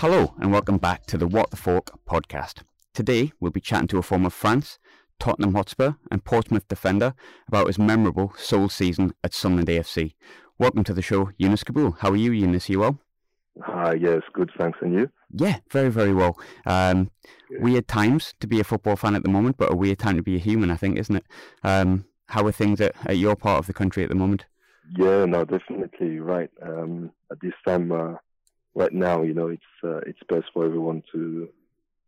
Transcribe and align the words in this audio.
Hello, 0.00 0.32
and 0.40 0.50
welcome 0.50 0.78
back 0.78 1.04
to 1.08 1.18
the 1.18 1.26
What 1.26 1.50
the 1.50 1.58
Fork 1.58 1.90
podcast. 2.06 2.62
Today, 2.94 3.32
we'll 3.38 3.50
be 3.50 3.60
chatting 3.60 3.86
to 3.88 3.98
a 3.98 4.02
former 4.02 4.30
France, 4.30 4.78
Tottenham 5.18 5.52
Hotspur, 5.52 5.92
and 6.10 6.24
Portsmouth 6.24 6.66
defender 6.68 7.12
about 7.46 7.66
his 7.66 7.78
memorable 7.78 8.32
sole 8.38 8.70
season 8.70 9.12
at 9.22 9.34
Sunderland 9.34 9.68
AFC. 9.68 10.14
Welcome 10.58 10.84
to 10.84 10.94
the 10.94 11.02
show, 11.02 11.26
Younes 11.38 11.64
Kaboul. 11.64 11.98
How 11.98 12.12
are 12.12 12.16
you, 12.16 12.30
Younes? 12.30 12.66
Are 12.66 12.72
you 12.72 12.78
well? 12.80 12.98
Hi, 13.60 13.92
yes, 13.92 14.22
good, 14.32 14.50
thanks. 14.56 14.78
And 14.80 14.94
you? 14.94 15.10
Yeah, 15.34 15.58
very, 15.70 15.90
very 15.90 16.14
well. 16.14 16.40
Um, 16.64 17.10
weird 17.50 17.86
times 17.86 18.32
to 18.40 18.46
be 18.46 18.58
a 18.58 18.64
football 18.64 18.96
fan 18.96 19.14
at 19.14 19.22
the 19.22 19.28
moment, 19.28 19.58
but 19.58 19.70
a 19.70 19.76
weird 19.76 19.98
time 19.98 20.16
to 20.16 20.22
be 20.22 20.36
a 20.36 20.38
human, 20.38 20.70
I 20.70 20.76
think, 20.76 20.96
isn't 20.96 21.16
it? 21.16 21.26
Um, 21.62 22.06
how 22.28 22.46
are 22.46 22.52
things 22.52 22.80
at, 22.80 22.94
at 23.04 23.18
your 23.18 23.36
part 23.36 23.58
of 23.58 23.66
the 23.66 23.74
country 23.74 24.02
at 24.02 24.08
the 24.08 24.14
moment? 24.14 24.46
Yeah, 24.96 25.26
no, 25.26 25.44
definitely 25.44 26.20
right. 26.20 26.50
Um, 26.62 27.10
at 27.30 27.38
this 27.42 27.52
time, 27.66 27.92
uh, 27.92 28.14
right 28.74 28.92
now, 28.92 29.22
you 29.22 29.34
know, 29.34 29.48
it's 29.48 29.62
uh, 29.84 29.98
it's 30.06 30.20
best 30.28 30.46
for 30.52 30.64
everyone 30.64 31.02
to 31.12 31.48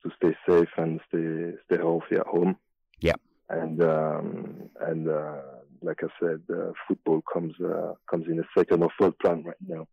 to 0.03 0.11
stay 0.17 0.37
safe 0.49 0.69
and 0.77 1.01
stay 1.09 1.53
stay 1.67 1.77
healthy 1.77 2.17
at 2.17 2.27
home. 2.27 2.57
Yeah. 3.01 3.15
And 3.49 3.83
um, 3.83 4.71
and 4.81 5.09
uh, 5.09 5.41
like 5.83 6.03
I 6.03 6.09
said, 6.21 6.43
uh, 6.51 6.73
football 6.89 7.23
comes 7.33 7.55
uh, 7.61 7.95
comes 8.11 8.27
in 8.29 8.39
a 8.39 8.45
second 8.57 8.83
or 8.83 8.91
third 9.01 9.19
plan 9.19 9.45
right 9.45 9.57
now. 9.67 9.87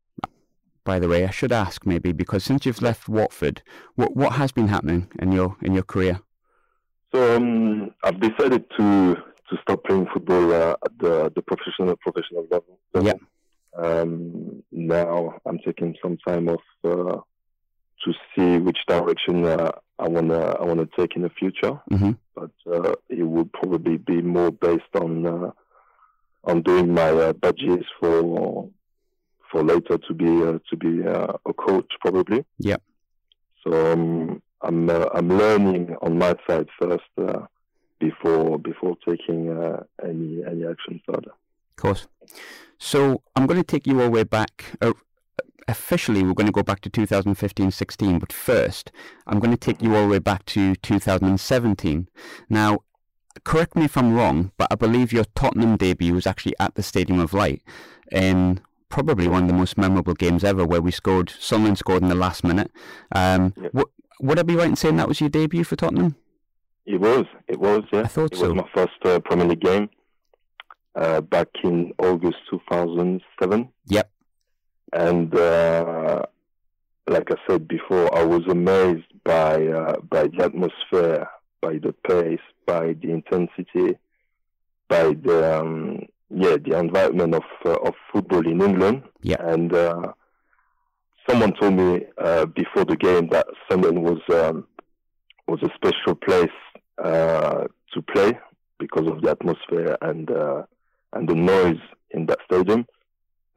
By 0.83 0.99
the 0.99 1.07
way, 1.07 1.25
I 1.25 1.29
should 1.29 1.51
ask 1.51 1.85
maybe 1.85 2.11
because 2.13 2.43
since 2.43 2.65
you've 2.65 2.81
left 2.81 3.09
Watford, 3.09 3.61
what 3.95 4.15
what 4.15 4.33
has 4.33 4.51
been 4.51 4.67
happening 4.67 5.11
in 5.19 5.31
your 5.31 5.57
in 5.61 5.73
your 5.73 5.83
career? 5.83 6.21
So 7.13 7.35
um, 7.35 7.91
I've 8.03 8.19
decided 8.19 8.65
to 8.77 9.15
to 9.49 9.57
stop 9.61 9.83
playing 9.83 10.07
football 10.13 10.53
uh, 10.53 10.75
at 10.85 10.97
the 10.99 11.31
the 11.35 11.41
professional 11.41 11.95
professional 11.97 12.47
level. 12.49 12.79
Yeah. 13.01 13.13
Um, 13.77 14.63
now 14.71 15.35
I'm 15.45 15.59
taking 15.59 15.95
some 16.01 16.17
time 16.27 16.49
off 16.49 16.61
uh, 16.83 17.19
to 18.05 18.13
see 18.35 18.57
which 18.57 18.79
direction 18.87 19.45
uh, 19.45 19.71
I 19.97 20.07
wanna 20.07 20.55
I 20.59 20.63
wanna 20.63 20.87
take 20.97 21.15
in 21.15 21.23
the 21.23 21.29
future. 21.29 21.79
Mm-hmm. 21.91 22.11
But 22.35 22.51
uh, 22.71 22.93
it 23.09 23.23
would 23.23 23.51
probably 23.53 23.97
be 23.97 24.21
more 24.21 24.51
based 24.51 24.95
on 24.95 25.25
uh, 25.25 25.51
on 26.45 26.61
doing 26.61 26.93
my 26.93 27.09
uh, 27.09 27.33
badges 27.33 27.85
for 27.99 28.69
for 29.51 29.63
later 29.63 29.97
to 29.97 30.13
be 30.13 30.43
uh, 30.43 30.59
to 30.69 30.77
be 30.77 31.05
uh, 31.07 31.33
a 31.45 31.53
coach 31.53 31.91
probably. 32.01 32.45
Yeah. 32.57 32.77
So 33.63 33.93
um, 33.93 34.41
I'm 34.61 34.89
uh, 34.89 35.07
I'm 35.13 35.29
learning 35.29 35.95
on 36.01 36.17
my 36.17 36.35
side 36.47 36.67
first 36.79 37.03
uh, 37.17 37.45
before 37.99 38.57
before 38.59 38.95
taking 39.07 39.49
uh, 39.49 39.83
any 40.03 40.43
any 40.45 40.65
action 40.65 41.01
further. 41.05 41.31
Of 41.31 41.75
course. 41.75 42.07
So 42.79 43.21
I'm 43.35 43.45
going 43.45 43.59
to 43.59 43.65
take 43.65 43.85
you 43.85 43.99
all 43.99 44.05
the 44.05 44.11
way 44.11 44.23
back. 44.23 44.65
Uh, 44.81 44.93
officially, 45.67 46.23
we're 46.23 46.33
going 46.33 46.47
to 46.47 46.51
go 46.51 46.63
back 46.63 46.79
to 46.81 46.89
2015-16, 46.89 48.19
but 48.19 48.31
first, 48.33 48.91
I'm 49.27 49.39
going 49.39 49.51
to 49.51 49.57
take 49.57 49.81
you 49.81 49.95
all 49.95 50.03
the 50.03 50.07
way 50.09 50.19
back 50.19 50.45
to 50.47 50.75
2017. 50.75 52.07
Now, 52.49 52.79
correct 53.43 53.75
me 53.75 53.85
if 53.85 53.97
I'm 53.97 54.13
wrong, 54.13 54.51
but 54.57 54.67
I 54.71 54.75
believe 54.75 55.11
your 55.11 55.25
Tottenham 55.35 55.75
debut 55.77 56.13
was 56.13 56.25
actually 56.25 56.55
at 56.59 56.75
the 56.75 56.83
Stadium 56.83 57.19
of 57.19 57.33
Light 57.33 57.61
in 58.11 58.61
probably 58.87 59.27
one 59.27 59.43
of 59.43 59.47
the 59.49 59.53
most 59.53 59.77
memorable 59.77 60.13
games 60.15 60.43
ever, 60.43 60.65
where 60.65 60.81
we 60.81 60.89
scored. 60.91 61.29
Sunderland 61.37 61.77
scored 61.77 62.01
in 62.01 62.09
the 62.09 62.15
last 62.15 62.43
minute. 62.43 62.71
Um, 63.11 63.53
Yep. 63.61 63.71
w- 63.73 63.91
would 64.21 64.39
I 64.39 64.43
be 64.43 64.55
right 64.55 64.67
in 64.69 64.75
saying 64.75 64.95
that 64.97 65.07
was 65.07 65.19
your 65.21 65.29
debut 65.29 65.63
for 65.63 65.75
Tottenham? 65.75 66.15
It 66.85 66.99
was 66.99 67.25
it 67.47 67.59
was 67.59 67.83
yeah. 67.93 68.01
I 68.01 68.07
thought 68.07 68.33
it 68.33 68.37
so. 68.37 68.47
was 68.51 68.55
my 68.55 68.69
first 68.73 68.93
uh, 69.05 69.19
Premier 69.19 69.45
League 69.45 69.61
game 69.61 69.89
uh, 70.99 71.21
back 71.21 71.47
in 71.63 71.93
August 71.99 72.37
2007. 72.49 73.69
Yep. 73.87 74.11
And 74.91 75.35
uh, 75.35 76.23
like 77.07 77.31
I 77.31 77.35
said 77.47 77.67
before, 77.67 78.15
I 78.15 78.23
was 78.23 78.41
amazed 78.49 79.05
by 79.23 79.65
uh, 79.67 79.99
by 80.01 80.27
the 80.27 80.43
atmosphere, 80.43 81.27
by 81.61 81.73
the 81.73 81.93
pace, 82.07 82.39
by 82.65 82.93
the 82.93 83.11
intensity, 83.11 83.97
by 84.87 85.13
the 85.13 85.59
um, 85.59 85.99
yeah 86.29 86.57
the 86.57 86.77
environment 86.77 87.35
of 87.35 87.43
uh, 87.65 87.75
of 87.87 87.93
football 88.11 88.45
in 88.45 88.61
England. 88.61 89.03
Yeah. 89.21 89.37
And 89.39 89.73
uh, 89.73 90.13
someone 91.29 91.53
told 91.59 91.75
me 91.75 92.05
uh, 92.17 92.45
before 92.45 92.85
the 92.85 92.97
game 92.97 93.29
that 93.29 93.45
Sunderland 93.69 94.03
was 94.03 94.21
um, 94.33 94.67
was 95.47 95.61
a 95.63 95.69
special 95.75 96.15
place 96.15 96.57
uh, 97.03 97.65
to 97.93 98.01
play 98.13 98.37
because 98.79 99.07
of 99.07 99.21
the 99.21 99.29
atmosphere 99.29 99.97
and 100.01 100.31
uh, 100.31 100.63
and 101.13 101.27
the 101.27 101.35
noise 101.35 101.79
in 102.11 102.25
that 102.27 102.39
stadium. 102.45 102.85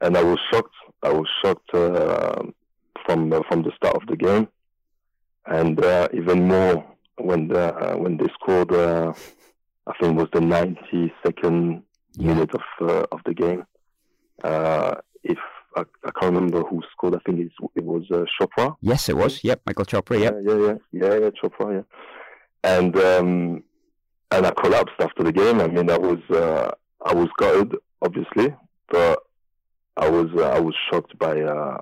And 0.01 0.17
I 0.17 0.23
was 0.23 0.39
shocked. 0.51 0.73
I 1.01 1.09
was 1.11 1.27
shocked 1.41 1.73
uh, 1.73 2.43
from 3.05 3.31
uh, 3.31 3.41
from 3.47 3.63
the 3.63 3.71
start 3.75 3.95
of 3.95 4.05
the 4.07 4.15
game, 4.17 4.47
and 5.45 5.83
uh, 5.83 6.07
even 6.13 6.47
more 6.47 6.85
when 7.17 7.47
the, 7.47 7.73
uh, 7.75 7.95
when 7.97 8.17
they 8.17 8.27
scored. 8.39 8.71
Uh, 8.73 9.13
I 9.85 9.91
think 9.99 10.13
it 10.13 10.21
was 10.21 10.29
the 10.31 10.39
92nd 10.39 11.83
Yeah. 12.15 12.27
minute 12.33 12.51
of 12.55 12.65
uh, 12.89 13.05
of 13.11 13.19
the 13.25 13.33
game. 13.33 13.65
Uh, 14.43 14.95
if 15.23 15.37
I, 15.75 15.81
I 16.05 16.11
can't 16.17 16.33
remember 16.35 16.61
who 16.63 16.81
scored, 16.91 17.15
I 17.15 17.19
think 17.25 17.39
it's, 17.39 17.55
it 17.75 17.83
was 17.83 18.03
uh, 18.11 18.23
Chopra. 18.39 18.75
Yes, 18.81 19.09
it 19.09 19.17
was. 19.17 19.43
Yep, 19.43 19.61
Michael 19.65 19.85
Chopra. 19.85 20.19
Yep. 20.19 20.33
Yeah, 20.45 20.53
yeah, 20.53 20.61
yeah, 20.67 20.77
yeah, 21.09 21.19
yeah, 21.23 21.29
Chopra, 21.41 21.65
yeah. 21.77 21.85
And 22.63 22.95
um, 22.97 23.63
and 24.31 24.45
I 24.45 24.51
collapsed 24.51 24.95
after 24.99 25.23
the 25.23 25.31
game. 25.31 25.59
I 25.59 25.67
mean, 25.67 25.89
I 25.89 25.97
was 25.97 26.19
uh, 26.29 26.71
I 27.05 27.13
was 27.13 27.29
gutted, 27.37 27.75
obviously, 28.01 28.55
but 28.89 29.19
I 29.97 30.09
was 30.09 30.27
uh, 30.35 30.49
I 30.49 30.59
was 30.59 30.75
shocked 30.89 31.17
by 31.19 31.41
uh, 31.41 31.77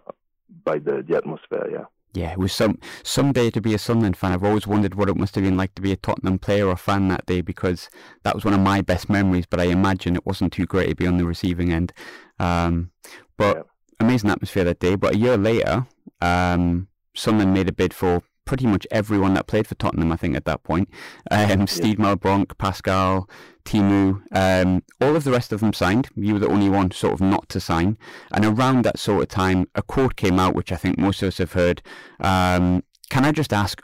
by 0.63 0.79
the, 0.79 1.03
the 1.07 1.17
atmosphere. 1.17 1.69
Yeah. 1.71 1.85
Yeah, 2.13 2.33
it 2.33 2.37
was 2.39 2.51
some 2.51 2.77
someday 3.03 3.49
to 3.51 3.61
be 3.61 3.73
a 3.73 3.77
Sunderland 3.77 4.17
fan. 4.17 4.33
I've 4.33 4.43
always 4.43 4.67
wondered 4.67 4.95
what 4.95 5.07
it 5.07 5.15
must 5.15 5.33
have 5.35 5.45
been 5.45 5.55
like 5.55 5.73
to 5.75 5.81
be 5.81 5.93
a 5.93 5.95
Tottenham 5.95 6.39
player 6.39 6.67
or 6.67 6.75
fan 6.75 7.07
that 7.07 7.25
day 7.25 7.39
because 7.39 7.89
that 8.23 8.35
was 8.35 8.43
one 8.43 8.53
of 8.53 8.59
my 8.59 8.81
best 8.81 9.09
memories. 9.09 9.45
But 9.45 9.61
I 9.61 9.65
imagine 9.65 10.15
it 10.17 10.25
wasn't 10.25 10.51
too 10.51 10.65
great 10.65 10.89
to 10.89 10.95
be 10.95 11.07
on 11.07 11.17
the 11.17 11.25
receiving 11.25 11.71
end. 11.71 11.93
Um, 12.37 12.91
but 13.37 13.55
Yeah. 13.57 13.63
amazing 14.01 14.29
atmosphere 14.29 14.65
that 14.65 14.79
day. 14.79 14.95
But 14.95 15.15
a 15.15 15.17
year 15.17 15.37
later, 15.37 15.87
um, 16.19 16.89
Sunderland 17.15 17.53
made 17.53 17.69
a 17.69 17.73
bid 17.73 17.93
for 17.93 18.23
pretty 18.45 18.65
much 18.67 18.87
everyone 18.91 19.33
that 19.35 19.47
played 19.47 19.67
for 19.67 19.75
Tottenham. 19.75 20.11
I 20.11 20.15
think 20.17 20.35
at 20.35 20.45
that 20.45 20.63
point, 20.63 20.89
um, 21.29 21.67
Steed 21.67 21.97
Malbranque, 21.99 22.57
Pascal, 22.57 23.29
Teemu, 23.65 24.21
um, 24.31 24.83
all 24.99 25.15
of 25.15 25.23
the 25.23 25.31
rest 25.31 25.51
of 25.53 25.59
them 25.59 25.73
signed. 25.73 26.09
You 26.15 26.33
were 26.33 26.39
the 26.39 26.47
only 26.47 26.69
one 26.69 26.91
sort 26.91 27.13
of 27.13 27.21
not 27.21 27.47
to 27.49 27.59
sign. 27.59 27.97
And 28.31 28.43
around 28.45 28.83
that 28.83 28.99
sort 28.99 29.21
of 29.23 29.29
time, 29.29 29.67
a 29.75 29.81
quote 29.81 30.15
came 30.15 30.39
out, 30.39 30.55
which 30.55 30.71
I 30.71 30.75
think 30.75 30.97
most 30.97 31.21
of 31.21 31.27
us 31.27 31.37
have 31.37 31.53
heard. 31.53 31.81
Um, 32.19 32.83
can 33.09 33.25
I 33.25 33.31
just 33.31 33.53
ask, 33.53 33.81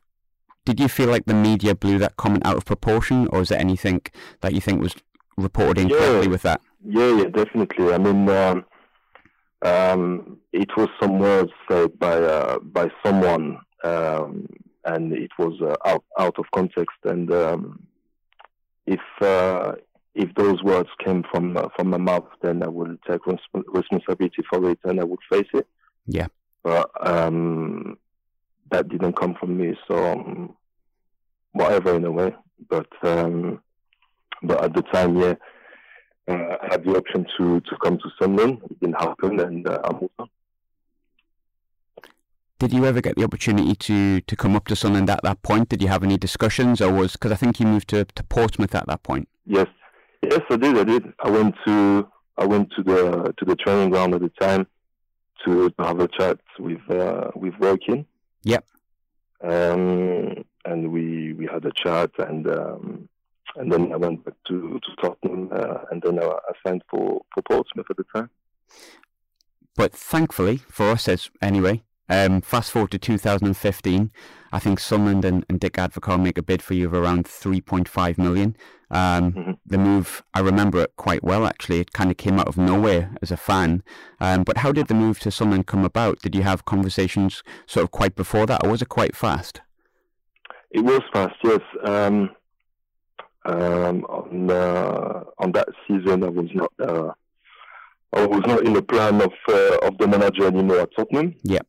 did 0.66 0.80
you 0.80 0.88
feel 0.88 1.10
like 1.10 1.26
the 1.26 1.34
media 1.34 1.76
blew 1.76 1.98
that 2.00 2.18
comment 2.18 2.46
out 2.46 2.58
of 2.58 2.66
proportion, 2.66 3.28
or 3.32 3.42
is 3.42 3.50
there 3.50 3.60
anything 3.60 4.02
that 4.42 4.54
you 4.54 4.62
think 4.62 4.82
was 4.82 4.96
reported 5.38 5.82
incorrectly 5.82 6.24
Yeah. 6.24 6.28
with 6.32 6.42
that? 6.42 6.62
Yeah, 6.84 7.16
yeah, 7.18 7.26
definitely. 7.26 7.94
I 7.94 7.98
mean, 7.98 8.28
um, 8.30 8.66
um, 9.64 10.38
it 10.54 10.70
was 10.78 10.90
some 11.02 11.20
words 11.20 11.52
said 11.70 11.98
by 11.98 12.16
uh, 12.16 12.60
by 12.60 12.90
someone, 13.04 13.60
um, 13.84 14.48
and 14.86 15.14
it 15.14 15.32
was 15.40 15.60
uh, 15.62 15.76
out 15.86 16.04
out 16.20 16.38
of 16.38 16.46
context. 16.54 16.98
And 17.04 17.32
um, 17.34 17.80
if 18.86 19.00
uh, 19.22 19.74
if 20.14 20.34
those 20.36 20.62
words 20.64 20.90
came 21.04 21.24
from 21.32 21.58
uh, 21.58 21.70
from 21.76 21.90
my 21.90 21.98
mouth, 21.98 22.28
then 22.42 22.62
I 22.62 22.68
would 22.68 23.00
take 23.10 23.22
resp- 23.22 23.64
responsibility 23.68 24.44
for 24.50 24.70
it 24.70 24.80
and 24.84 25.00
I 25.00 25.04
would 25.04 25.20
face 25.32 25.50
it. 25.54 25.68
Yeah. 26.06 26.28
But 26.64 26.90
um, 27.06 27.98
that 28.72 28.90
didn't 28.90 29.14
come 29.14 29.36
from 29.40 29.58
me, 29.58 29.78
so 29.88 30.12
um, 30.12 30.56
whatever 31.54 31.96
in 31.96 32.06
a 32.06 32.12
way. 32.12 32.36
But 32.70 32.90
um, 33.02 33.62
but 34.44 34.64
at 34.64 34.74
the 34.76 34.84
time, 34.84 35.18
yeah 35.18 35.36
uh, 36.28 36.58
I 36.62 36.68
had 36.72 36.84
the 36.84 36.96
option 36.96 37.26
to, 37.38 37.60
to 37.62 37.78
come 37.84 37.98
to 37.98 38.10
Sunderland. 38.20 38.62
It 38.70 38.80
didn't 38.80 39.00
happen, 39.00 39.40
and 39.40 39.68
uh, 39.68 39.80
I 39.84 39.94
moved 39.94 40.14
on. 40.20 40.30
Did 42.60 42.74
you 42.74 42.86
ever 42.86 43.02
get 43.02 43.16
the 43.16 43.24
opportunity 43.24 43.76
to, 43.76 44.22
to 44.22 44.36
come 44.36 44.56
up 44.56 44.66
to 44.68 44.76
Sunderland 44.76 45.10
at 45.10 45.22
that 45.24 45.42
point? 45.44 45.70
Did 45.70 45.82
you 45.82 45.90
have 45.90 46.04
any 46.04 46.18
discussions, 46.18 46.82
or 46.82 46.92
was 46.92 47.14
because 47.14 47.32
I 47.32 47.36
think 47.36 47.60
you 47.60 47.68
moved 47.68 47.88
to, 47.90 48.06
to 48.06 48.24
Portsmouth 48.24 48.74
at 48.74 48.88
that 48.88 49.04
point? 49.04 49.28
Yes, 49.46 49.68
yes, 50.24 50.42
I 50.50 50.58
did. 50.58 50.78
I 50.78 50.84
did. 50.84 51.14
I 51.24 51.30
went 51.30 51.56
to 51.66 52.08
I 52.38 52.46
went 52.46 52.72
to 52.76 52.84
the 52.84 53.34
to 53.38 53.46
the 53.46 53.56
training 53.56 53.92
ground 53.92 54.16
at 54.16 54.22
the 54.22 54.32
time 54.40 54.66
to, 55.46 55.70
to 55.70 55.84
have 55.84 56.00
a 56.00 56.08
chat 56.08 56.40
with 56.58 56.82
uh, 56.90 57.30
with 57.36 57.54
Woking. 57.60 58.06
Yep. 58.44 58.66
Um, 59.44 60.44
and 60.66 60.92
we 60.92 61.34
we 61.34 61.46
had 61.46 61.64
a 61.64 61.72
chat, 61.72 62.10
and 62.18 62.48
um, 62.50 63.10
and 63.56 63.72
then 63.72 63.92
I 63.94 63.98
went 63.98 64.26
back 64.26 64.36
to 64.48 64.80
to 64.80 64.96
Tottenham, 65.02 65.50
uh, 65.52 65.80
and 65.92 66.02
then 66.02 66.20
I, 66.20 66.28
I 66.28 66.52
signed 66.66 66.84
for 66.90 67.22
for 67.34 67.42
Portsmouth 67.44 67.88
at 67.90 67.98
the 67.98 68.06
time. 68.16 68.30
But 69.76 69.94
thankfully 69.94 70.58
for 70.70 70.90
us, 70.90 71.08
as 71.08 71.30
anyway, 71.42 71.84
um, 72.10 72.42
fast 72.42 72.72
forward 72.72 72.92
to 72.92 72.98
2015, 72.98 74.12
I 74.52 74.60
think 74.60 74.80
Sunderland 74.80 75.26
and, 75.26 75.46
and 75.50 75.60
Dick 75.60 75.74
Advocaat 75.74 76.22
make 76.22 76.38
a 76.38 76.42
bid 76.42 76.62
for 76.62 76.74
you 76.74 76.88
of 76.88 76.94
around 76.94 77.26
3.5 77.26 78.18
million. 78.18 78.56
Um, 78.90 79.34
mm-hmm. 79.34 79.52
The 79.66 79.78
move, 79.78 80.24
I 80.34 80.40
remember 80.40 80.82
it 80.82 80.94
quite 80.96 81.24
well 81.24 81.46
actually. 81.46 81.82
It 81.82 81.92
kind 81.92 82.10
of 82.10 82.18
came 82.18 82.40
out 82.40 82.48
of 82.48 82.58
nowhere 82.58 83.12
as 83.22 83.32
a 83.32 83.38
fan. 83.38 83.84
Um, 84.20 84.44
but 84.44 84.58
how 84.58 84.72
did 84.72 84.88
the 84.88 84.94
move 84.94 85.20
to 85.20 85.32
Sunderland 85.32 85.68
come 85.68 85.84
about? 85.84 86.22
Did 86.22 86.34
you 86.34 86.44
have 86.44 86.66
conversations 86.66 87.44
sort 87.66 87.84
of 87.84 87.92
quite 87.92 88.16
before 88.16 88.46
that, 88.46 88.64
or 88.64 88.72
was 88.72 88.82
it 88.82 88.90
quite 88.90 89.16
fast? 89.16 89.62
It 90.72 90.82
was 90.82 91.02
fast, 91.12 91.36
yes. 91.44 91.62
Um, 91.84 92.30
um 93.48 94.04
on 94.06 94.52
uh, 94.52 95.24
on 95.40 95.52
that 95.54 95.70
season, 95.88 96.24
I 96.24 96.30
was 96.30 96.50
not 96.54 96.72
uh, 96.80 97.12
I 98.14 98.26
was 98.26 98.42
not 98.46 98.66
in 98.66 98.74
the 98.74 98.82
plan 98.82 99.22
of 99.22 99.34
uh, 99.50 99.88
of 99.88 99.98
the 99.98 100.08
manager 100.08 100.46
anymore 100.48 100.82
at 100.82 100.90
Tottenham. 100.96 101.36
Yeah, 101.44 101.60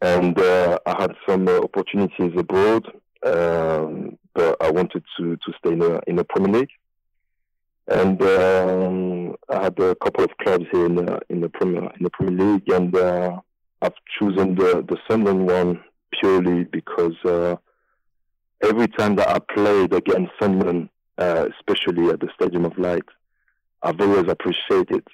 and 0.00 0.38
uh, 0.38 0.78
I 0.86 1.00
had 1.02 1.12
some 1.28 1.46
uh, 1.48 1.58
opportunities 1.58 2.32
abroad, 2.36 2.86
um, 3.24 4.18
but 4.34 4.56
I 4.60 4.70
wanted 4.70 5.04
to 5.18 5.36
to 5.36 5.52
stay 5.58 5.72
in 5.72 5.80
the 5.80 6.00
in 6.06 6.16
the 6.16 6.24
Premier 6.24 6.60
League. 6.60 6.70
And 7.88 8.22
um, 8.22 9.36
I 9.48 9.64
had 9.64 9.78
a 9.80 9.96
couple 9.96 10.22
of 10.24 10.30
clubs 10.42 10.64
here 10.70 10.86
in 10.86 10.94
the 10.94 11.20
in 11.28 11.40
the 11.40 11.48
Premier 11.48 11.90
in 11.98 12.04
the 12.04 12.10
Premier 12.10 12.52
League, 12.52 12.68
and 12.70 12.94
uh, 12.96 13.40
I've 13.82 14.00
chosen 14.18 14.54
the 14.54 14.84
the 14.88 14.96
Sunderland 15.08 15.46
one 15.46 15.84
purely 16.20 16.64
because 16.64 17.16
uh, 17.24 17.56
every 18.62 18.88
time 18.88 19.16
that 19.16 19.28
I 19.28 19.38
played 19.54 19.92
against 19.92 20.32
Sunderland, 20.40 20.88
uh, 21.20 21.48
especially 21.56 22.08
at 22.10 22.20
the 22.20 22.28
Stadium 22.34 22.64
of 22.64 22.76
Light, 22.78 23.08
I've 23.82 24.00
always 24.00 24.28
appreciated 24.28 25.04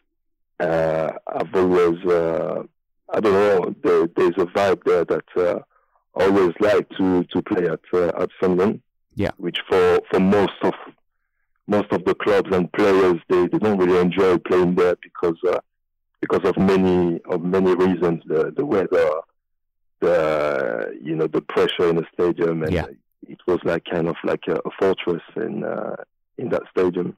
uh, 0.59 1.13
I've 1.27 1.55
always, 1.55 2.05
uh, 2.05 2.63
I 3.13 3.21
don't 3.21 3.33
know, 3.33 3.75
there, 3.83 4.09
there's 4.17 4.37
a 4.39 4.47
vibe 4.47 4.85
there 4.85 5.05
that 5.05 5.25
uh, 5.37 5.59
I 6.19 6.25
always 6.25 6.55
like 6.61 6.89
to, 6.97 7.25
to 7.25 7.43
play 7.43 7.67
at 7.67 7.81
uh, 7.93 8.23
at 8.23 8.31
Sunderland. 8.41 8.81
Yeah. 9.15 9.31
Which 9.39 9.59
for, 9.69 10.01
for 10.11 10.21
most 10.21 10.53
of 10.63 10.75
most 11.67 11.91
of 11.91 12.05
the 12.05 12.15
clubs 12.15 12.55
and 12.55 12.73
players, 12.73 13.17
they, 13.29 13.49
they 13.49 13.59
don't 13.59 13.79
really 13.79 13.99
enjoy 13.99 14.39
playing 14.39 14.75
there 14.77 14.97
because 15.03 15.37
uh, 15.47 15.59
because 16.21 16.49
of 16.49 16.57
many 16.57 17.21
of 17.31 17.43
many 17.43 17.75
reasons. 17.75 18.23
The 18.27 18.53
the 18.57 18.65
weather, 18.65 19.11
the 20.01 20.99
you 21.03 21.17
know 21.17 21.27
the 21.27 21.41
pressure 21.43 21.89
in 21.89 21.97
the 21.97 22.07
stadium, 22.13 22.63
and 22.63 22.73
yeah. 22.73 22.87
It 23.29 23.41
was 23.47 23.61
like 23.65 23.85
kind 23.91 24.09
of 24.09 24.17
like 24.25 24.45
a, 24.49 24.55
a 24.55 24.71
fortress 24.79 25.23
in 25.37 25.65
uh, 25.65 25.97
in 26.39 26.49
that 26.51 26.63
stadium 26.71 27.17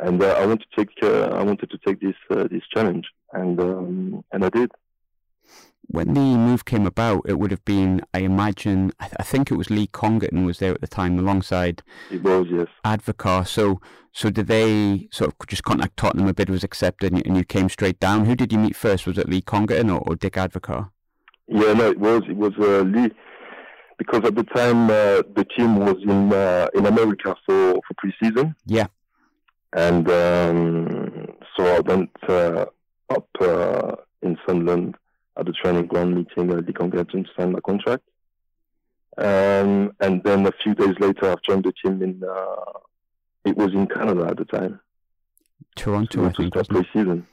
and 0.00 0.22
uh, 0.22 0.32
I 0.32 0.46
wanted 0.46 0.66
to 0.70 0.84
take 0.84 1.02
uh, 1.02 1.28
I 1.34 1.42
wanted 1.42 1.70
to 1.70 1.78
take 1.78 2.00
this 2.00 2.14
uh, 2.30 2.46
this 2.50 2.62
challenge, 2.72 3.06
and 3.32 3.60
um, 3.60 4.24
and 4.32 4.44
I 4.44 4.48
did. 4.48 4.70
When 5.90 6.12
the 6.12 6.20
move 6.20 6.66
came 6.66 6.86
about, 6.86 7.22
it 7.26 7.38
would 7.38 7.50
have 7.50 7.64
been, 7.64 8.02
I 8.12 8.18
imagine, 8.18 8.92
I, 9.00 9.04
th- 9.04 9.16
I 9.20 9.22
think 9.22 9.50
it 9.50 9.54
was 9.54 9.70
Lee 9.70 9.86
Congerton 9.86 10.44
was 10.44 10.58
there 10.58 10.74
at 10.74 10.82
the 10.82 10.86
time, 10.86 11.18
alongside. 11.18 11.82
It 12.10 12.22
was 12.22 12.46
yes. 12.50 12.66
Advocaat. 12.84 13.46
So, 13.46 13.80
so 14.12 14.28
did 14.28 14.48
they 14.48 15.08
sort 15.10 15.30
of 15.30 15.46
just 15.46 15.62
contact 15.62 15.96
Tottenham? 15.96 16.28
A 16.28 16.34
bid 16.34 16.50
was 16.50 16.62
accepted, 16.62 17.12
and 17.12 17.18
you, 17.18 17.22
and 17.24 17.36
you 17.38 17.44
came 17.44 17.70
straight 17.70 17.98
down. 18.00 18.26
Who 18.26 18.36
did 18.36 18.52
you 18.52 18.58
meet 18.58 18.76
first? 18.76 19.06
Was 19.06 19.16
it 19.16 19.30
Lee 19.30 19.40
Congerton 19.40 19.90
or, 19.90 20.00
or 20.06 20.14
Dick 20.14 20.34
Advocaat? 20.34 20.90
Yeah, 21.46 21.72
no, 21.72 21.90
it 21.90 21.98
was 21.98 22.22
it 22.28 22.36
was 22.36 22.52
uh, 22.58 22.82
Lee 22.82 23.10
because 23.98 24.24
at 24.24 24.34
the 24.34 24.44
time 24.44 24.84
uh, 24.84 25.22
the 25.34 25.46
team 25.56 25.76
was 25.76 25.96
in 26.02 26.32
uh, 26.32 26.68
in 26.74 26.86
America 26.86 27.36
for 27.44 27.80
for 27.86 27.94
preseason. 28.02 28.54
Yeah 28.64 28.86
and 29.72 30.08
um, 30.10 31.28
so 31.56 31.66
I 31.66 31.80
went 31.80 32.10
uh, 32.28 32.66
up 33.10 33.28
uh, 33.40 33.96
in 34.22 34.38
Sunderland 34.46 34.96
at 35.36 35.46
the 35.46 35.52
training 35.52 35.86
ground 35.86 36.14
meeting 36.14 36.50
uh, 36.50 36.56
the 36.56 36.72
Congerton 36.72 37.24
to 37.24 37.30
sign 37.38 37.52
my 37.52 37.60
contract. 37.60 38.04
Um, 39.16 39.92
and 40.00 40.22
then 40.22 40.46
a 40.46 40.52
few 40.62 40.74
days 40.74 40.94
later, 41.00 41.30
I've 41.30 41.42
joined 41.42 41.64
the 41.64 41.72
team 41.72 42.02
in, 42.02 42.22
uh, 42.22 42.78
it 43.44 43.56
was 43.56 43.72
in 43.72 43.86
Canada 43.88 44.26
at 44.30 44.36
the 44.36 44.44
time. 44.44 44.80
Toronto, 45.76 46.26
I 46.26 46.32
think. 46.32 46.54
Pre-season. 46.54 47.26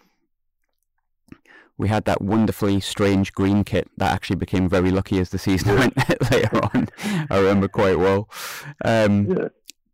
We 1.78 1.90
had 1.90 2.06
that 2.06 2.22
wonderfully 2.22 2.80
strange 2.80 3.34
green 3.34 3.64
kit 3.64 3.90
that 3.98 4.14
actually 4.14 4.38
became 4.38 4.70
very 4.70 4.92
lucky 4.92 5.20
as 5.20 5.30
the 5.30 5.38
season 5.38 5.76
went 5.80 5.98
later 6.32 6.64
on. 6.74 6.90
I 7.30 7.38
remember 7.38 7.68
quite 7.68 8.00
well. 8.00 8.30
Um, 8.84 9.30
yeah 9.30 9.48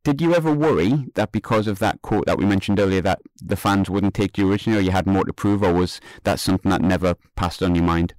did 0.03 0.21
you 0.21 0.33
ever 0.33 0.51
worry 0.51 1.05
that 1.13 1.31
because 1.31 1.67
of 1.67 1.79
that 1.79 2.01
quote 2.01 2.25
that 2.25 2.37
we 2.37 2.45
mentioned 2.45 2.79
earlier 2.79 3.01
that 3.01 3.21
the 3.41 3.55
fans 3.55 3.89
wouldn't 3.89 4.13
take 4.13 4.37
you 4.37 4.49
originally 4.51 4.79
or 4.79 4.81
you 4.81 4.91
had 4.91 5.05
more 5.05 5.23
to 5.23 5.33
prove 5.33 5.61
or 5.61 5.73
was 5.73 6.01
that 6.23 6.39
something 6.39 6.71
that 6.71 6.81
never 6.81 7.15
passed 7.35 7.61
on 7.61 7.75
your 7.75 7.83
mind? 7.83 8.13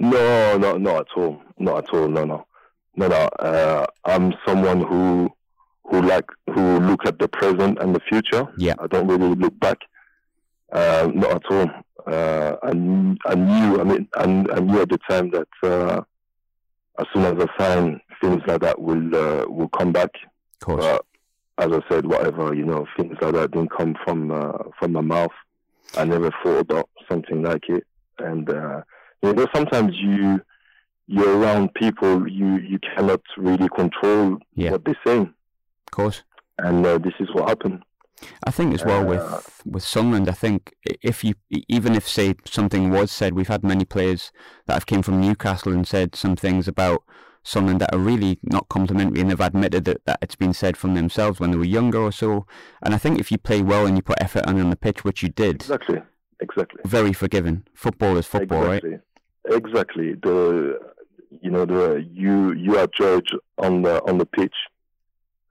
No, 0.00 0.58
no, 0.58 0.76
not 0.76 1.00
at 1.00 1.06
all. 1.16 1.40
Not 1.58 1.84
at 1.84 1.94
all. 1.94 2.08
No, 2.08 2.24
no, 2.24 2.46
no, 2.96 3.08
no. 3.08 3.28
Uh, 3.38 3.86
I'm 4.04 4.34
someone 4.46 4.80
who 4.80 5.30
who 5.84 6.02
like 6.02 6.26
who 6.52 6.78
look 6.80 7.06
at 7.06 7.18
the 7.18 7.28
present 7.28 7.78
and 7.80 7.94
the 7.94 8.00
future. 8.00 8.46
Yeah. 8.58 8.74
I 8.78 8.86
don't 8.86 9.08
really 9.08 9.34
look 9.34 9.58
back. 9.58 9.78
Uh, 10.72 11.10
not 11.14 11.32
at 11.32 11.50
all. 11.50 11.70
Uh, 12.06 12.56
I, 12.62 12.68
I 12.68 13.34
knew. 13.34 13.80
I 13.80 13.84
mean, 13.84 14.08
I, 14.14 14.22
I 14.22 14.60
knew 14.60 14.80
at 14.80 14.88
the 14.88 14.98
time 15.08 15.30
that 15.30 15.48
uh, 15.62 16.02
as 16.98 17.06
soon 17.12 17.24
as 17.24 17.34
I 17.38 17.58
sign, 17.58 18.00
things 18.20 18.42
like 18.46 18.60
that 18.62 18.80
will 18.80 19.14
uh, 19.14 19.46
will 19.46 19.68
come 19.68 19.92
back 19.92 20.10
of 20.60 20.66
course. 20.66 20.84
But 20.84 21.04
as 21.58 21.72
I 21.72 21.88
said, 21.88 22.06
whatever 22.06 22.54
you 22.54 22.64
know, 22.64 22.86
things 22.96 23.16
like 23.20 23.34
that 23.34 23.50
didn't 23.50 23.70
come 23.76 23.96
from 24.04 24.30
uh, 24.30 24.58
from 24.78 24.92
my 24.92 25.00
mouth. 25.00 25.32
I 25.96 26.04
never 26.04 26.30
thought 26.42 26.60
about 26.60 26.88
something 27.08 27.42
like 27.42 27.68
it, 27.68 27.86
and 28.18 28.48
uh, 28.48 28.82
you 29.22 29.32
know, 29.32 29.46
sometimes 29.54 29.96
you 29.96 30.40
you're 31.06 31.38
around 31.38 31.72
people 31.74 32.28
you 32.28 32.58
you 32.58 32.78
cannot 32.78 33.22
really 33.36 33.68
control 33.70 34.38
yeah. 34.54 34.72
what 34.72 34.84
they're 34.84 34.98
saying. 35.06 35.32
Of 35.88 35.90
course. 35.92 36.22
And 36.58 36.84
uh, 36.84 36.98
this 36.98 37.14
is 37.20 37.28
what 37.32 37.48
happened. 37.48 37.82
I 38.46 38.50
think 38.50 38.74
as 38.74 38.84
well 38.84 39.04
with 39.04 39.20
Uh, 39.20 39.40
with 39.64 39.82
Sunderland, 39.82 40.28
I 40.28 40.32
think 40.32 40.74
if 41.02 41.24
you 41.24 41.34
even 41.50 41.94
if 41.94 42.08
say 42.08 42.34
something 42.44 42.90
was 42.90 43.10
said, 43.10 43.34
we've 43.34 43.48
had 43.48 43.62
many 43.62 43.84
players 43.84 44.32
that 44.66 44.74
have 44.74 44.86
came 44.86 45.02
from 45.02 45.20
Newcastle 45.20 45.72
and 45.72 45.86
said 45.86 46.14
some 46.14 46.36
things 46.36 46.68
about 46.68 47.02
Sunderland 47.42 47.80
that 47.80 47.94
are 47.94 47.98
really 47.98 48.38
not 48.42 48.68
complimentary 48.68 49.20
and 49.20 49.30
they've 49.30 49.40
admitted 49.40 49.84
that, 49.86 50.04
that 50.04 50.18
it's 50.20 50.36
been 50.36 50.52
said 50.52 50.76
from 50.76 50.94
themselves 50.94 51.40
when 51.40 51.50
they 51.50 51.56
were 51.56 51.64
younger 51.64 51.98
or 51.98 52.12
so. 52.12 52.46
And 52.82 52.94
I 52.94 52.98
think 52.98 53.18
if 53.18 53.30
you 53.32 53.38
play 53.38 53.62
well 53.62 53.86
and 53.86 53.96
you 53.96 54.02
put 54.02 54.20
effort 54.20 54.44
on, 54.46 54.60
on 54.60 54.70
the 54.70 54.76
pitch, 54.76 55.04
which 55.04 55.22
you 55.22 55.28
did, 55.28 55.56
Exactly. 55.56 56.02
Exactly. 56.40 56.80
very 56.84 57.12
forgiven. 57.12 57.66
Football 57.74 58.16
is 58.16 58.26
football, 58.26 58.62
right? 58.64 58.84
exactly. 58.84 58.98
Exactly. 59.50 60.14
The 60.14 60.78
you 61.42 61.50
know 61.50 61.64
the 61.64 62.06
you 62.12 62.52
you 62.52 62.78
are 62.78 62.86
judged 62.88 63.34
on 63.58 63.82
the 63.82 64.02
on 64.08 64.18
the 64.18 64.26
pitch. 64.26 64.54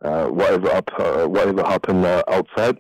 Uh, 0.04 0.28
whatever 0.28 0.70
up, 0.72 0.90
uh, 1.00 1.26
whatever 1.26 1.64
happened 1.64 2.06
uh, 2.06 2.22
outside, 2.28 2.78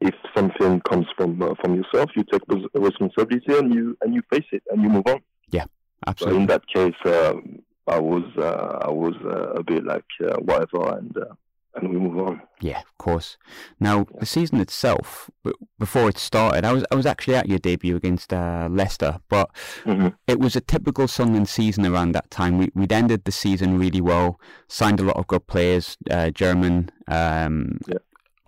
if 0.00 0.14
something 0.36 0.80
comes 0.80 1.06
from 1.16 1.40
uh, 1.40 1.54
from 1.62 1.74
yourself, 1.74 2.10
you 2.14 2.24
take 2.30 2.42
res- 2.48 2.66
responsibility 2.74 3.56
and 3.56 3.74
you 3.74 3.96
and 4.02 4.14
you 4.14 4.22
face 4.30 4.44
it 4.52 4.62
and 4.70 4.82
you 4.82 4.88
move 4.90 5.06
on. 5.06 5.20
Yeah, 5.50 5.64
Absolutely. 6.06 6.40
in 6.40 6.46
that 6.48 6.66
case, 6.66 6.94
um, 7.06 7.60
I 7.86 7.98
was 7.98 8.24
uh, 8.36 8.80
I 8.82 8.90
was 8.90 9.14
uh, 9.24 9.52
a 9.60 9.62
bit 9.62 9.84
like 9.84 10.04
uh, 10.22 10.36
whatever, 10.36 10.98
and 10.98 11.16
uh, 11.16 11.34
and 11.76 11.90
we 11.90 11.98
move 11.98 12.18
on. 12.18 12.40
Yeah, 12.60 12.80
of 12.80 12.96
course. 12.98 13.36
Now 13.78 14.06
the 14.18 14.26
season 14.26 14.60
itself, 14.60 15.30
before 15.78 16.08
it 16.08 16.18
started, 16.18 16.64
I 16.64 16.72
was 16.72 16.84
I 16.90 16.94
was 16.94 17.06
actually 17.06 17.36
at 17.36 17.48
your 17.48 17.58
debut 17.58 17.96
against 17.96 18.32
uh, 18.32 18.68
Leicester, 18.70 19.18
but 19.28 19.50
hmm 19.84 20.08
it 20.26 20.40
was 20.40 20.56
a 20.56 20.60
typical 20.60 21.06
Sunderland 21.08 21.48
season 21.48 21.86
around 21.86 22.12
that 22.12 22.30
time. 22.30 22.58
We 22.58 22.70
we'd 22.74 22.92
ended 22.92 23.24
the 23.24 23.32
season 23.32 23.78
really 23.78 24.00
well, 24.00 24.40
signed 24.68 25.00
a 25.00 25.04
lot 25.04 25.16
of 25.16 25.26
good 25.26 25.46
players. 25.46 25.96
Uh, 26.10 26.30
Jeremain, 26.34 26.88
um, 27.08 27.78
Yeah. 27.86 27.98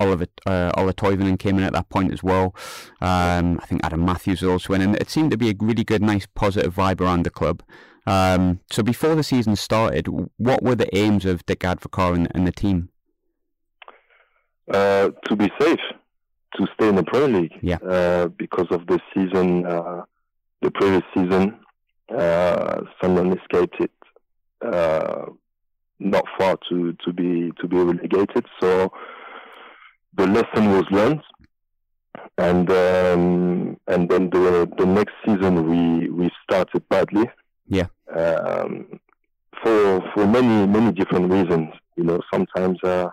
Oliver 0.01 0.27
uh, 0.45 0.71
Ola 0.77 0.93
Toivonen 0.93 1.37
came 1.37 1.57
in 1.57 1.63
at 1.65 1.73
that 1.73 1.89
point 1.89 2.13
as 2.13 2.23
well. 2.23 2.55
Um, 3.01 3.59
I 3.61 3.65
think 3.65 3.81
Adam 3.83 4.05
Matthews 4.05 4.41
was 4.41 4.49
also 4.49 4.73
in, 4.73 4.81
and 4.81 4.95
it 4.95 5.09
seemed 5.09 5.31
to 5.31 5.37
be 5.37 5.49
a 5.49 5.53
really 5.59 5.83
good, 5.83 6.01
nice, 6.01 6.25
positive 6.25 6.73
vibe 6.73 7.01
around 7.01 7.23
the 7.23 7.29
club. 7.29 7.61
Um, 8.07 8.61
so 8.71 8.81
before 8.81 9.13
the 9.15 9.23
season 9.23 9.55
started, 9.55 10.07
what 10.37 10.63
were 10.63 10.75
the 10.75 10.95
aims 10.97 11.25
of 11.25 11.45
Dick 11.45 11.59
Advocaat 11.59 12.15
and, 12.15 12.27
and 12.33 12.47
the 12.47 12.51
team? 12.51 12.89
Uh, 14.69 15.09
to 15.25 15.35
be 15.35 15.51
safe, 15.59 15.79
to 16.55 16.67
stay 16.75 16.87
in 16.87 16.95
the 16.95 17.03
Premier 17.03 17.41
League. 17.41 17.57
Yeah. 17.61 17.77
Uh, 17.77 18.27
because 18.27 18.67
of 18.69 18.85
the 18.87 18.99
season, 19.13 19.65
uh, 19.65 20.03
the 20.61 20.69
previous 20.71 21.03
season, 21.15 21.59
uh, 22.15 22.81
Sunderland 23.01 23.39
escaped 23.39 23.75
it 23.79 23.91
uh, 24.65 25.25
not 25.99 26.23
far 26.37 26.57
to, 26.69 26.93
to 27.05 27.13
be 27.13 27.51
to 27.59 27.67
be 27.67 27.77
relegated. 27.77 28.45
So 28.59 28.91
the 30.15 30.27
lesson 30.27 30.71
was 30.71 30.85
learned, 30.91 31.21
and 32.37 32.69
um, 32.69 33.77
and 33.87 34.09
then 34.09 34.29
the 34.29 34.69
the 34.77 34.85
next 34.85 35.13
season 35.25 35.69
we 35.69 36.09
we 36.09 36.29
started 36.43 36.87
badly. 36.89 37.29
Yeah. 37.67 37.87
Um, 38.15 38.99
for 39.63 40.01
for 40.13 40.27
many 40.27 40.67
many 40.67 40.91
different 40.91 41.31
reasons, 41.31 41.69
you 41.95 42.03
know, 42.03 42.19
sometimes 42.31 42.77
uh, 42.83 43.09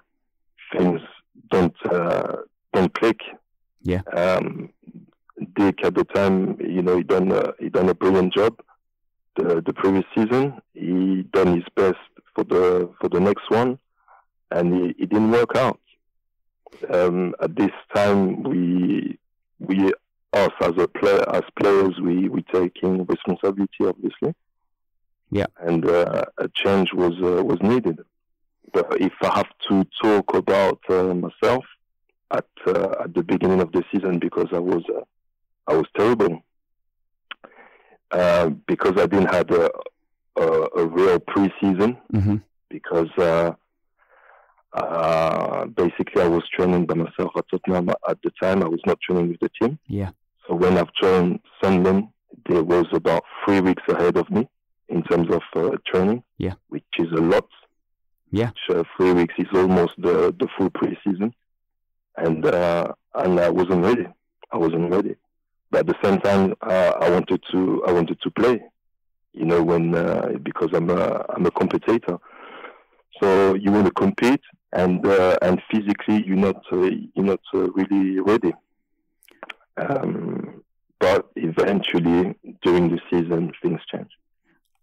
things 0.77 1.01
don't 1.51 1.75
uh, 1.87 2.37
don't 2.73 2.93
click. 2.95 3.21
Yeah. 3.83 4.03
Um, 4.13 4.71
Dick 5.55 5.85
at 5.85 5.95
the 5.95 6.05
time, 6.05 6.59
you 6.61 6.83
know, 6.83 6.97
he 6.97 7.03
done 7.03 7.31
a, 7.31 7.53
he 7.59 7.69
done 7.69 7.89
a 7.91 7.95
brilliant 7.95 8.33
job, 8.33 8.59
the, 9.37 9.63
the 9.65 9.73
previous 9.75 10.05
season. 10.15 10.61
He 10.73 11.25
done 11.31 11.57
his 11.57 11.65
best 11.75 11.99
for 12.35 12.45
the 12.45 12.91
for 13.01 13.09
the 13.09 13.21
next 13.21 13.51
one, 13.51 13.79
and 14.51 14.75
it, 14.75 14.97
it 14.99 15.11
didn't 15.11 15.31
work 15.31 15.57
out. 15.57 15.81
Um, 16.93 17.35
at 17.41 17.55
this 17.55 17.71
time, 17.95 18.43
we 18.43 19.19
we 19.59 19.93
us 20.33 20.53
as 20.61 20.73
a 20.79 20.89
player 20.89 21.25
as 21.35 21.43
players 21.61 22.01
we 22.01 22.29
we 22.29 22.43
taking 22.53 23.05
responsibility, 23.05 23.85
obviously. 23.85 24.35
Yeah, 25.31 25.47
and 25.59 25.89
uh, 25.89 26.25
a 26.39 26.49
change 26.49 26.93
was 26.93 27.15
uh, 27.23 27.45
was 27.45 27.59
needed. 27.63 27.99
But 28.73 29.01
if 29.01 29.13
I 29.23 29.37
have 29.37 29.51
to 29.69 29.87
talk 30.03 30.35
about 30.35 30.81
uh, 30.89 31.15
myself 31.15 31.65
at 32.31 32.47
uh, 32.67 32.95
at 33.05 33.15
the 33.15 33.23
beginning 33.23 33.61
of 33.61 33.73
the 33.73 33.83
season, 33.93 34.19
because 34.19 34.49
I 34.53 34.59
was 34.59 34.83
uh, 34.89 35.03
I 35.67 35.75
was 35.75 35.87
terrible. 35.97 36.43
Uh, 38.13 38.51
because 38.69 38.93
I 38.97 39.07
didn't 39.07 39.35
have 39.35 39.51
a, 39.51 39.69
a, 40.37 40.69
a 40.77 40.87
real 40.87 41.19
preseason, 41.19 41.99
mm-hmm. 42.13 42.37
because 42.71 43.11
uh, 43.19 43.53
uh, 44.73 45.65
basically 45.67 46.23
I 46.23 46.29
was 46.29 46.45
training 46.55 46.87
by 46.87 46.95
myself 46.95 47.33
at 47.37 47.47
Tottenham 47.51 47.91
at 48.09 48.19
the 48.23 48.31
time. 48.41 48.63
I 48.63 48.69
was 48.69 48.81
not 48.87 49.01
training 49.01 49.31
with 49.31 49.41
the 49.41 49.51
team. 49.61 49.79
Yeah. 49.89 50.11
So 50.47 50.55
when 50.55 50.79
I've 50.79 50.93
joined 51.03 51.41
Sunderland, 51.63 52.09
there 52.49 52.63
was 52.63 52.87
about 52.93 53.25
three 53.45 53.61
weeks 53.61 53.83
ahead 53.89 54.17
of 54.17 54.31
me 54.31 54.49
in 54.89 55.03
terms 55.03 55.29
of 55.35 55.43
uh, 55.57 55.77
training. 55.87 56.23
Yeah. 56.39 56.55
Which 56.69 56.85
is 56.99 57.11
a 57.13 57.21
lot. 57.21 57.49
Yeah. 58.31 58.51
Which, 58.51 58.77
uh, 58.77 58.85
three 58.97 59.13
weeks 59.13 59.35
is 59.39 59.47
almost 59.55 59.93
the 59.99 60.35
the 60.39 60.49
full 60.57 60.71
preseason, 60.71 61.33
and 62.17 62.45
uh, 62.45 62.93
and 63.15 63.39
I 63.41 63.51
wasn't 63.51 63.85
ready. 63.85 64.07
I 64.53 64.57
wasn't 64.57 64.91
ready. 64.91 65.17
But 65.71 65.81
at 65.81 65.87
the 65.87 65.97
same 66.03 66.21
time, 66.21 66.55
uh, 66.61 66.93
I 67.01 67.11
wanted 67.11 67.43
to 67.53 67.85
I 67.87 67.93
wanted 67.93 68.21
to 68.23 68.31
play. 68.31 68.63
You 69.33 69.45
know, 69.45 69.63
when 69.63 69.95
uh, 69.95 70.33
because 70.43 70.71
I'm 70.73 70.91
a 70.91 71.25
I'm 71.29 71.47
a 71.47 71.51
competitor. 71.51 72.19
So 73.21 73.55
you 73.55 73.73
want 73.73 73.87
to 73.87 73.93
compete, 73.93 74.43
and 74.73 75.05
uh, 75.07 75.39
and 75.43 75.63
physically 75.71 76.25
you're 76.27 76.37
not 76.37 76.63
uh, 76.73 76.91
you're 77.15 77.25
not 77.25 77.41
really 77.53 78.21
ready. 78.21 78.53
Um, 79.77 80.63
but 80.99 81.27
eventually, 81.37 82.35
during 82.63 82.89
the 82.91 83.01
season, 83.11 83.53
things 83.63 83.81
change. 83.93 84.11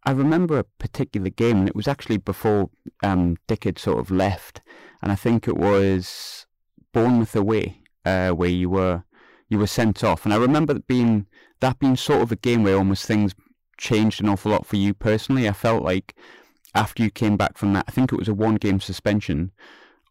I 0.05 0.11
remember 0.11 0.59
a 0.59 0.63
particular 0.63 1.29
game, 1.29 1.59
and 1.59 1.67
it 1.67 1.75
was 1.75 1.87
actually 1.87 2.17
before 2.17 2.69
um, 3.03 3.37
Dick 3.47 3.63
had 3.63 3.79
sort 3.79 3.99
of 3.99 4.11
left, 4.11 4.61
and 5.01 5.11
I 5.11 5.15
think 5.15 5.47
it 5.47 5.57
was 5.57 6.45
Bournemouth 6.91 7.35
away, 7.35 7.81
uh, 8.05 8.31
where 8.31 8.49
you 8.49 8.69
were 8.69 9.03
you 9.49 9.59
were 9.59 9.67
sent 9.67 10.03
off. 10.03 10.25
And 10.25 10.33
I 10.33 10.37
remember 10.37 10.73
that 10.73 10.87
being 10.87 11.27
that 11.61 11.79
being 11.79 11.95
sort 11.95 12.21
of 12.21 12.31
a 12.31 12.35
game 12.35 12.63
where 12.63 12.77
almost 12.77 13.05
things 13.05 13.33
changed 13.77 14.21
an 14.21 14.29
awful 14.29 14.51
lot 14.51 14.65
for 14.65 14.75
you 14.75 14.93
personally. 14.93 15.47
I 15.47 15.53
felt 15.53 15.83
like 15.83 16.15
after 16.75 17.03
you 17.03 17.09
came 17.09 17.37
back 17.37 17.57
from 17.57 17.73
that, 17.73 17.85
I 17.87 17.91
think 17.91 18.11
it 18.11 18.17
was 18.17 18.27
a 18.27 18.33
one 18.33 18.55
game 18.55 18.79
suspension. 18.79 19.51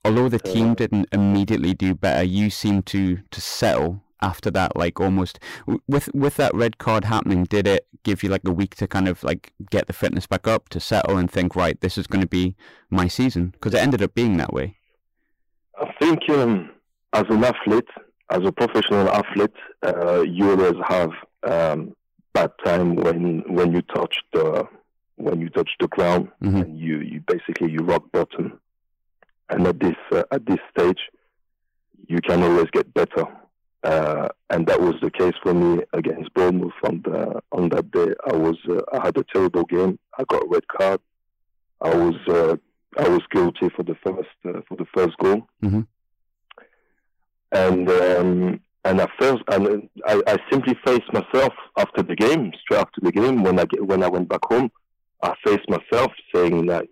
Although 0.04 0.28
the 0.28 0.38
team 0.38 0.74
didn't 0.74 1.08
immediately 1.12 1.74
do 1.74 1.94
better, 1.94 2.22
you 2.22 2.50
seemed 2.50 2.86
to 2.86 3.18
to 3.30 3.40
settle 3.40 4.02
after 4.22 4.50
that. 4.52 4.76
Like 4.76 5.00
almost 5.00 5.38
with 5.86 6.08
with 6.14 6.36
that 6.36 6.54
red 6.54 6.78
card 6.78 7.04
happening, 7.04 7.44
did 7.44 7.66
it 7.66 7.86
give 8.04 8.22
you 8.22 8.28
like 8.28 8.42
a 8.46 8.52
week 8.52 8.74
to 8.76 8.86
kind 8.86 9.08
of 9.08 9.22
like 9.22 9.52
get 9.70 9.86
the 9.86 9.92
fitness 9.92 10.26
back 10.26 10.46
up 10.46 10.68
to 10.70 10.80
settle 10.80 11.16
and 11.16 11.30
think, 11.30 11.54
right, 11.56 11.80
this 11.80 11.98
is 11.98 12.06
going 12.06 12.22
to 12.22 12.28
be 12.28 12.56
my 12.90 13.08
season? 13.08 13.48
Because 13.48 13.74
it 13.74 13.80
ended 13.80 14.02
up 14.02 14.14
being 14.14 14.36
that 14.38 14.52
way. 14.52 14.76
I 15.80 15.92
think 16.00 16.28
um, 16.30 16.70
as 17.12 17.24
an 17.28 17.44
athlete, 17.44 17.88
as 18.30 18.40
a 18.44 18.52
professional 18.52 19.08
athlete, 19.08 19.54
uh, 19.82 20.22
you 20.22 20.50
always 20.50 20.74
have 20.88 21.10
um, 21.42 21.94
bad 22.32 22.52
time 22.64 22.96
when 22.96 23.44
when 23.48 23.72
you 23.72 23.82
touch 23.82 24.16
the 24.32 24.66
when 25.16 25.40
you 25.40 25.48
touch 25.50 25.70
the 25.80 25.88
ground 25.88 26.28
mm-hmm. 26.42 26.56
and 26.56 26.78
you, 26.78 26.98
you 26.98 27.22
basically 27.26 27.70
you 27.70 27.78
rock 27.80 28.04
bottom. 28.12 28.58
And 29.48 29.66
at 29.66 29.80
this 29.80 29.96
uh, 30.10 30.24
at 30.30 30.46
this 30.46 30.58
stage, 30.76 31.00
you 32.08 32.18
can 32.20 32.42
always 32.42 32.66
get 32.72 32.92
better. 32.94 33.26
Uh, 33.82 34.28
and 34.50 34.66
that 34.66 34.80
was 34.80 34.94
the 35.02 35.10
case 35.10 35.34
for 35.42 35.52
me 35.52 35.82
against 35.92 36.32
Bournemouth 36.34 36.72
on 36.84 37.02
the 37.02 37.40
on 37.50 37.68
that 37.70 37.90
day. 37.90 38.14
I 38.26 38.34
was 38.34 38.56
uh, 38.68 38.80
I 38.92 39.04
had 39.06 39.16
a 39.16 39.24
terrible 39.24 39.64
game. 39.64 39.98
I 40.18 40.24
got 40.24 40.44
a 40.44 40.48
red 40.48 40.66
card. 40.68 41.00
I 41.80 41.94
was 41.94 42.14
uh, 42.28 42.56
I 42.96 43.08
was 43.08 43.22
guilty 43.32 43.68
for 43.70 43.82
the 43.82 43.96
first 44.04 44.28
uh, 44.44 44.60
for 44.68 44.76
the 44.76 44.86
first 44.94 45.16
goal. 45.18 45.48
Mm-hmm 45.62 45.80
and 47.52 47.88
um, 47.90 48.60
and 48.84 49.00
I 49.00 49.06
first 49.18 49.42
and 49.48 49.88
I, 50.06 50.22
I 50.26 50.36
simply 50.50 50.76
faced 50.84 51.12
myself 51.12 51.52
after 51.76 52.02
the 52.02 52.16
game, 52.16 52.52
straight 52.60 52.80
after 52.80 53.00
the 53.00 53.12
game. 53.12 53.42
When 53.42 53.58
I 53.58 53.66
get, 53.66 53.86
when 53.86 54.02
I 54.02 54.08
went 54.08 54.28
back 54.28 54.44
home, 54.44 54.70
I 55.22 55.34
faced 55.44 55.68
myself, 55.68 56.12
saying 56.34 56.66
that 56.66 56.86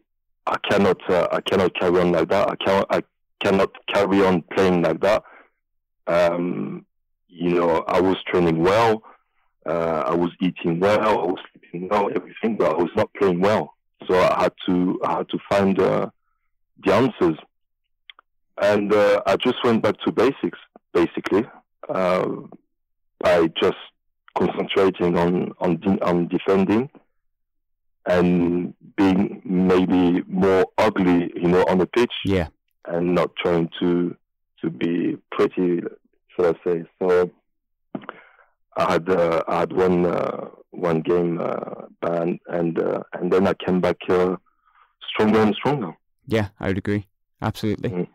I 0.47 0.57
cannot 0.71 0.99
uh, 1.11 1.29
I 1.33 1.41
cannot 1.41 1.75
carry 1.75 2.01
on 2.01 2.13
like 2.13 2.29
that. 2.29 2.51
I 2.51 2.57
cannot 2.57 2.87
I 2.91 3.03
cannot 3.41 3.71
carry 3.89 4.25
on 4.25 4.43
playing 4.55 4.83
like 4.83 5.01
that. 5.01 5.25
Um, 6.11 6.85
you 7.29 7.51
know, 7.55 7.85
I 7.87 8.01
was 8.01 8.17
training 8.27 8.59
well, 8.63 9.03
uh, 9.67 10.03
I 10.07 10.15
was 10.15 10.31
eating 10.41 10.81
well, 10.81 11.01
I 11.01 11.13
was 11.13 11.39
sleeping 11.53 11.89
well, 11.89 12.11
everything, 12.15 12.57
but 12.57 12.73
I 12.73 12.75
was 12.75 12.91
not 12.97 13.13
playing 13.15 13.41
well. 13.41 13.75
So 14.07 14.19
I 14.19 14.43
had 14.43 14.53
to 14.67 15.01
I 15.05 15.19
had 15.19 15.29
to 15.29 15.39
find 15.49 15.79
uh, 15.79 16.11
the 16.85 16.95
answers 16.95 17.37
and 18.61 18.93
uh, 18.93 19.23
I 19.27 19.37
just 19.37 19.57
went 19.65 19.83
back 19.83 19.99
to 20.05 20.13
basics, 20.13 20.59
basically, 20.93 21.45
uh, 21.89 22.29
by 23.19 23.49
just 23.61 23.79
concentrating 24.37 25.17
on 25.17 25.53
on, 25.61 25.77
de- 25.79 26.05
on 26.05 26.29
defending 26.29 26.91
and 28.07 28.75
being 28.97 29.43
maybe 29.45 30.23
more 30.27 30.67
ugly, 30.79 31.33
you 31.35 31.49
know, 31.49 31.65
on 31.69 31.79
the 31.79 31.87
pitch. 31.87 32.13
Yeah. 32.25 32.49
And 32.87 33.15
not 33.15 33.35
trying 33.37 33.71
to 33.81 34.17
to 34.63 34.71
be 34.71 35.17
pretty, 35.31 35.81
shall 36.41 36.55
I 36.55 36.65
say? 36.65 36.85
So 36.99 37.31
I 38.77 38.93
had 38.93 39.09
uh, 39.09 39.43
I 39.49 39.61
had 39.61 39.73
one 39.73 40.07
uh, 40.07 40.49
one 40.71 41.01
game 41.01 41.41
uh, 41.41 41.87
ban, 42.01 42.39
and 42.49 42.79
uh, 42.79 43.03
and 43.15 43.33
then 43.33 43.47
I 43.47 43.55
came 43.55 43.81
back 43.81 43.97
uh, 44.09 44.37
stronger 45.09 45.41
and 45.41 45.55
stronger. 45.55 45.93
Yeah, 46.27 46.49
I 46.59 46.69
would 46.69 46.79
agree. 46.79 47.07
Absolutely. 47.43 47.91
Mm. 47.91 48.09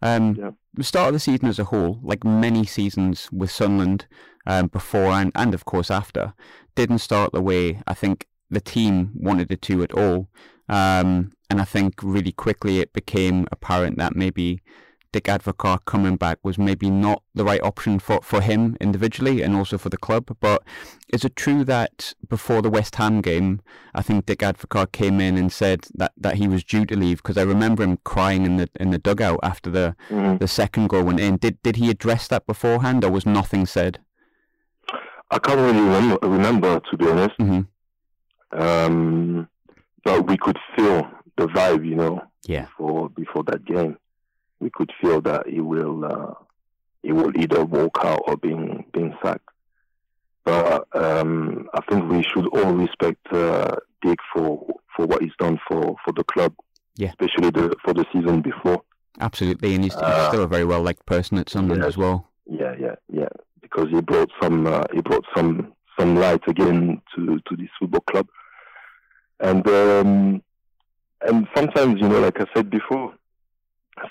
Um, 0.00 0.36
Yeah. 0.38 0.50
The 0.74 0.84
start 0.84 1.08
of 1.08 1.12
the 1.12 1.20
season 1.20 1.48
as 1.48 1.58
a 1.58 1.64
whole, 1.64 2.00
like 2.02 2.24
many 2.24 2.64
seasons 2.64 3.28
with 3.30 3.50
Sunderland 3.50 4.06
um, 4.46 4.68
before 4.68 5.12
and, 5.12 5.30
and 5.34 5.52
of 5.52 5.66
course 5.66 5.90
after, 5.90 6.32
didn't 6.74 7.00
start 7.00 7.32
the 7.32 7.42
way 7.42 7.82
I 7.86 7.92
think 7.92 8.26
the 8.50 8.60
team 8.62 9.10
wanted 9.14 9.52
it 9.52 9.60
to 9.62 9.82
at 9.82 9.92
all. 9.92 10.28
Um, 10.70 11.32
and 11.50 11.60
I 11.60 11.64
think 11.64 12.02
really 12.02 12.32
quickly 12.32 12.80
it 12.80 12.94
became 12.94 13.46
apparent 13.52 13.98
that 13.98 14.16
maybe 14.16 14.62
Dick 15.12 15.24
Advocaat 15.24 15.84
coming 15.84 16.16
back 16.16 16.38
was 16.42 16.56
maybe 16.58 16.88
not 16.90 17.22
the 17.34 17.44
right 17.44 17.62
option 17.62 17.98
for, 17.98 18.20
for 18.22 18.40
him 18.40 18.76
individually 18.80 19.42
and 19.42 19.54
also 19.54 19.76
for 19.76 19.90
the 19.90 19.96
club. 19.98 20.34
But 20.40 20.62
is 21.12 21.24
it 21.24 21.36
true 21.36 21.64
that 21.64 22.14
before 22.28 22.62
the 22.62 22.70
West 22.70 22.96
Ham 22.96 23.20
game, 23.20 23.60
I 23.94 24.00
think 24.02 24.24
Dick 24.26 24.38
Advocaat 24.40 24.92
came 24.92 25.20
in 25.20 25.36
and 25.36 25.52
said 25.52 25.86
that, 25.94 26.12
that 26.16 26.36
he 26.36 26.48
was 26.48 26.64
due 26.64 26.86
to 26.86 26.96
leave? 26.96 27.18
Because 27.18 27.36
I 27.36 27.42
remember 27.42 27.82
him 27.82 27.98
crying 28.04 28.44
in 28.46 28.56
the 28.56 28.68
in 28.80 28.90
the 28.90 28.98
dugout 28.98 29.40
after 29.42 29.68
the, 29.70 29.94
Mhm. 30.10 30.38
the 30.40 30.48
second 30.48 30.88
goal 30.88 31.04
went 31.04 31.20
in. 31.20 31.36
Did 31.36 31.62
did 31.62 31.76
he 31.76 31.90
address 31.90 32.26
that 32.28 32.46
beforehand, 32.46 33.04
or 33.04 33.10
was 33.10 33.26
nothing 33.26 33.66
said? 33.66 34.00
I 35.30 35.38
can't 35.38 35.58
really 35.60 35.80
remember, 35.80 36.18
remember 36.22 36.80
to 36.90 36.96
be 36.96 37.06
honest. 37.08 37.34
hmm 37.38 37.60
Um, 38.52 39.48
but 40.04 40.26
we 40.26 40.36
could 40.36 40.58
feel 40.76 41.06
the 41.36 41.46
vibe, 41.48 41.86
you 41.86 41.94
know, 41.96 42.20
Yeah. 42.44 42.66
before 42.66 43.08
before 43.10 43.44
that 43.44 43.64
game. 43.64 43.96
We 44.62 44.70
could 44.70 44.92
feel 45.00 45.20
that 45.22 45.42
he 45.48 45.60
will 45.60 45.98
uh, 46.04 46.34
he 47.02 47.10
will 47.12 47.32
either 47.42 47.64
walk 47.64 47.96
out 48.10 48.22
or 48.28 48.36
being 48.36 48.84
being 48.94 49.12
sacked. 49.22 49.48
But 50.44 50.86
um, 51.04 51.68
I 51.74 51.80
think 51.88 52.10
we 52.10 52.22
should 52.22 52.46
all 52.56 52.72
respect 52.72 53.24
uh, 53.32 53.74
Dick 54.02 54.18
for 54.32 54.48
for 54.96 55.06
what 55.06 55.22
he's 55.22 55.36
done 55.38 55.58
for, 55.68 55.96
for 56.04 56.12
the 56.12 56.24
club, 56.24 56.52
Yeah. 56.96 57.08
especially 57.10 57.50
the 57.50 57.74
for 57.84 57.92
the 57.94 58.04
season 58.12 58.40
before. 58.42 58.82
Absolutely, 59.20 59.74
and 59.74 59.84
he's, 59.84 59.94
he's 59.94 60.02
Uh, 60.02 60.28
still 60.28 60.42
a 60.42 60.46
very 60.56 60.64
well 60.64 60.82
liked 60.82 61.04
person 61.06 61.38
at 61.38 61.48
Sunderland 61.48 61.82
yeah. 61.82 61.88
as 61.92 61.96
well. 61.96 62.16
Yeah, 62.60 62.74
yeah, 62.84 62.96
yeah. 63.20 63.28
Because 63.60 63.88
he 63.90 64.00
brought 64.00 64.30
some 64.42 64.66
uh, 64.66 64.84
he 64.94 65.00
brought 65.00 65.24
some 65.36 65.72
some 65.98 66.16
light 66.16 66.42
again 66.46 67.00
to 67.14 67.20
to 67.46 67.56
this 67.56 67.68
football 67.78 68.04
club, 68.10 68.26
and 69.40 69.66
um, 69.68 70.42
and 71.28 71.46
sometimes 71.56 72.00
you 72.00 72.08
know, 72.08 72.20
like 72.20 72.40
I 72.40 72.46
said 72.54 72.68
before, 72.70 73.14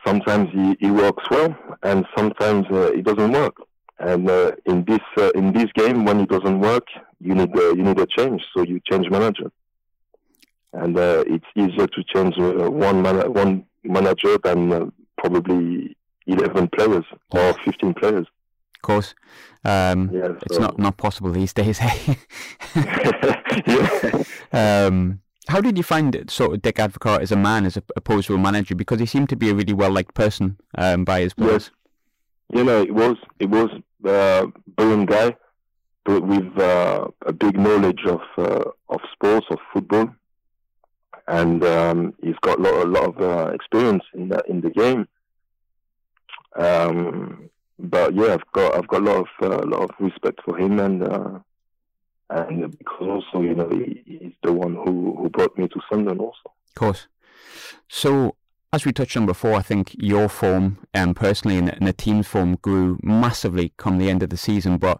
sometimes 0.05 0.49
he, 0.51 0.75
he 0.79 0.91
works 0.91 1.23
well, 1.29 1.55
and 1.83 2.05
sometimes 2.15 2.65
uh, 2.71 2.91
it 2.93 3.03
doesn't 3.03 3.31
work. 3.31 3.55
And 3.99 4.29
uh, 4.29 4.51
in 4.65 4.83
this 4.85 4.99
uh, 5.17 5.29
in 5.35 5.53
this 5.53 5.67
game, 5.75 6.05
when 6.05 6.21
it 6.21 6.29
doesn't 6.29 6.59
work, 6.59 6.87
you 7.19 7.35
need 7.35 7.55
uh, 7.55 7.73
you 7.73 7.83
need 7.83 7.99
a 7.99 8.07
change. 8.07 8.41
So 8.53 8.63
you 8.63 8.79
change 8.89 9.09
manager, 9.11 9.51
and 10.73 10.97
uh, 10.97 11.23
it's 11.27 11.45
easier 11.55 11.87
to 11.87 12.03
change 12.13 12.35
uh, 12.39 12.69
one 12.71 13.01
man- 13.03 13.31
one 13.31 13.65
manager 13.83 14.37
than 14.43 14.73
uh, 14.73 14.85
probably 15.19 15.95
eleven 16.25 16.67
players 16.75 17.05
or 17.29 17.53
fifteen 17.63 17.93
players. 17.93 18.25
Of 18.75 18.81
course. 18.81 19.13
Um, 19.63 20.09
yeah, 20.11 20.29
so. 20.29 20.37
It's 20.47 20.57
not, 20.57 20.79
not 20.79 20.97
possible 20.97 21.31
these 21.31 21.53
days. 21.53 21.79
Eh? 21.79 22.15
yeah. 23.67 24.23
um, 24.51 25.21
how 25.47 25.61
did 25.61 25.77
you 25.77 25.83
find 25.83 26.15
it, 26.15 26.29
sort 26.29 26.53
of 26.53 26.61
Dick 26.61 26.75
Advocaat 26.75 27.21
as 27.21 27.31
a 27.31 27.35
man 27.35 27.65
as 27.65 27.77
opposed 27.95 28.27
to 28.27 28.35
a 28.35 28.37
manager? 28.37 28.75
Because 28.75 28.99
he 28.99 29.05
seemed 29.05 29.29
to 29.29 29.35
be 29.35 29.49
a 29.49 29.55
really 29.55 29.73
well 29.73 29.91
liked 29.91 30.13
person 30.13 30.57
um, 30.77 31.03
by 31.03 31.21
his 31.21 31.33
players. 31.33 31.71
Yes. 32.51 32.59
You 32.59 32.63
know, 32.63 32.81
it 32.81 32.93
was 32.93 33.17
it 33.39 33.49
was 33.49 33.69
uh, 34.05 34.47
a 34.47 34.69
brilliant 34.75 35.09
guy, 35.09 35.35
but 36.03 36.21
with 36.21 36.57
uh, 36.59 37.07
a 37.25 37.33
big 37.33 37.57
knowledge 37.57 38.01
of 38.05 38.21
uh, 38.37 38.65
of 38.89 38.99
sports 39.13 39.47
of 39.49 39.59
football, 39.73 40.13
and 41.27 41.63
um, 41.63 42.13
he's 42.21 42.35
got 42.41 42.59
a 42.59 42.61
lot, 42.61 42.85
a 42.85 42.89
lot 42.89 43.03
of 43.05 43.21
uh, 43.21 43.51
experience 43.51 44.03
in 44.13 44.29
the 44.29 44.43
in 44.49 44.61
the 44.61 44.69
game. 44.69 45.07
Um, 46.57 47.49
but 47.79 48.13
yeah, 48.13 48.33
I've 48.33 48.51
got 48.51 48.75
I've 48.75 48.87
got 48.87 49.01
a 49.01 49.05
lot 49.05 49.17
of 49.17 49.27
uh, 49.41 49.63
a 49.63 49.67
lot 49.67 49.83
of 49.83 49.91
respect 49.99 50.41
for 50.43 50.57
him, 50.57 50.79
and 50.79 51.03
uh, 51.03 51.39
and 52.31 52.77
because 52.77 53.07
also 53.07 53.41
you 53.43 53.55
know 53.55 53.69
he, 53.69 54.01
he's 54.05 54.33
the 54.43 54.53
one 54.53 54.73
who 54.73 55.15
who 55.17 55.29
brought 55.29 55.57
me 55.57 55.67
to 55.67 55.79
Sunderland 55.89 56.21
also. 56.21 56.53
Of 56.69 56.75
course. 56.75 57.07
So 57.87 58.35
as 58.73 58.85
we 58.85 58.93
touched 58.93 59.17
on 59.17 59.25
before, 59.25 59.55
I 59.55 59.61
think 59.61 59.93
your 59.99 60.29
form, 60.29 60.77
um, 60.93 61.13
personally, 61.13 61.57
and, 61.57 61.67
and 61.69 61.85
the 61.85 61.91
team's 61.91 62.25
form 62.25 62.55
grew 62.55 62.97
massively 63.03 63.73
come 63.75 63.97
the 63.97 64.09
end 64.09 64.23
of 64.23 64.29
the 64.29 64.37
season. 64.37 64.77
But 64.77 64.99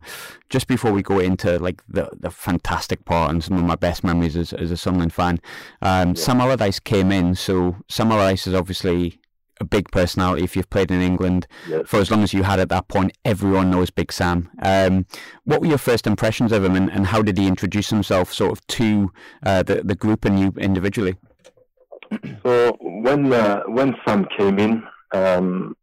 just 0.49 0.67
before 0.67 0.91
we 0.91 1.01
go 1.01 1.19
into 1.19 1.57
like 1.57 1.81
the 1.87 2.09
the 2.19 2.31
fantastic 2.31 3.05
part 3.05 3.31
and 3.31 3.43
some 3.43 3.57
of 3.57 3.63
my 3.63 3.75
best 3.75 4.03
memories 4.03 4.35
as, 4.35 4.51
as 4.51 4.71
a 4.71 4.77
Sunderland 4.77 5.13
fan, 5.13 5.39
um, 5.81 6.09
yeah. 6.09 6.13
Sam 6.15 6.41
Allardyce 6.41 6.79
came 6.79 7.11
in. 7.11 7.35
So 7.35 7.77
Sam 7.87 8.11
Allardyce 8.11 8.47
is 8.47 8.53
obviously 8.53 9.20
a 9.61 9.63
big 9.63 9.89
personality 9.91 10.43
if 10.43 10.55
you've 10.55 10.69
played 10.69 10.91
in 10.91 11.01
England 11.01 11.47
yes. 11.67 11.83
for 11.85 11.99
as 11.99 12.11
long 12.11 12.23
as 12.23 12.33
you 12.33 12.43
had 12.43 12.59
at 12.59 12.69
that 12.69 12.87
point. 12.87 13.17
Everyone 13.23 13.71
knows 13.71 13.89
Big 13.89 14.11
Sam. 14.11 14.49
Um, 14.61 15.05
what 15.45 15.61
were 15.61 15.67
your 15.67 15.77
first 15.77 16.05
impressions 16.07 16.51
of 16.51 16.63
him, 16.63 16.75
and, 16.75 16.91
and 16.91 17.07
how 17.07 17.21
did 17.21 17.37
he 17.37 17.47
introduce 17.47 17.89
himself 17.89 18.33
sort 18.33 18.51
of 18.51 18.67
to 18.67 19.11
uh, 19.45 19.63
the 19.63 19.75
the 19.83 19.95
group 19.95 20.25
and 20.25 20.39
you 20.39 20.53
individually? 20.57 21.15
So 22.43 22.77
when 22.81 23.31
uh, 23.31 23.61
when 23.67 23.95
Sam 24.05 24.27
came 24.37 24.59
in, 24.59 24.83
um, 25.13 25.77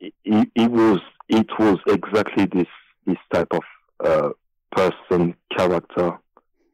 it, 0.00 0.48
it, 0.54 0.70
was 0.70 1.00
it 1.28 1.46
was 1.58 1.78
exactly 1.86 2.46
this 2.46 2.68
this 3.06 3.16
type 3.32 3.48
of 3.52 3.62
uh, 4.04 4.30
person, 4.72 5.34
character, 5.56 6.18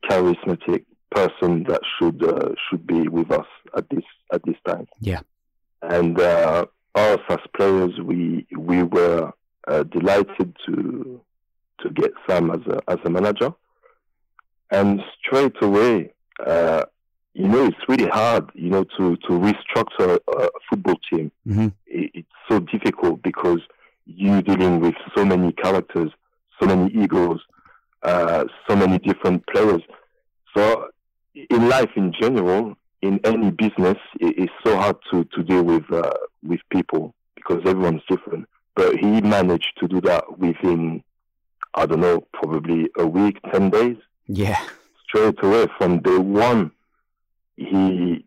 charismatic 0.09 0.85
person 1.11 1.65
that 1.69 1.81
should 1.99 2.23
uh, 2.25 2.51
should 2.69 2.87
be 2.87 3.09
with 3.09 3.31
us 3.31 3.47
at 3.77 3.89
this 3.91 4.05
at 4.33 4.43
this 4.45 4.57
time. 4.67 4.87
Yeah, 5.01 5.21
and 5.83 6.21
uh, 6.21 6.67
us 6.95 7.21
as 7.29 7.39
players, 7.57 7.99
we 8.03 8.47
we 8.57 8.83
were 8.83 9.33
uh, 9.69 9.83
delighted 9.85 10.57
to 10.67 11.21
to 11.81 11.91
get 11.91 12.13
Sam 12.29 12.51
as 12.51 12.61
a 12.67 12.81
as 12.89 12.99
a 13.05 13.11
manager, 13.11 13.53
and 14.71 15.01
straight 15.23 15.63
away 15.63 16.13
uh, 16.47 16.85
you 17.35 17.49
know, 17.49 17.65
it's 17.65 17.77
really 17.89 18.09
hard, 18.09 18.51
you 18.55 18.71
know, 18.71 18.85
to, 18.85 19.17
to 19.17 19.29
restructure 19.29 20.19
a, 20.37 20.49
football 20.69 20.99
team. 21.11 21.31
Mm-hmm. 21.47 21.69
It, 21.87 22.11
it's 22.15 22.29
so 22.49 22.61
difficult 22.61 23.23
because 23.23 23.61
you're 24.07 24.43
dealing 24.43 24.81
with 24.81 24.95
so 25.17 25.25
many 25.25 25.53
characters, 25.53 26.11
so 26.61 26.67
many 26.67 26.93
egos, 26.93 27.41
uh, 28.03 28.45
so 28.69 28.77
many 28.77 28.99
different 28.99 29.47
players. 29.47 29.83
So 30.57 30.89
in 31.35 31.69
life 31.69 31.91
in 31.95 32.13
general, 32.21 32.75
in 33.03 33.21
any 33.25 33.51
business, 33.51 33.99
it, 34.21 34.35
it's 34.39 34.53
so 34.65 34.77
hard 34.77 34.97
to, 35.11 35.25
to 35.25 35.43
deal 35.43 35.63
with, 35.63 35.91
uh, 35.93 36.13
with 36.43 36.61
people 36.71 37.15
because 37.35 37.61
everyone's 37.67 38.03
different. 38.09 38.49
But 38.75 38.97
he 38.97 39.21
managed 39.21 39.73
to 39.79 39.89
do 39.89 40.01
that 40.03 40.39
within, 40.39 41.03
I 41.75 41.87
don't 41.87 42.01
know, 42.01 42.27
probably 42.33 42.89
a 42.99 43.07
week, 43.07 43.39
10 43.53 43.71
days. 43.71 43.97
Yeah. 44.27 44.61
Straight 45.09 45.43
away 45.43 45.67
from 45.79 46.01
day 46.01 46.19
one 46.19 46.71
he 47.61 48.25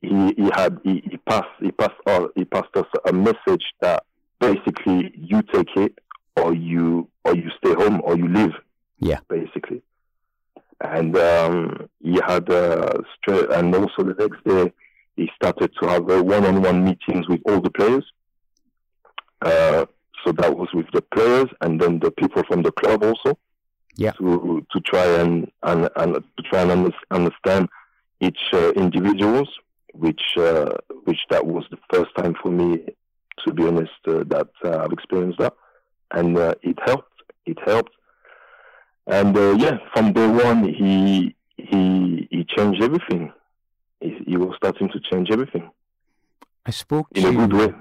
he 0.00 0.34
he 0.36 0.50
had 0.54 0.78
he, 0.84 1.02
he 1.10 1.16
passed 1.28 1.48
he 1.60 1.72
passed 1.72 2.00
us 2.06 2.28
he 2.36 2.44
passed 2.44 2.74
us 2.76 2.86
a 3.06 3.12
message 3.12 3.64
that 3.80 4.04
basically 4.40 5.12
you 5.16 5.42
take 5.52 5.76
it 5.76 5.98
or 6.36 6.54
you 6.54 7.08
or 7.24 7.34
you 7.34 7.50
stay 7.58 7.74
home 7.74 8.00
or 8.04 8.16
you 8.16 8.28
leave. 8.28 8.54
Yeah. 9.00 9.18
Basically. 9.28 9.82
And 10.80 11.16
um, 11.16 11.88
he 12.00 12.20
had 12.26 12.48
uh, 12.50 12.98
straight, 13.16 13.50
and 13.50 13.74
also 13.74 14.04
the 14.04 14.14
next 14.18 14.44
day 14.44 14.72
he 15.16 15.28
started 15.34 15.72
to 15.80 15.88
have 15.88 16.08
uh, 16.08 16.22
one-on-one 16.22 16.84
meetings 16.84 17.28
with 17.28 17.40
all 17.46 17.60
the 17.60 17.70
players. 17.70 18.04
Uh, 19.42 19.86
so 20.24 20.32
that 20.32 20.56
was 20.56 20.68
with 20.74 20.86
the 20.92 21.02
players 21.02 21.46
and 21.60 21.80
then 21.80 21.98
the 21.98 22.10
people 22.10 22.42
from 22.44 22.62
the 22.62 22.72
club 22.72 23.02
also. 23.02 23.38
Yeah. 23.96 24.12
To 24.12 24.64
to 24.70 24.80
try 24.80 25.04
and 25.04 25.50
and, 25.64 25.88
and 25.96 26.14
to 26.14 26.42
try 26.44 26.62
and 26.62 26.94
understand 27.10 27.68
each 28.20 28.38
uh, 28.52 28.70
individuals, 28.72 29.48
which 29.92 30.22
uh, 30.36 30.70
which 31.04 31.18
that 31.30 31.44
was 31.44 31.64
the 31.72 31.78
first 31.92 32.10
time 32.16 32.36
for 32.40 32.50
me, 32.50 32.84
to 33.44 33.52
be 33.52 33.66
honest, 33.66 33.90
uh, 34.06 34.22
that 34.28 34.50
uh, 34.64 34.84
I've 34.84 34.92
experienced 34.92 35.40
that, 35.40 35.54
and 36.12 36.38
uh, 36.38 36.54
it 36.62 36.78
helped. 36.86 37.10
It 37.46 37.58
helped, 37.66 37.92
and 39.08 39.36
uh, 39.36 39.56
yeah, 39.58 39.78
from 39.92 40.12
day 40.12 40.26
one, 40.26 40.62
he 40.68 41.34
he 41.56 42.28
he 42.30 42.44
changed 42.56 42.82
everything. 42.82 43.32
He, 44.00 44.16
he, 44.26 44.36
was 44.36 44.54
starting 44.56 44.88
to 44.90 45.00
change 45.00 45.30
everything. 45.30 45.68
I 46.64 46.70
spoke 46.70 47.08
in 47.14 47.26
a 47.26 47.32
good 47.32 47.52
way. 47.52 47.74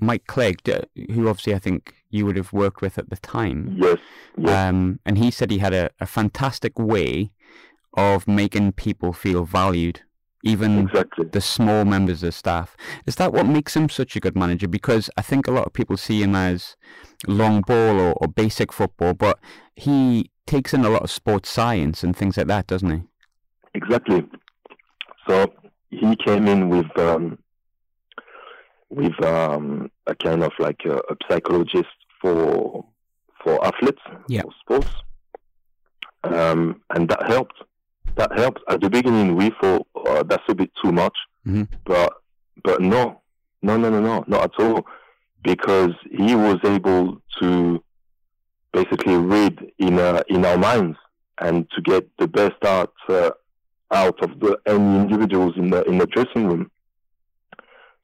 Mike 0.00 0.26
Clegg, 0.26 0.58
who 1.12 1.28
obviously 1.28 1.54
I 1.54 1.60
think 1.60 1.94
you 2.10 2.26
would 2.26 2.36
have 2.36 2.52
worked 2.52 2.80
with 2.80 2.98
at 2.98 3.10
the 3.10 3.16
time. 3.16 3.76
Yes. 3.78 3.98
yes. 4.36 4.68
Um, 4.68 4.98
and 5.06 5.18
he 5.18 5.30
said 5.30 5.52
he 5.52 5.58
had 5.58 5.72
a, 5.72 5.90
a 6.00 6.06
fantastic 6.06 6.76
way 6.78 7.30
of 7.94 8.26
making 8.26 8.72
people 8.72 9.12
feel 9.12 9.44
valued, 9.44 10.02
even 10.42 10.80
exactly. 10.80 11.26
the 11.26 11.40
small 11.40 11.84
members 11.84 12.22
of 12.22 12.34
staff. 12.34 12.76
Is 13.06 13.16
that 13.16 13.32
what 13.32 13.46
makes 13.46 13.76
him 13.76 13.88
such 13.88 14.16
a 14.16 14.20
good 14.20 14.36
manager? 14.36 14.68
Because 14.68 15.08
I 15.16 15.22
think 15.22 15.46
a 15.46 15.52
lot 15.52 15.66
of 15.66 15.72
people 15.72 15.96
see 15.96 16.22
him 16.22 16.34
as 16.34 16.76
long 17.26 17.62
ball 17.62 18.00
or, 18.00 18.12
or 18.14 18.28
basic 18.28 18.72
football, 18.72 19.14
but 19.14 19.38
he 19.76 20.30
takes 20.46 20.74
in 20.74 20.84
a 20.84 20.88
lot 20.90 21.02
of 21.02 21.10
sports 21.10 21.48
science 21.48 22.02
and 22.02 22.16
things 22.16 22.36
like 22.36 22.48
that, 22.48 22.66
doesn't 22.66 22.90
he? 22.90 23.02
Exactly. 23.74 24.26
So 25.28 25.52
he 25.90 26.16
came 26.16 26.48
in 26.48 26.68
with 26.68 26.98
um, 26.98 27.38
with 28.90 29.24
um, 29.24 29.90
a 30.06 30.14
kind 30.14 30.42
of 30.42 30.52
like 30.58 30.84
a, 30.84 30.96
a 30.96 31.16
psychologist 31.28 31.88
for 32.20 32.84
for 33.42 33.64
athletes, 33.64 34.02
yeah. 34.28 34.42
for 34.42 34.52
sports, 34.60 34.90
um, 36.24 36.82
and 36.94 37.08
that 37.08 37.26
helped 37.28 37.62
that 38.16 38.38
helps. 38.38 38.62
At 38.68 38.80
the 38.80 38.90
beginning, 38.90 39.36
we 39.36 39.50
thought 39.60 39.86
uh, 40.06 40.22
that's 40.22 40.42
a 40.48 40.54
bit 40.54 40.70
too 40.82 40.92
much, 40.92 41.16
mm-hmm. 41.46 41.64
but 41.84 42.12
but 42.64 42.80
no, 42.80 43.20
no, 43.62 43.76
no, 43.76 43.90
no, 43.90 44.00
no, 44.00 44.24
not 44.26 44.44
at 44.44 44.60
all, 44.64 44.86
because 45.42 45.92
he 46.10 46.34
was 46.34 46.58
able 46.64 47.20
to 47.40 47.82
basically 48.72 49.16
read 49.16 49.72
in 49.78 49.98
uh, 49.98 50.22
in 50.28 50.44
our 50.44 50.58
minds 50.58 50.98
and 51.38 51.68
to 51.70 51.80
get 51.82 52.08
the 52.18 52.28
best 52.28 52.64
out 52.64 52.94
uh, 53.08 53.30
out 53.92 54.22
of 54.22 54.40
the 54.40 54.58
any 54.66 54.96
individuals 54.96 55.54
in 55.56 55.70
the 55.70 55.82
in 55.84 55.98
the 55.98 56.06
dressing 56.06 56.46
room. 56.46 56.70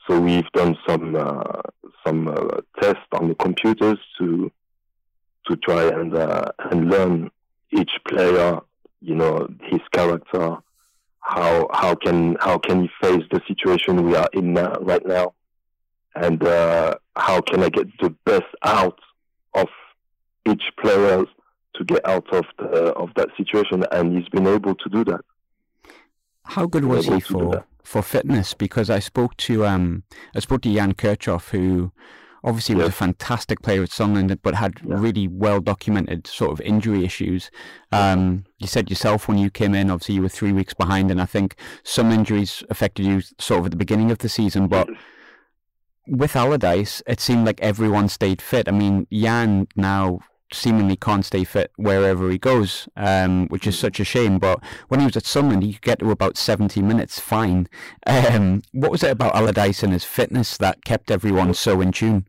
So 0.07 0.19
we've 0.21 0.51
done 0.53 0.77
some 0.87 1.17
uh, 1.17 1.63
some 2.07 2.29
uh, 2.29 2.61
tests 2.81 3.09
on 3.13 3.29
the 3.29 3.35
computers 3.35 3.99
to 4.19 4.51
to 5.47 5.57
try 5.57 5.85
and 5.85 6.15
uh, 6.15 6.47
and 6.71 6.91
learn 6.91 7.31
each 7.71 7.93
player 8.07 8.61
you 9.01 9.15
know 9.15 9.49
his 9.63 9.81
character 9.93 10.59
how 11.29 11.69
how 11.73 11.95
can 11.95 12.37
how 12.41 12.59
can 12.59 12.83
he 12.83 12.91
face 13.03 13.23
the 13.31 13.41
situation 13.47 14.03
we 14.05 14.17
are 14.17 14.29
in 14.33 14.55
now, 14.55 14.73
right 14.81 15.07
now? 15.07 15.35
And 16.15 16.43
uh, 16.43 16.95
how 17.17 17.41
can 17.43 17.63
I 17.63 17.69
get 17.69 17.87
the 18.01 18.11
best 18.25 18.51
out 18.65 18.99
of 19.55 19.69
each 20.49 20.63
player 20.81 21.25
to 21.75 21.85
get 21.85 22.05
out 22.09 22.27
of 22.33 22.45
the, 22.59 22.93
of 22.95 23.11
that 23.17 23.29
situation? 23.37 23.85
And 23.93 24.17
he's 24.17 24.29
been 24.31 24.47
able 24.47 24.75
to 24.75 24.89
do 24.89 25.05
that. 25.05 25.21
How 26.45 26.67
good 26.67 26.87
was 26.87 27.07
he 27.07 27.21
for 27.21 27.67
for 27.85 28.03
fitness? 28.03 28.55
Because 28.55 28.89
I 28.89 28.99
spoke 28.99 29.37
to 29.49 29.67
um 29.67 30.05
I 30.35 30.41
spoke 30.41 30.63
to 30.63 30.73
Jan 30.73 30.95
Kirchhoff 30.95 31.51
who 31.51 31.93
obviously 32.45 32.75
was 32.75 32.89
a 32.89 32.93
fantastic 32.93 33.63
player 33.63 33.83
at 33.83 33.93
Sunderland, 33.93 34.39
but 34.43 34.55
had 34.55 34.81
yeah. 34.87 34.97
really 34.99 35.29
well 35.29 35.61
documented 35.61 36.27
sort 36.27 36.53
of 36.53 36.61
injury 36.61 37.05
issues. 37.05 37.51
Um, 37.93 38.45
you 38.59 38.67
said 38.67 38.91
yourself 38.91 39.29
when 39.29 39.39
you 39.39 39.51
came 39.51 39.75
in, 39.75 39.91
obviously 39.91 40.17
you 40.17 40.23
were 40.23 40.29
three 40.29 40.53
weeks 40.53 40.75
behind, 40.75 41.11
and 41.11 41.21
I 41.21 41.27
think 41.27 41.57
some 41.83 42.11
injuries 42.11 42.63
affected 42.71 43.07
you 43.07 43.23
sort 43.39 43.61
of 43.61 43.67
at 43.67 43.71
the 43.73 43.77
beginning 43.77 44.11
of 44.11 44.19
the 44.19 44.29
season, 44.29 44.69
but. 44.69 44.89
With 46.11 46.37
Allardyce, 46.37 47.03
it 47.07 47.21
seemed 47.21 47.45
like 47.45 47.61
everyone 47.61 48.09
stayed 48.09 48.41
fit. 48.41 48.67
I 48.67 48.71
mean, 48.71 49.07
Jan 49.13 49.69
now 49.77 50.21
seemingly 50.53 50.97
can't 50.97 51.25
stay 51.25 51.45
fit 51.45 51.73
wherever 51.77 52.31
he 52.31 52.39
goes, 52.39 52.89
um, 52.97 53.47
which 53.49 53.67
is 53.67 53.79
such 53.79 54.01
a 54.01 54.05
shame. 54.05 54.39
But 54.39 54.61
when 54.89 55.01
he 55.01 55.07
was 55.07 55.17
at 55.17 55.27
Sunderland, 55.27 55.63
he 55.63 55.75
could 55.75 55.83
get 55.83 55.99
to 56.01 56.11
about 56.11 56.37
70 56.37 56.83
minutes 56.83 57.21
fine. 57.21 57.69
Um, 58.07 58.63
what 58.73 58.91
was 58.91 59.03
it 59.03 59.11
about 59.11 59.35
Allardyce 59.35 59.83
and 59.83 59.93
his 59.93 60.05
fitness 60.05 60.57
that 60.59 60.85
kept 60.85 61.11
everyone 61.11 61.53
so 61.55 61.81
in 61.81 61.93
tune? 61.93 62.27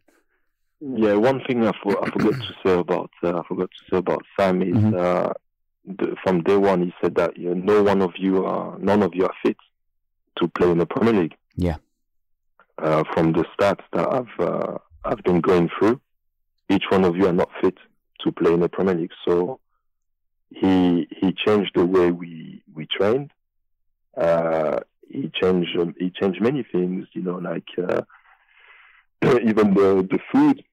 Yeah, 0.81 1.15
one 1.15 1.41
thing 1.45 1.65
I, 1.67 1.73
for, 1.83 2.01
I 2.03 2.09
forgot 2.09 2.33
to 2.33 2.53
say 2.65 2.79
about 2.79 3.11
uh, 3.23 3.39
I 3.39 3.43
forgot 3.47 3.69
to 3.71 3.85
say 3.91 3.97
about 3.97 4.23
Sam 4.39 4.61
is 4.61 4.75
Mhm. 4.75 4.97
uh, 4.97 5.33
the, 5.85 6.15
from 6.23 6.41
day 6.43 6.55
one 6.55 6.83
he 6.83 6.93
said 7.01 7.15
that 7.15 7.35
you 7.37 7.53
know, 7.53 7.73
no 7.73 7.83
one 7.83 8.01
of 8.01 8.13
you 8.17 8.45
are 8.45 8.77
none 8.79 9.03
of 9.03 9.13
you 9.13 9.25
are 9.25 9.33
fit 9.43 9.57
to 10.37 10.47
play 10.47 10.69
in 10.71 10.77
the 10.77 10.85
Premier 10.85 11.13
League. 11.21 11.35
Yeah. 11.57 11.77
Uh, 12.77 13.03
from 13.13 13.33
the 13.33 13.43
stats 13.53 13.83
that 13.91 14.07
I've 14.07 14.39
uh, 14.39 14.77
I've 15.03 15.23
been 15.23 15.41
going 15.41 15.69
through, 15.77 15.99
each 16.69 16.85
one 16.89 17.03
of 17.03 17.17
you 17.17 17.27
are 17.27 17.33
not 17.33 17.49
fit 17.61 17.77
to 18.21 18.31
play 18.31 18.53
in 18.53 18.61
the 18.61 18.69
Premier 18.69 18.95
League. 18.95 19.11
So 19.25 19.59
he 20.49 21.07
he 21.19 21.33
changed 21.33 21.71
the 21.75 21.85
way 21.85 22.11
we 22.11 22.63
we 22.73 22.85
trained. 22.85 23.31
Uh, 24.15 24.79
he 25.09 25.29
changed 25.33 25.77
um, 25.77 25.93
he 25.99 26.09
changed 26.09 26.39
many 26.41 26.63
things. 26.63 27.05
You 27.11 27.23
know, 27.23 27.37
like. 27.37 27.67
Uh, 27.77 28.01
even 29.43 29.73
the 29.73 30.07
the 30.09 30.19
food. 30.31 30.63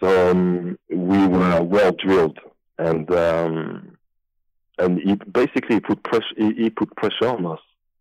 So 0.00 0.30
um, 0.30 0.78
we 0.88 1.26
were 1.26 1.62
well 1.62 1.92
drilled, 1.92 2.38
and 2.78 3.10
um, 3.10 3.96
and 4.78 5.00
he 5.00 5.14
basically 5.32 5.80
put 5.80 6.02
pressure. 6.04 6.34
He, 6.36 6.52
he 6.54 6.70
put 6.70 6.94
pressure 6.96 7.28
on 7.28 7.46
us. 7.46 7.60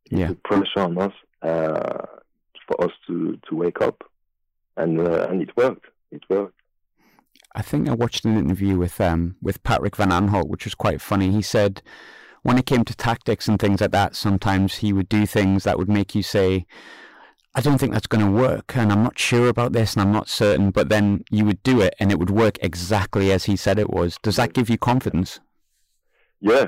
He 0.10 0.18
Yeah. 0.20 0.28
put 0.28 0.44
pressure 0.44 0.80
on 0.80 0.98
us 0.98 1.14
uh, 1.42 2.06
for 2.68 2.84
us 2.84 2.92
to 3.08 3.38
to 3.50 3.56
wake 3.56 3.82
up, 3.82 4.04
and 4.76 5.00
uh, 5.00 5.28
and 5.30 5.42
it 5.42 5.56
worked. 5.58 5.86
It 6.12 6.24
worked. 6.30 6.54
I 7.56 7.62
think 7.64 7.90
I 7.90 7.94
watched 7.94 8.26
an 8.26 8.38
interview 8.38 8.78
with 8.78 9.02
um 9.02 9.36
with 9.42 9.64
Patrick 9.64 9.96
Van 9.96 10.10
Aanholt, 10.12 10.50
which 10.50 10.66
was 10.66 10.76
quite 10.76 11.02
funny. 11.02 11.32
He 11.32 11.42
said 11.42 11.82
when 12.44 12.58
it 12.58 12.66
came 12.66 12.86
to 12.86 12.96
tactics 12.96 13.48
and 13.48 13.60
things 13.60 13.82
like 13.82 13.92
that, 13.92 14.16
sometimes 14.16 14.76
he 14.76 14.94
would 14.94 15.10
do 15.10 15.26
things 15.26 15.64
that 15.64 15.78
would 15.78 15.90
make 15.90 16.16
you 16.16 16.24
say, 16.24 16.66
I 17.58 17.60
don't 17.60 17.80
think 17.80 17.92
that's 17.92 18.06
going 18.06 18.24
to 18.24 18.32
work, 18.32 18.78
and 18.78 18.92
I'm 18.92 19.02
not 19.02 19.18
sure 19.18 19.48
about 19.48 19.74
this, 19.74 19.96
and 19.96 20.04
I'm 20.04 20.12
not 20.12 20.30
certain. 20.30 20.70
But 20.70 20.90
then 20.90 21.24
you 21.32 21.44
would 21.46 21.64
do 21.64 21.82
it, 21.82 21.96
and 22.00 22.12
it 22.12 22.20
would 22.20 22.30
work 22.30 22.60
exactly 22.62 23.32
as 23.32 23.46
he 23.46 23.56
said 23.56 23.80
it 23.80 23.90
was. 23.90 24.20
Does 24.22 24.36
that 24.36 24.54
give 24.54 24.70
you 24.70 24.78
confidence? 24.78 25.40
Yeah, 26.40 26.66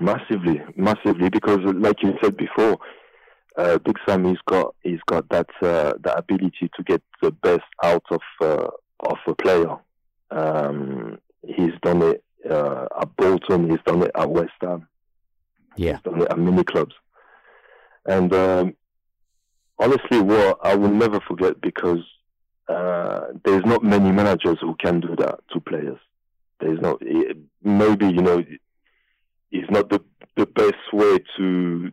massively, 0.00 0.62
massively. 0.76 1.28
Because 1.28 1.58
like 1.74 2.02
you 2.02 2.14
said 2.22 2.38
before, 2.38 2.78
uh, 3.58 3.76
Big 3.80 3.96
Sam 4.08 4.24
he's 4.24 4.40
got 4.46 4.74
he's 4.82 5.02
got 5.06 5.28
that 5.28 5.50
uh, 5.60 5.92
that 6.00 6.18
ability 6.18 6.70
to 6.74 6.82
get 6.84 7.02
the 7.20 7.30
best 7.30 7.68
out 7.84 8.04
of 8.10 8.22
uh, 8.40 8.68
of 9.00 9.18
a 9.26 9.34
player. 9.34 9.76
Um, 10.30 11.18
he's 11.46 11.74
done 11.82 12.00
it 12.00 12.24
uh, 12.48 12.86
at 12.98 13.14
Bolton. 13.16 13.68
He's 13.68 13.82
done 13.84 14.04
it 14.04 14.12
at 14.14 14.30
West 14.30 14.52
Ham. 14.62 14.88
Yeah. 15.76 15.92
He's 15.92 16.00
done 16.00 16.22
it 16.22 16.28
at 16.30 16.38
many 16.38 16.64
clubs. 16.64 16.94
And 18.06 18.32
um, 18.32 18.74
honestly, 19.78 20.20
what 20.20 20.58
I 20.62 20.74
will 20.74 20.90
never 20.90 21.20
forget 21.20 21.60
because 21.60 22.00
uh, 22.68 23.28
there's 23.44 23.64
not 23.64 23.82
many 23.82 24.12
managers 24.12 24.58
who 24.60 24.74
can 24.76 25.00
do 25.00 25.16
that 25.16 25.40
to 25.52 25.60
players. 25.60 25.98
There's 26.60 26.80
not 26.80 27.00
maybe 27.62 28.06
you 28.06 28.22
know 28.22 28.44
it's 29.50 29.70
not 29.70 29.88
the 29.90 30.02
the 30.36 30.46
best 30.46 30.92
way 30.92 31.18
to 31.36 31.92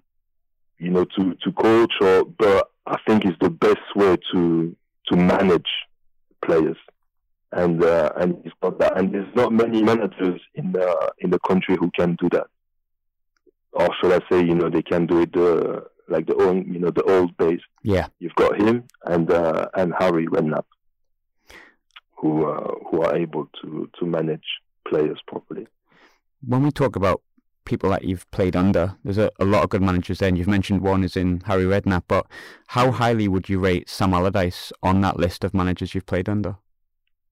you 0.79 0.89
know 0.89 1.05
to 1.05 1.35
to 1.35 1.51
coach 1.51 1.93
or 2.01 2.25
but 2.25 2.69
I 2.85 2.97
think 3.07 3.25
it's 3.25 3.37
the 3.39 3.49
best 3.49 3.95
way 3.95 4.17
to 4.31 4.75
to 5.07 5.15
manage 5.15 5.69
players 6.43 6.77
and 7.51 7.83
uh, 7.83 8.11
and 8.17 8.41
it's 8.43 8.55
not 8.61 8.79
that 8.79 8.97
and 8.97 9.13
there's 9.13 9.33
not 9.35 9.53
many 9.53 9.81
managers 9.81 10.41
in 10.55 10.71
the 10.71 11.11
in 11.19 11.29
the 11.29 11.39
country 11.39 11.77
who 11.79 11.89
can 11.91 12.15
do 12.15 12.27
that 12.29 12.47
or 13.71 13.89
should 13.99 14.11
I 14.11 14.19
say 14.29 14.43
you 14.43 14.55
know 14.55 14.69
they 14.69 14.81
can 14.81 15.05
do 15.05 15.21
it 15.21 15.35
uh, 15.35 15.81
like 16.07 16.25
the 16.27 16.35
old 16.35 16.65
you 16.67 16.79
know 16.79 16.91
the 16.91 17.03
old 17.03 17.35
days 17.37 17.59
Yeah. 17.83 18.07
you've 18.19 18.35
got 18.35 18.59
him 18.61 18.83
and 19.05 19.31
uh, 19.31 19.67
and 19.75 19.93
Harry 19.99 20.27
Redknapp 20.27 20.65
who 22.17 22.45
uh, 22.45 22.73
who 22.89 23.01
are 23.01 23.15
able 23.15 23.49
to 23.61 23.89
to 23.99 24.05
manage 24.05 24.45
players 24.87 25.19
properly 25.27 25.67
When 26.47 26.63
we 26.63 26.71
talk 26.71 26.95
about 26.95 27.21
people 27.65 27.89
that 27.89 28.03
you've 28.03 28.29
played 28.29 28.55
under, 28.55 28.95
there's 29.03 29.17
a, 29.17 29.31
a 29.39 29.45
lot 29.45 29.63
of 29.63 29.69
good 29.71 29.81
managers 29.81 30.19
there, 30.19 30.29
and 30.29 30.37
you've 30.37 30.47
mentioned 30.47 30.81
one 30.81 31.03
is 31.03 31.17
in 31.17 31.41
Harry 31.47 31.63
Redknapp, 31.65 32.03
but 32.07 32.27
how 32.67 32.91
highly 32.91 33.27
would 33.27 33.49
you 33.49 33.57
rate 33.59 33.89
Sam 33.89 34.13
Allardyce 34.13 34.71
on 34.83 35.01
that 35.01 35.17
list 35.17 35.43
of 35.43 35.55
managers 35.55 35.95
you've 35.95 36.05
played 36.05 36.29
under? 36.29 36.57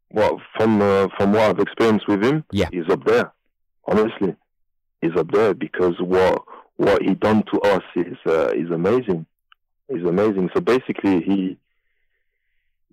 Well, 0.10 0.42
from 0.58 0.82
uh, 0.82 1.08
from 1.18 1.34
what 1.34 1.42
I've 1.50 1.60
experienced 1.60 2.08
with 2.08 2.24
him, 2.24 2.44
Yeah. 2.52 2.70
he's 2.72 2.90
up 2.90 3.04
there. 3.06 3.32
Honestly, 3.88 4.36
he's 5.02 5.16
up 5.16 5.30
there 5.32 5.54
because 5.54 5.94
what 6.00 6.42
what 6.78 7.02
he 7.02 7.14
done 7.14 7.44
to 7.54 7.62
us 7.62 7.84
is 7.96 8.18
uh, 8.26 8.50
is 8.56 8.70
amazing. 8.72 9.26
Is 9.90 10.04
amazing. 10.04 10.50
So 10.56 10.62
basically, 10.62 11.22
he 11.22 11.58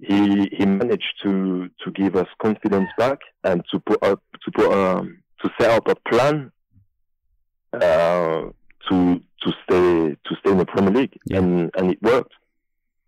he 0.01 0.49
he 0.57 0.67
managed 0.67 1.15
to 1.23 1.69
to 1.85 1.91
give 1.93 2.17
us 2.17 2.27
confidence 2.43 2.89
back 2.99 3.19
and 3.45 3.63
to 3.71 3.79
put 3.81 4.03
up 4.03 4.23
to 4.45 4.51
put 4.53 4.73
um 4.73 5.19
to 5.43 5.51
set 5.59 5.71
up 5.71 5.89
a 5.89 5.95
plan 6.11 6.51
uh, 7.73 8.43
to 8.89 9.21
to 9.43 9.53
stay 9.65 10.17
to 10.25 10.37
stay 10.41 10.51
in 10.51 10.59
the 10.59 10.67
Premier 10.67 10.93
League, 10.93 11.17
Yeah. 11.27 11.39
and 11.39 11.71
and 11.77 11.91
it 11.93 12.03
worked. 12.03 12.33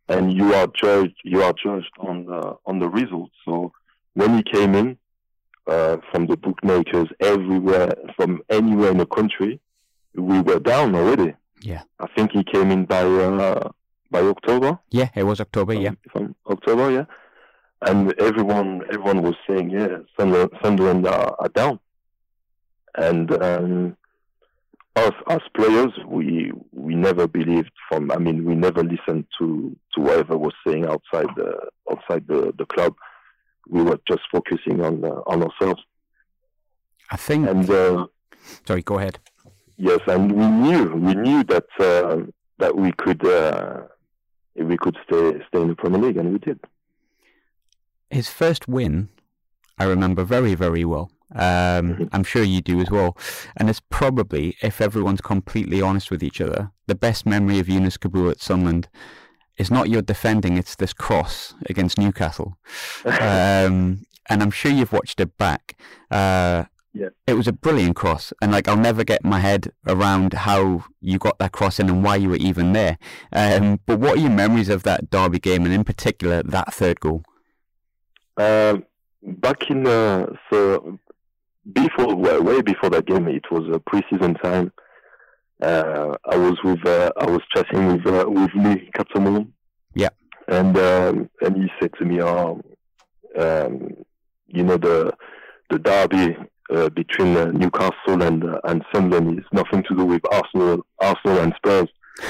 And 0.09 0.33
you 0.35 0.53
are 0.55 0.67
judged 0.67 1.17
you 1.25 1.43
are 1.43 1.53
judged 1.53 1.93
on 1.99 2.27
the 2.27 2.57
on 2.67 2.79
the 2.79 2.89
results. 2.89 3.35
So 3.45 3.73
when 4.15 4.37
he 4.37 4.43
came 4.43 4.75
in 4.75 4.99
uh, 5.67 5.99
from 6.11 6.27
the 6.27 6.37
bookmakers 6.37 7.09
everywhere, 7.21 7.95
from 8.17 8.43
anywhere 8.51 8.91
in 8.91 8.99
the 8.99 9.07
country, 9.07 9.61
we 10.15 10.41
were 10.41 10.59
down 10.59 10.95
already. 10.95 11.35
Yeah. 11.61 11.83
I 12.01 12.07
think 12.15 12.33
he 12.33 12.45
came 12.45 12.71
in 12.71 12.85
by 12.85 13.03
uh, 13.03 13.71
by 14.11 14.21
October. 14.21 14.79
Yeah, 14.91 15.09
it 15.15 15.25
was 15.25 15.41
October, 15.41 15.75
yeah. 15.75 15.91
um, 15.91 15.99
from 16.13 16.35
October, 16.49 16.91
yeah. 16.91 17.05
And 17.81 18.13
everyone 18.21 18.83
everyone 18.93 19.23
was 19.23 19.35
saying, 19.49 19.71
yeah, 19.71 19.99
Sunderland, 20.17 20.51
Sunderland 20.63 21.07
are, 21.07 21.35
are 21.39 21.49
down. 21.49 21.81
And 22.97 23.43
um, 23.43 23.97
us 24.97 25.13
as 25.29 25.41
players, 25.57 25.93
we 26.07 26.53
we 26.73 26.95
never 26.95 27.27
believed 27.27 27.73
from. 27.89 28.11
I 28.11 28.19
mean, 28.19 28.45
we 28.45 28.55
never 28.55 28.85
listened 28.85 29.27
to 29.39 29.77
to 29.95 30.01
whatever 30.01 30.37
was 30.37 30.55
saying 30.67 30.87
outside 30.87 31.27
the 31.37 31.59
outside 31.91 32.27
the, 32.29 32.53
the 32.57 32.67
club. 32.67 32.95
We 33.69 33.83
were 33.83 33.99
just 34.07 34.23
focusing 34.31 34.81
on 34.85 35.05
uh, 35.05 35.23
on 35.27 35.43
ourselves. 35.43 35.83
I 37.11 37.17
think. 37.17 37.49
And 37.49 37.69
uh, 37.69 38.07
sorry, 38.67 38.83
go 38.83 38.99
ahead. 38.99 39.19
Yes, 39.89 39.99
and 40.07 40.31
we 40.31 40.47
knew 40.47 40.85
we 41.07 41.15
knew 41.27 41.43
that 41.53 41.67
uh, 41.81 42.19
that 42.59 42.77
we 42.77 42.93
could 42.93 43.27
uh, 43.27 43.81
we 44.55 44.77
could 44.77 44.97
stay 45.05 45.25
stay 45.49 45.61
in 45.61 45.69
the 45.73 45.75
Premier 45.75 46.01
League, 46.01 46.19
and 46.19 46.33
we 46.33 46.39
did. 46.39 46.61
His 48.09 48.29
first 48.29 48.69
win, 48.69 49.09
I 49.79 49.85
remember 49.95 50.23
very, 50.23 50.55
very 50.55 50.85
well. 50.85 51.11
Um, 51.35 51.85
Mhm. 51.89 52.09
I'm 52.13 52.25
sure 52.25 52.45
you 52.45 52.61
do 52.61 52.79
as 52.81 52.91
well. 52.91 53.17
And 53.57 53.69
it's 53.71 53.81
probably, 54.01 54.45
if 54.63 54.81
everyone's 54.81 55.23
completely 55.23 55.81
honest 55.83 56.11
with 56.13 56.23
each 56.23 56.41
other, 56.41 56.71
the 56.87 56.95
best 56.95 57.25
memory 57.27 57.59
of 57.59 57.67
Younes 57.67 57.99
Kaboul 57.99 58.31
at 58.31 58.41
Sunderland 58.41 58.87
is 59.57 59.71
not 59.71 59.89
your 59.89 60.03
defending, 60.03 60.59
it's 60.59 60.77
this 60.77 60.93
cross 60.93 61.55
against 61.71 61.99
Newcastle. 61.99 62.51
um, 63.07 64.05
and 64.29 64.43
I'm 64.43 64.51
sure 64.51 64.71
you've 64.71 64.93
watched 64.93 65.19
it 65.21 65.37
back. 65.39 65.77
Uh, 66.11 66.65
Yeah. 66.95 67.09
It 67.27 67.35
was 67.35 67.49
a 67.49 67.53
brilliant 67.53 67.97
cross, 67.97 68.33
and 68.43 68.53
like 68.53 68.69
I'll 68.69 68.77
never 68.77 69.03
get 69.03 69.25
my 69.25 69.41
head 69.41 69.73
around 69.87 70.35
how 70.35 70.85
you 71.01 71.19
got 71.19 71.39
that 71.39 71.53
cross 71.53 71.81
in 71.81 71.89
and 71.89 72.05
why 72.05 72.17
you 72.17 72.29
were 72.29 72.37
even 72.37 72.75
there. 72.75 72.99
Um, 73.33 73.81
but 73.87 73.99
what 73.99 74.19
are 74.19 74.21
your 74.21 74.31
memories 74.31 74.69
of 74.69 74.83
that 74.83 75.09
derby 75.09 75.39
game, 75.39 75.65
and 75.65 75.73
in 75.73 75.85
particular 75.85 76.43
that 76.43 76.75
third 76.75 77.01
goal? 77.01 77.23
Um, 78.37 78.85
back 79.23 79.71
in 79.71 79.87
uh, 79.87 80.27
so 80.51 80.99
before 81.73 82.15
way, 82.15 82.39
way 82.39 82.61
before 82.61 82.91
that 82.91 83.07
game, 83.07 83.29
it 83.29 83.51
was 83.51 83.65
a 83.75 83.79
preseason 83.79 84.41
time. 84.43 84.73
Uh, 85.63 86.17
I 86.29 86.37
was 86.37 86.59
with 86.63 86.85
uh, 86.87 87.13
I 87.19 87.27
was 87.27 87.41
chatting 87.55 87.87
with 87.87 88.07
uh, 88.07 88.29
with 88.29 88.51
Lee 88.55 88.91
Cattermole. 88.97 89.49
Yeah. 89.95 90.11
And 90.49 90.77
um, 90.77 91.31
and 91.41 91.57
he 91.57 91.71
said 91.81 91.93
to 91.99 92.05
me, 92.05 92.21
"Oh, 92.21 92.61
um, 93.39 93.95
you 94.49 94.63
know 94.63 94.77
the 94.77 95.15
the 95.71 95.79
derby 95.79 96.37
uh, 96.73 96.89
between 96.91 97.37
uh, 97.37 97.47
Newcastle 97.47 98.23
and 98.23 98.45
uh, 98.45 98.61
and 98.65 98.85
Sunderland 98.93 99.39
is 99.39 99.47
nothing 99.53 99.83
to 99.89 99.97
do 99.97 100.05
with 100.05 100.23
Arsenal 100.33 100.85
Arsenal 101.01 101.39
and 101.39 101.55
Spurs." 101.57 101.89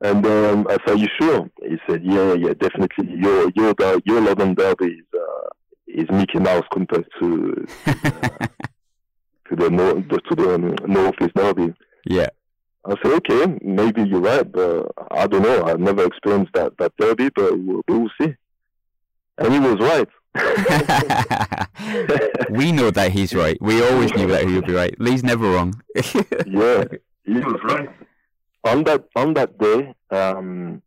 And 0.00 0.26
um, 0.26 0.66
I 0.68 0.76
said, 0.86 1.00
"You 1.00 1.08
sure?" 1.18 1.48
He 1.62 1.78
said, 1.88 2.02
"Yeah, 2.04 2.34
yeah, 2.34 2.52
definitely. 2.52 3.08
Your 3.16 3.50
your 3.54 3.74
your 4.04 4.20
London 4.20 4.54
derby 4.54 4.86
is 4.86 5.06
uh, 5.14 5.48
is 5.86 6.10
Mickey 6.10 6.40
Mouse 6.40 6.64
compared 6.70 7.06
to 7.20 7.66
to 7.86 9.56
the 9.56 9.70
north 9.70 10.06
to 10.08 10.34
the 10.34 10.54
um, 10.56 10.74
North 10.86 11.14
East 11.22 11.34
derby." 11.34 11.72
yeah. 12.04 12.28
I 12.84 12.96
said, 13.02 13.12
"Okay, 13.12 13.58
maybe 13.62 14.02
you're 14.02 14.20
right, 14.20 14.50
but 14.50 14.92
I 15.10 15.26
don't 15.26 15.42
know. 15.42 15.64
I've 15.64 15.80
never 15.80 16.04
experienced 16.04 16.52
that 16.52 16.76
that 16.78 16.92
derby, 16.98 17.30
but 17.34 17.58
we'll, 17.58 17.82
we'll 17.88 18.10
see." 18.20 18.34
And 19.38 19.52
he 19.54 19.58
was 19.58 19.78
right. 19.80 20.08
we 22.50 22.72
know 22.72 22.90
that 22.90 23.12
he's 23.12 23.34
right. 23.34 23.56
We 23.60 23.82
always 23.82 24.14
knew 24.14 24.26
that 24.28 24.46
he 24.46 24.54
would 24.54 24.66
be 24.66 24.72
right. 24.72 24.98
Lee's 25.00 25.22
never 25.22 25.50
wrong. 25.50 25.80
yeah, 25.94 26.84
he 27.24 27.34
was 27.34 27.60
right. 27.64 27.88
On 28.64 28.82
that 28.84 29.04
on 29.14 29.34
that 29.34 29.58
day, 29.58 29.94
um, 30.10 30.82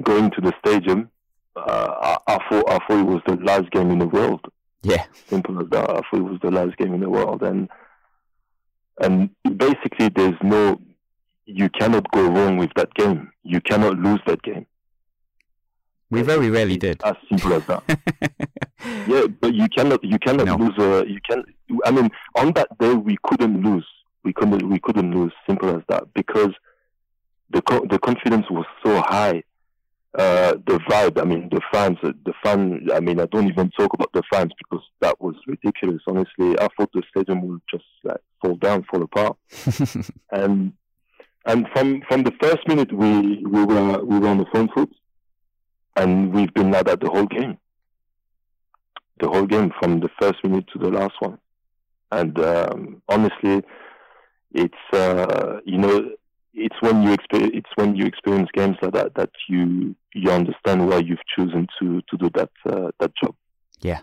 going 0.00 0.30
to 0.30 0.40
the 0.40 0.52
stadium, 0.64 1.10
uh, 1.56 2.18
I, 2.26 2.34
I 2.34 2.38
thought 2.48 2.70
I 2.70 2.78
thought 2.86 3.00
it 3.00 3.06
was 3.06 3.22
the 3.26 3.36
last 3.36 3.70
game 3.70 3.90
in 3.90 3.98
the 3.98 4.06
world. 4.06 4.40
Yeah, 4.82 5.04
simple 5.26 5.60
as 5.60 5.68
that. 5.70 5.90
I 5.90 5.94
thought 5.94 6.04
it 6.12 6.20
was 6.20 6.38
the 6.40 6.52
last 6.52 6.76
game 6.76 6.94
in 6.94 7.00
the 7.00 7.10
world, 7.10 7.42
and 7.42 7.68
and 9.00 9.30
basically 9.56 10.10
there's 10.10 10.38
no 10.42 10.80
you 11.46 11.68
cannot 11.70 12.08
go 12.12 12.28
wrong 12.28 12.56
with 12.56 12.70
that 12.76 12.94
game. 12.94 13.32
You 13.42 13.60
cannot 13.60 13.98
lose 13.98 14.20
that 14.26 14.42
game. 14.42 14.66
We 16.14 16.22
very 16.22 16.48
rarely 16.48 16.76
did. 16.76 17.02
As 17.02 17.16
simple 17.28 17.54
as 17.54 17.66
that. 17.70 17.82
yeah, 19.08 19.26
but 19.40 19.52
you 19.52 19.68
cannot 19.68 20.04
you 20.04 20.16
cannot 20.20 20.46
no. 20.46 20.54
lose. 20.54 20.78
A, 20.78 21.04
you 21.08 21.18
can. 21.28 21.42
I 21.84 21.90
mean, 21.90 22.08
on 22.36 22.52
that 22.52 22.68
day 22.78 22.94
we 22.94 23.16
couldn't 23.24 23.64
lose. 23.64 23.86
We 24.22 24.32
couldn't 24.32 24.68
we 24.68 24.78
couldn't 24.78 25.12
lose. 25.12 25.32
Simple 25.44 25.70
as 25.70 25.82
that. 25.88 26.04
Because 26.14 26.52
the 27.50 27.60
the 27.90 27.98
confidence 27.98 28.46
was 28.48 28.64
so 28.84 29.00
high. 29.00 29.42
Uh, 30.16 30.52
the 30.68 30.78
vibe. 30.88 31.20
I 31.20 31.24
mean, 31.24 31.48
the 31.50 31.60
fans. 31.72 31.98
The 32.02 32.32
fan. 32.44 32.86
I 32.94 33.00
mean, 33.00 33.18
I 33.18 33.26
don't 33.26 33.48
even 33.48 33.70
talk 33.70 33.92
about 33.92 34.12
the 34.12 34.22
fans 34.32 34.52
because 34.56 34.84
that 35.00 35.20
was 35.20 35.34
ridiculous. 35.48 36.00
Honestly, 36.06 36.56
I 36.60 36.68
thought 36.76 36.90
the 36.94 37.02
stadium 37.10 37.44
would 37.48 37.62
just 37.68 37.84
like 38.04 38.20
fall 38.40 38.54
down, 38.54 38.84
fall 38.88 39.02
apart. 39.02 39.36
and 40.30 40.74
and 41.44 41.66
from 41.72 42.02
from 42.08 42.22
the 42.22 42.32
first 42.40 42.68
minute, 42.68 42.92
we 42.92 43.44
we 43.44 43.64
were 43.64 44.04
we 44.04 44.20
were 44.20 44.28
on 44.28 44.38
the 44.38 44.46
front 44.52 44.72
foot 44.74 44.92
and 45.96 46.32
we've 46.32 46.52
been 46.54 46.70
like 46.70 46.86
that 46.86 47.00
the 47.00 47.10
whole 47.10 47.26
game. 47.26 47.58
The 49.20 49.28
whole 49.28 49.46
game, 49.46 49.72
from 49.80 50.00
the 50.00 50.08
first 50.20 50.42
minute 50.42 50.66
to 50.72 50.78
the 50.78 50.90
last 50.90 51.14
one. 51.20 51.38
And 52.10 52.38
um, 52.40 53.02
honestly, 53.08 53.62
it's 54.52 54.74
uh, 54.92 55.60
you 55.64 55.78
know, 55.78 56.10
it's 56.52 56.76
when 56.80 57.02
you 57.02 57.12
experience 57.12 57.52
it's 57.54 57.70
when 57.76 57.96
you 57.96 58.06
experience 58.06 58.48
games 58.52 58.76
like 58.82 58.92
that 58.92 59.14
that 59.14 59.30
you 59.48 59.94
you 60.14 60.30
understand 60.30 60.88
why 60.88 60.98
you've 60.98 61.26
chosen 61.36 61.66
to 61.80 62.00
to 62.08 62.16
do 62.16 62.30
that 62.34 62.50
uh, 62.68 62.90
that 63.00 63.12
job. 63.22 63.34
Yeah. 63.80 64.00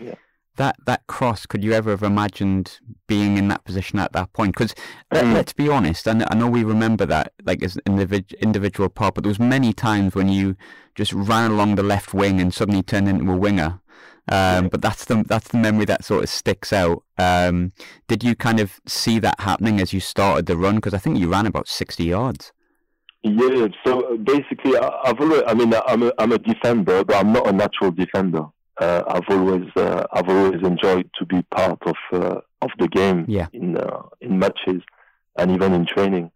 Yeah 0.00 0.14
that 0.58 0.76
that 0.84 1.06
cross 1.06 1.46
could 1.46 1.64
you 1.64 1.72
ever 1.72 1.90
have 1.90 2.02
imagined 2.02 2.78
being 3.06 3.38
in 3.38 3.48
that 3.48 3.64
position 3.64 3.98
at 3.98 4.12
that 4.12 4.32
point? 4.32 4.54
Because 4.54 4.74
mm. 5.12 5.32
let's 5.32 5.52
be 5.52 5.68
honest 5.68 6.06
and 6.06 6.24
I 6.30 6.34
know 6.34 6.48
we 6.48 6.62
remember 6.62 7.06
that 7.06 7.32
like 7.44 7.62
as 7.62 7.76
an 7.76 7.98
individual 8.40 8.88
part 8.88 9.14
but 9.14 9.24
there 9.24 9.30
was 9.30 9.40
many 9.40 9.72
times 9.72 10.14
when 10.14 10.28
you 10.28 10.56
just 10.94 11.12
ran 11.12 11.50
along 11.50 11.76
the 11.76 11.82
left 11.82 12.12
wing 12.12 12.40
and 12.40 12.52
suddenly 12.52 12.82
turned 12.82 13.08
into 13.08 13.32
a 13.32 13.36
winger. 13.36 13.80
Um, 14.30 14.68
but 14.68 14.82
that's 14.82 15.06
the 15.06 15.24
that's 15.26 15.48
the 15.48 15.56
memory 15.56 15.86
that 15.86 16.04
sort 16.04 16.22
of 16.22 16.28
sticks 16.28 16.70
out. 16.70 17.02
Um, 17.16 17.72
did 18.08 18.22
you 18.22 18.34
kind 18.34 18.60
of 18.60 18.78
see 18.86 19.18
that 19.20 19.40
happening 19.40 19.80
as 19.80 19.94
you 19.94 20.00
started 20.00 20.44
the 20.44 20.56
run? 20.56 20.74
Because 20.74 20.92
I 20.92 20.98
think 20.98 21.18
you 21.18 21.30
ran 21.30 21.46
about 21.46 21.66
60 21.66 22.04
yards. 22.04 22.52
Yeah, 23.22 23.68
so 23.86 24.18
basically, 24.18 24.76
I've 24.76 25.18
always, 25.18 25.42
I 25.46 25.54
mean, 25.54 25.72
I'm 25.86 26.02
a, 26.02 26.12
I'm 26.18 26.32
a 26.32 26.38
defender, 26.38 27.04
but 27.04 27.16
I'm 27.16 27.32
not 27.32 27.46
a 27.48 27.52
natural 27.52 27.90
defender 27.90 28.44
uh, 28.78 29.02
I've 29.08 29.28
always 29.28 29.68
uh, 29.76 30.04
I've 30.12 30.28
always 30.28 30.62
enjoyed 30.62 31.10
to 31.18 31.26
be 31.26 31.42
part 31.54 31.80
of 31.82 31.96
uh, 32.12 32.40
of 32.62 32.70
the 32.78 32.88
game 32.88 33.24
yeah. 33.28 33.48
in 33.52 33.76
uh, 33.76 34.02
in 34.20 34.38
matches 34.38 34.82
and 35.36 35.50
even 35.50 35.72
in 35.72 35.84
training. 35.86 36.30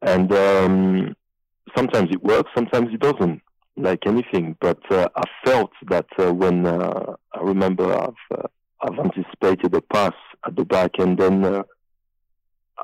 And 0.00 0.32
um, 0.32 1.14
sometimes 1.76 2.10
it 2.10 2.22
works, 2.22 2.50
sometimes 2.54 2.92
it 2.92 3.00
doesn't, 3.00 3.40
like 3.76 4.06
anything. 4.06 4.56
But 4.60 4.80
uh, 4.90 5.08
I 5.14 5.22
felt 5.44 5.70
that 5.88 6.06
uh, 6.18 6.32
when 6.32 6.66
I 6.66 7.40
remember 7.40 7.92
I've 7.92 8.48
I've 8.80 8.98
anticipated 8.98 9.74
a 9.74 9.80
pass 9.80 10.14
at 10.46 10.56
the 10.56 10.64
back, 10.64 10.92
and 10.98 11.18
then 11.18 11.44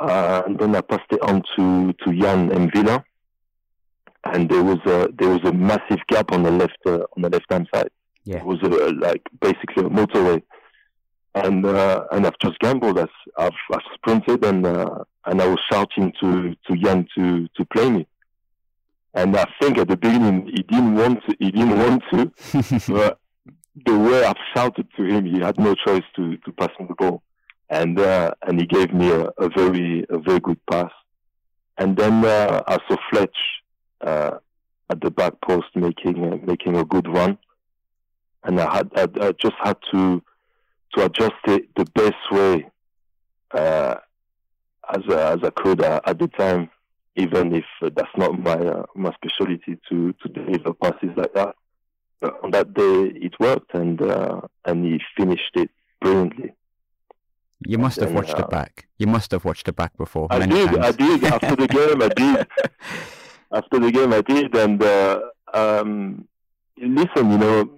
and 0.00 0.59
then 0.59 0.76
I 0.76 0.81
passed 0.83 1.11
it 1.11 1.22
on 1.22 1.42
to 1.57 1.94
to 2.04 2.14
Yann 2.14 2.50
M'Vila, 2.50 3.02
and 4.24 4.48
there 4.48 4.62
was 4.62 4.78
a 4.85 5.09
there 5.18 5.31
was 5.31 5.44
a 5.44 5.52
massive 5.52 6.07
gap 6.09 6.33
on 6.33 6.42
the 6.42 6.50
left 6.50 6.78
on 6.87 7.22
the 7.22 7.31
left 7.31 7.50
hand 7.50 7.66
side 7.74 7.90
yeah. 8.28 8.36
It 8.36 8.44
was 8.44 8.58
a, 8.62 8.68
like 8.92 9.22
basically 9.40 9.84
a 9.84 9.88
motorway. 9.88 10.42
And 11.34 11.64
uh, 11.64 12.04
and 12.12 12.26
I've 12.26 12.38
just 12.42 12.58
gambled. 12.58 12.98
I've, 12.98 13.08
I've, 13.38 13.52
I've 13.72 13.80
sprinted 13.94 14.44
and 14.44 14.66
uh, 14.66 15.04
and 15.24 15.40
I 15.40 15.46
was 15.46 15.60
shouting 15.72 16.12
to 16.20 16.54
to 16.66 16.78
Yann 16.78 17.06
to 17.16 17.48
to 17.56 17.64
play 17.74 17.88
me. 17.90 18.06
And 19.14 19.34
I 19.34 19.46
think 19.60 19.78
at 19.78 19.88
the 19.88 19.96
beginning 19.96 20.46
he 20.46 20.62
didn't 20.62 20.94
want 20.94 21.20
to. 21.24 21.36
He 21.38 21.50
didn't 21.50 21.78
want 21.78 22.02
to. 22.10 22.30
but 22.92 23.18
the 23.86 23.98
way 23.98 24.24
I've 24.24 24.44
shouted 24.54 24.88
to 24.96 25.04
him, 25.04 25.24
he 25.24 25.40
had 25.40 25.58
no 25.58 25.74
choice 25.74 26.04
to 26.16 26.36
to 26.36 26.52
pass 26.52 26.70
me 26.78 26.86
the 26.86 26.94
ball. 26.94 27.22
And 27.70 27.98
uh, 27.98 28.32
and 28.46 28.60
he 28.60 28.66
gave 28.66 28.92
me 28.92 29.10
a, 29.10 29.22
a 29.38 29.48
very 29.48 30.04
a 30.10 30.18
very 30.18 30.40
good 30.40 30.60
pass. 30.70 30.92
And 31.78 31.96
then 31.96 32.24
uh, 32.26 32.62
I 32.66 32.76
saw 32.88 32.96
Fletch 33.10 33.38
uh, 34.02 34.32
at 34.90 35.00
the 35.00 35.10
back 35.10 35.40
post 35.40 35.68
making 35.74 36.30
uh, 36.30 36.36
making 36.44 36.76
a 36.76 36.84
good 36.84 37.08
run 37.08 37.38
and 38.44 38.61
I 38.61 38.77
had 38.77 38.90
I, 38.96 39.27
I 39.27 39.33
just 39.33 39.57
had 39.62 39.77
to 39.92 40.22
to 40.94 41.05
adjust 41.05 41.35
it 41.46 41.68
the 41.77 41.85
best 41.94 42.31
way 42.31 42.70
uh, 43.53 43.96
as 44.92 45.03
as 45.09 45.38
I 45.42 45.51
could 45.51 45.83
uh, 45.83 46.01
at 46.07 46.18
the 46.18 46.29
time, 46.29 46.70
even 47.16 47.55
if 47.55 47.64
that's 47.81 48.16
not 48.16 48.38
my 48.38 48.55
uh, 48.55 48.85
my 48.94 49.12
specialty 49.14 49.79
to 49.88 50.12
to 50.12 50.29
deliver 50.29 50.72
passes 50.74 51.11
like 51.16 51.35
that. 51.35 51.55
But 52.20 52.42
on 52.42 52.51
that 52.51 52.74
day, 52.74 53.12
it 53.14 53.38
worked, 53.38 53.74
and 53.74 54.01
uh, 54.03 54.40
and 54.64 54.85
he 54.85 55.01
finished 55.16 55.53
it 55.55 55.70
brilliantly. 56.01 56.53
You 57.66 57.79
must 57.79 58.01
have 58.01 58.12
watched 58.12 58.38
it 58.38 58.44
uh, 58.44 58.48
back. 58.48 58.87
You 58.98 59.09
must 59.09 59.31
have 59.33 59.44
watched 59.44 59.68
it 59.68 59.77
back 59.77 59.96
before. 59.96 60.29
I 60.31 60.46
did. 60.46 60.68
Times. 60.68 60.79
I 60.79 60.92
did. 60.92 61.24
After 61.24 61.57
the 61.57 61.68
game, 61.68 62.03
I 62.03 62.09
did. 62.09 62.46
After 63.53 63.79
the 63.79 63.90
game, 63.90 64.12
I 64.12 64.20
did, 64.20 64.55
and 64.55 64.83
uh, 64.83 65.20
um, 65.55 66.29
listen, 66.77 67.31
you 67.31 67.38
know, 67.38 67.77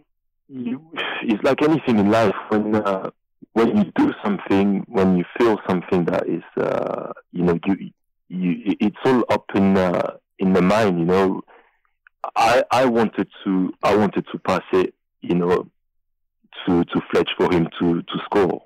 you, 0.51 0.83
it's 1.23 1.43
like 1.45 1.63
anything 1.63 1.99
in 1.99 2.11
life 2.11 2.35
when 2.49 2.75
uh, 2.75 3.11
when 3.53 3.77
you 3.77 3.93
do 3.97 4.13
something, 4.23 4.85
when 4.89 5.17
you 5.17 5.25
feel 5.39 5.59
something 5.69 6.05
that 6.05 6.29
is, 6.29 6.43
uh, 6.57 7.13
you 7.33 7.43
know, 7.43 7.59
you, 7.67 7.91
you, 8.29 8.77
it's 8.81 8.97
all 9.05 9.25
up 9.31 9.45
in 9.55 9.77
uh, 9.77 10.17
in 10.39 10.53
the 10.53 10.63
mind. 10.63 10.99
You 10.99 11.05
know, 11.05 11.43
I 12.37 12.65
I 12.71 12.85
wanted 12.87 13.29
to 13.45 13.73
I 13.83 13.95
wanted 13.95 14.27
to 14.33 14.39
pass 14.39 14.63
it, 14.73 14.95
you 15.23 15.37
know, 15.37 15.69
to 16.67 16.85
to 16.85 17.01
Fletch 17.11 17.31
for 17.37 17.53
him 17.53 17.69
to 17.79 18.03
to 18.03 18.19
score, 18.25 18.63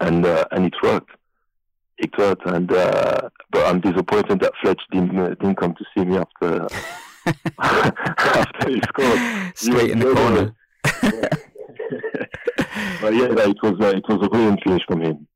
and 0.00 0.26
uh, 0.26 0.44
and 0.50 0.66
it 0.66 0.74
worked. 0.82 1.10
It 1.98 2.10
worked, 2.18 2.46
and 2.46 2.70
uh, 2.72 3.28
but 3.50 3.66
I'm 3.66 3.80
disappointed 3.80 4.40
that 4.40 4.52
Fletch 4.60 4.80
didn't 4.90 5.16
uh, 5.16 5.28
didn't 5.40 5.56
come 5.56 5.74
to 5.74 5.84
see 5.96 6.04
me 6.04 6.16
after 6.16 6.66
after 7.60 8.68
he 8.68 8.82
scored. 8.88 9.56
Straight 9.56 9.90
in 9.92 10.00
the 10.00 10.12
corner. 10.12 10.54
but 13.00 13.14
yeah, 13.14 13.26
it 13.26 13.62
was 13.62 13.80
uh, 13.80 13.96
it 13.96 14.04
was 14.08 14.26
a 14.26 14.28
brilliant 14.28 14.62
finish 14.62 14.82
from 14.86 15.02
him. 15.02 15.26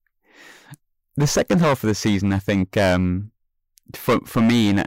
The 1.16 1.26
second 1.26 1.60
half 1.60 1.82
of 1.82 1.88
the 1.88 1.94
season, 1.94 2.32
I 2.32 2.38
think, 2.38 2.76
um, 2.76 3.32
for 3.94 4.20
for 4.20 4.40
me, 4.40 4.70
and 4.70 4.80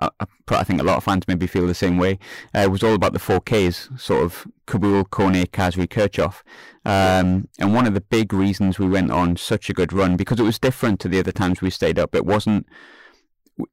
uh, 0.00 0.10
I, 0.50 0.64
think 0.64 0.80
a 0.80 0.84
lot 0.84 0.96
of 0.96 1.04
fans 1.04 1.28
maybe 1.28 1.46
feel 1.46 1.66
the 1.66 1.74
same 1.74 1.98
way. 1.98 2.18
Uh, 2.54 2.60
it 2.60 2.70
was 2.70 2.82
all 2.82 2.94
about 2.94 3.12
the 3.12 3.18
four 3.18 3.40
Ks, 3.40 3.90
sort 3.96 4.24
of 4.24 4.46
Kaboul, 4.66 5.04
Kone, 5.04 5.46
Khazri, 5.46 5.86
Kirchhoff. 5.86 6.42
Um, 6.84 7.48
and 7.58 7.74
one 7.74 7.86
of 7.86 7.94
the 7.94 8.00
big 8.00 8.32
reasons 8.32 8.78
we 8.78 8.88
went 8.88 9.10
on 9.10 9.36
such 9.36 9.68
a 9.68 9.74
good 9.74 9.92
run 9.92 10.16
because 10.16 10.40
it 10.40 10.44
was 10.44 10.58
different 10.58 11.00
to 11.00 11.08
the 11.08 11.18
other 11.18 11.32
times 11.32 11.60
we 11.60 11.70
stayed 11.70 11.98
up. 11.98 12.14
It 12.14 12.24
wasn't 12.24 12.66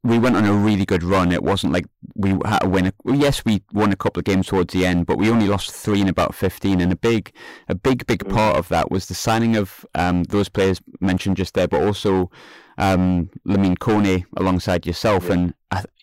we 0.03 0.17
went 0.17 0.35
on 0.35 0.45
a 0.45 0.53
really 0.53 0.85
good 0.85 1.03
run. 1.03 1.31
It 1.31 1.43
wasn't 1.43 1.73
like 1.73 1.85
we 2.15 2.29
had 2.45 2.59
to 2.59 2.69
win. 2.69 2.87
A, 2.87 2.93
yes, 3.05 3.43
we 3.45 3.63
won 3.73 3.91
a 3.91 3.97
couple 3.97 4.19
of 4.19 4.25
games 4.25 4.47
towards 4.47 4.73
the 4.73 4.85
end, 4.85 5.05
but 5.05 5.17
we 5.17 5.29
only 5.29 5.47
lost 5.47 5.71
three 5.71 6.01
in 6.01 6.07
about 6.07 6.35
fifteen. 6.35 6.81
And 6.81 6.91
a 6.91 6.95
big, 6.95 7.33
a 7.67 7.75
big, 7.75 8.05
big 8.05 8.23
mm. 8.23 8.33
part 8.33 8.57
of 8.57 8.69
that 8.69 8.91
was 8.91 9.07
the 9.07 9.13
signing 9.13 9.55
of 9.55 9.85
um, 9.95 10.23
those 10.23 10.49
players 10.49 10.81
mentioned 10.99 11.37
just 11.37 11.53
there, 11.53 11.67
but 11.67 11.83
also 11.83 12.31
um, 12.77 13.29
Lamine 13.45 13.77
Kone 13.77 14.25
alongside 14.37 14.85
yourself. 14.85 15.25
Yeah. 15.25 15.33
And 15.33 15.53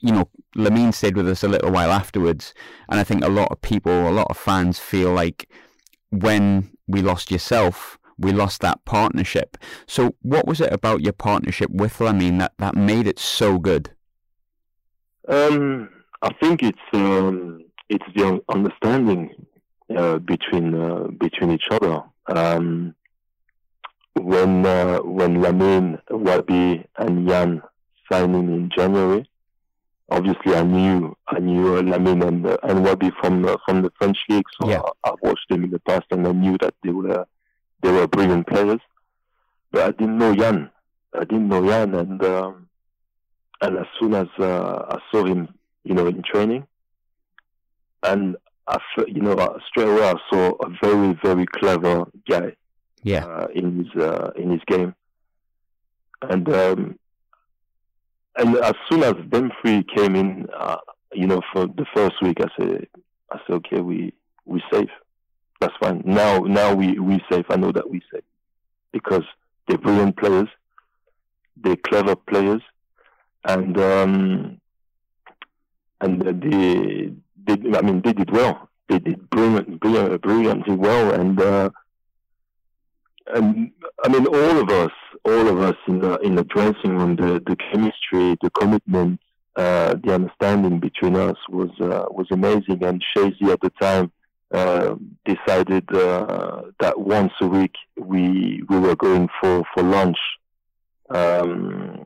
you 0.00 0.12
know, 0.12 0.28
Lamine 0.56 0.92
stayed 0.92 1.16
with 1.16 1.28
us 1.28 1.44
a 1.44 1.48
little 1.48 1.70
while 1.70 1.90
afterwards. 1.90 2.54
And 2.88 3.00
I 3.00 3.04
think 3.04 3.24
a 3.24 3.28
lot 3.28 3.50
of 3.50 3.60
people, 3.62 4.08
a 4.08 4.10
lot 4.10 4.26
of 4.30 4.36
fans 4.36 4.78
feel 4.78 5.12
like 5.12 5.48
when 6.10 6.70
we 6.88 7.02
lost 7.02 7.30
yourself 7.30 7.99
we 8.20 8.32
lost 8.32 8.60
that 8.60 8.84
partnership. 8.84 9.56
So, 9.86 10.14
what 10.22 10.46
was 10.46 10.60
it 10.60 10.72
about 10.72 11.00
your 11.00 11.12
partnership 11.12 11.70
with 11.70 11.98
Lamine 11.98 12.38
that, 12.38 12.52
that 12.58 12.76
made 12.76 13.06
it 13.06 13.18
so 13.18 13.58
good? 13.58 13.90
Um, 15.28 15.88
I 16.22 16.32
think 16.34 16.62
it's 16.62 16.78
um, 16.92 17.64
it's 17.88 18.04
the 18.14 18.42
understanding 18.48 19.46
uh, 19.96 20.18
between 20.18 20.74
uh, 20.74 21.08
between 21.18 21.50
each 21.52 21.68
other. 21.70 22.02
Um, 22.26 22.94
when 24.14 24.66
uh, 24.66 24.98
when 24.98 25.36
Lamine, 25.36 26.00
Wahbi, 26.10 26.84
and 26.96 27.28
Jan 27.28 27.62
signing 28.10 28.52
in 28.52 28.70
January, 28.76 29.28
obviously 30.10 30.54
I 30.54 30.62
knew 30.62 31.16
I 31.28 31.38
knew 31.38 31.76
uh, 31.76 31.82
Lamine 31.82 32.26
and 32.26 32.46
uh, 32.46 32.56
and 32.62 32.84
Wahbi 32.84 33.12
from 33.20 33.44
uh, 33.44 33.56
from 33.64 33.82
the 33.82 33.90
French 33.98 34.18
league, 34.28 34.46
so 34.60 34.68
yeah. 34.68 34.82
I, 35.04 35.10
have 35.10 35.18
watched 35.22 35.48
them 35.48 35.64
in 35.64 35.70
the 35.70 35.80
past, 35.80 36.06
and 36.10 36.26
I 36.26 36.32
knew 36.32 36.56
that 36.60 36.74
they 36.82 36.90
were 36.90 37.26
they 37.82 37.90
were 37.90 38.06
brilliant 38.06 38.46
players, 38.46 38.80
but 39.70 39.82
I 39.82 39.90
didn't 39.92 40.18
know 40.18 40.34
Jan. 40.34 40.70
I 41.14 41.20
didn't 41.20 41.48
know 41.48 41.66
Jan, 41.66 41.94
and 41.94 42.24
um, 42.24 42.68
and 43.60 43.78
as 43.78 43.86
soon 43.98 44.14
as 44.14 44.28
uh, 44.38 44.84
I 44.88 44.98
saw 45.10 45.24
him, 45.24 45.48
you 45.84 45.94
know, 45.94 46.06
in 46.06 46.22
training, 46.22 46.66
and 48.02 48.36
I, 48.66 48.78
you 49.06 49.20
know, 49.20 49.58
straight 49.68 49.88
away 49.88 50.08
I 50.08 50.14
saw 50.30 50.52
a 50.60 50.68
very, 50.82 51.18
very 51.22 51.46
clever 51.46 52.04
guy. 52.28 52.54
Yeah. 53.02 53.24
Uh, 53.24 53.46
in 53.54 53.78
his 53.78 54.02
uh, 54.02 54.30
in 54.36 54.50
his 54.50 54.60
game, 54.66 54.94
and 56.20 56.46
um, 56.52 56.98
and 58.36 58.56
as 58.58 58.74
soon 58.90 59.02
as 59.02 59.14
three 59.62 59.84
came 59.96 60.14
in, 60.16 60.46
uh, 60.56 60.76
you 61.12 61.26
know, 61.26 61.40
for 61.52 61.66
the 61.66 61.86
first 61.94 62.20
week, 62.22 62.38
I 62.40 62.48
said, 62.58 62.86
I 63.32 63.38
said, 63.46 63.54
okay, 63.54 63.80
we 63.80 64.12
we 64.44 64.62
safe. 64.72 64.90
That's 65.60 65.74
fine. 65.78 66.02
Now, 66.06 66.38
now 66.40 66.74
we 66.74 66.98
we 66.98 67.22
safe. 67.30 67.44
I 67.50 67.56
know 67.56 67.72
that 67.72 67.88
we 67.88 68.00
safe 68.12 68.24
because 68.92 69.24
they're 69.68 69.78
brilliant 69.78 70.16
players, 70.16 70.48
they're 71.56 71.76
clever 71.76 72.16
players, 72.16 72.62
and 73.44 73.78
um, 73.78 74.60
and 76.00 76.22
they, 76.22 77.12
they, 77.46 77.78
I 77.78 77.82
mean, 77.82 78.00
they 78.02 78.14
did 78.14 78.30
well. 78.30 78.68
They 78.88 78.98
did 78.98 79.28
brilliant, 79.30 79.80
brilliant, 79.80 80.22
brilliantly 80.22 80.74
well, 80.76 81.12
and 81.12 81.40
uh, 81.40 81.70
and 83.34 83.70
I 84.02 84.08
mean, 84.08 84.26
all 84.26 84.58
of 84.60 84.70
us, 84.70 84.92
all 85.24 85.48
of 85.48 85.60
us 85.60 85.76
in 85.86 86.00
the 86.00 86.18
in 86.20 86.36
the 86.36 86.44
dressing 86.44 86.96
room, 86.96 87.16
the 87.16 87.42
the 87.46 87.56
chemistry, 87.70 88.36
the 88.40 88.50
commitment, 88.58 89.20
uh, 89.56 89.94
the 90.02 90.14
understanding 90.14 90.80
between 90.80 91.16
us 91.16 91.36
was 91.50 91.70
uh, 91.80 92.06
was 92.10 92.28
amazing. 92.30 92.82
And 92.82 93.04
Shazy 93.14 93.52
at 93.52 93.60
the 93.60 93.70
time 93.78 94.10
uh, 94.52 94.96
decided 95.24 95.84
uh, 95.94 96.62
that 96.80 96.98
once 96.98 97.32
a 97.40 97.46
week 97.46 97.74
we 97.96 98.62
we 98.68 98.78
were 98.78 98.96
going 98.96 99.28
for 99.40 99.62
for 99.72 99.82
lunch 99.82 100.18
um, 101.10 102.04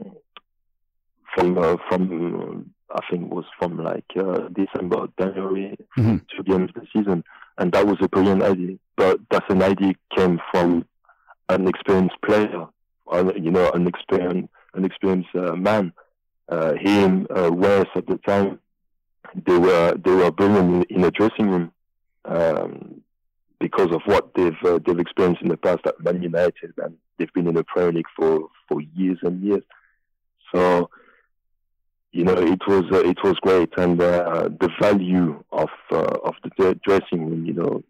from 1.35 1.59
uh, 1.59 1.77
from 1.89 2.71
I 2.95 3.01
think 3.11 3.25
it 3.25 3.31
was 3.31 3.47
from 3.59 3.83
like 3.83 4.05
uh, 4.17 4.49
December 4.49 5.07
January 5.19 5.77
mm-hmm. 5.97 6.17
to 6.17 6.43
the 6.47 6.55
end 6.55 6.69
of 6.69 6.75
the 6.75 6.87
season, 6.93 7.25
and 7.59 7.73
that 7.73 7.87
was 7.87 7.97
a 8.03 8.09
brilliant 8.09 8.43
idea. 8.43 8.77
But 8.97 9.21
that's 9.31 9.49
an 9.49 9.63
idea 9.63 9.95
came 10.17 10.41
from 10.51 10.85
an 11.49 11.67
experienced 11.67 12.17
player, 12.25 12.67
you 13.37 13.51
know, 13.51 13.71
an 13.71 13.87
experienced 13.87 14.51
an 14.75 14.85
experienced 14.85 15.35
uh, 15.35 15.55
man. 15.55 15.93
Uh, 16.47 16.75
him, 16.75 17.27
uh, 17.35 17.51
Wes 17.51 17.87
at 17.95 18.07
the 18.07 18.19
time, 18.19 18.59
they 19.47 19.57
were 19.57 19.95
they 20.05 20.11
were 20.11 20.31
brilliant 20.31 20.87
in, 20.91 20.97
in 20.97 21.01
the 21.01 21.11
dressing 21.11 21.49
room 21.49 21.73
um, 22.25 23.03
because 23.61 23.93
of 23.93 24.03
what 24.05 24.35
they've 24.35 24.63
uh, 24.65 24.79
they've 24.85 24.99
experienced 24.99 25.43
in 25.43 25.49
the 25.49 25.57
past 25.57 25.81
at 25.87 26.01
Man 26.01 26.23
United, 26.23 26.75
and 26.79 26.97
they've 27.19 27.33
been 27.33 27.49
in 27.49 27.55
the 27.55 27.65
Premier 27.65 27.93
League 27.93 28.07
for, 28.17 28.49
for 28.69 28.81
years 28.81 29.19
and 29.23 29.43
years. 29.43 29.63
So, 30.55 30.91
you 32.13 32.25
know, 32.25 32.35
it 32.35 32.61
was 32.67 32.85
uh, 32.93 33.03
it 33.05 33.23
was 33.23 33.37
great, 33.41 33.73
and 33.77 34.01
uh, 34.01 34.49
the 34.61 34.71
value 34.81 35.43
of 35.53 35.71
uh, 35.91 36.19
of 36.25 36.35
the 36.43 36.79
dressing 36.85 37.29
room, 37.29 37.47
you 37.47 37.55
know, 37.55 37.83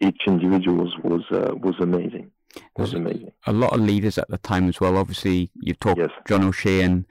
each 0.00 0.22
individual 0.26 0.84
was 0.84 0.94
was, 1.02 1.22
uh, 1.30 1.54
was 1.56 1.74
amazing. 1.80 2.30
Was 2.76 2.92
amazing. 2.92 3.32
A 3.46 3.52
lot 3.52 3.72
of 3.72 3.80
leaders 3.80 4.18
at 4.18 4.28
the 4.28 4.38
time 4.38 4.68
as 4.68 4.78
well. 4.80 4.98
Obviously, 4.98 5.50
you 5.54 5.72
talked 5.74 5.98
yes. 5.98 6.10
John 6.28 6.44
O'Shea 6.44 6.82
and 6.82 7.06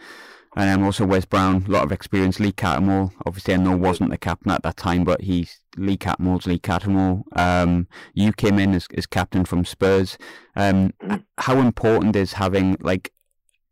and 0.55 0.69
um, 0.69 0.85
also 0.85 1.05
Wes 1.05 1.23
Brown, 1.23 1.63
a 1.67 1.71
lot 1.71 1.83
of 1.83 1.91
experience. 1.91 2.39
Lee 2.39 2.51
Cattermole, 2.51 3.13
obviously 3.25 3.53
I 3.53 3.57
know 3.57 3.75
wasn't 3.75 4.09
the 4.09 4.17
captain 4.17 4.51
at 4.51 4.63
that 4.63 4.75
time, 4.75 5.05
but 5.05 5.21
he's 5.21 5.61
Lee 5.77 5.97
Cattermole's 5.97 6.45
Lee 6.45 6.59
Cattermole. 6.59 7.23
Um, 7.37 7.87
you 8.13 8.33
came 8.33 8.59
in 8.59 8.73
as, 8.73 8.87
as 8.95 9.05
captain 9.05 9.45
from 9.45 9.63
Spurs. 9.63 10.17
Um, 10.55 10.91
mm. 11.01 11.23
how 11.37 11.59
important 11.59 12.17
is 12.17 12.33
having 12.33 12.77
like 12.81 13.13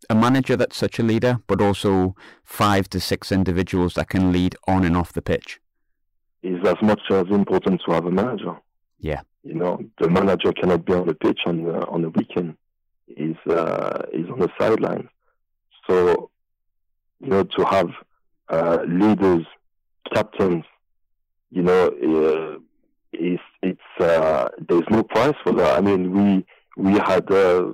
a 0.09 0.15
manager 0.15 0.55
that's 0.55 0.77
such 0.77 0.99
a 0.99 1.03
leader, 1.03 1.39
but 1.47 1.61
also 1.61 2.15
five 2.45 2.89
to 2.91 2.99
six 3.01 3.31
individuals 3.31 3.95
that 3.95 4.07
can 4.07 4.31
lead 4.31 4.55
on 4.65 4.85
and 4.85 4.95
off 4.95 5.11
the 5.11 5.21
pitch? 5.21 5.59
Is 6.43 6.65
as 6.65 6.81
much 6.81 7.01
as 7.11 7.27
important 7.27 7.81
to 7.85 7.91
have 7.91 8.05
a 8.05 8.11
manager. 8.11 8.55
Yeah. 8.99 9.21
You 9.43 9.55
know, 9.55 9.81
the 9.99 10.09
manager 10.09 10.53
cannot 10.53 10.85
be 10.85 10.93
on 10.93 11.07
the 11.07 11.13
pitch 11.13 11.41
on 11.45 11.63
the, 11.63 11.85
on 11.87 12.01
the 12.03 12.09
weekend. 12.09 12.55
He's, 13.05 13.35
uh, 13.49 14.05
he's 14.13 14.29
on 14.29 14.39
the 14.39 14.49
sidelines. 14.57 15.09
So 15.89 16.29
you 17.19 17.29
know, 17.29 17.43
to 17.43 17.65
have 17.65 17.89
uh, 18.49 18.79
leaders, 18.88 19.45
captains, 20.13 20.65
you 21.51 21.63
know, 21.63 21.88
uh, 21.88 22.60
it's 23.12 23.43
it's 23.62 23.82
uh, 23.99 24.49
there's 24.67 24.88
no 24.89 25.03
price 25.03 25.36
for 25.43 25.53
that. 25.53 25.77
I 25.77 25.82
mean, 25.82 26.12
we 26.12 26.45
we 26.77 26.93
had 26.99 27.29
uh, 27.32 27.73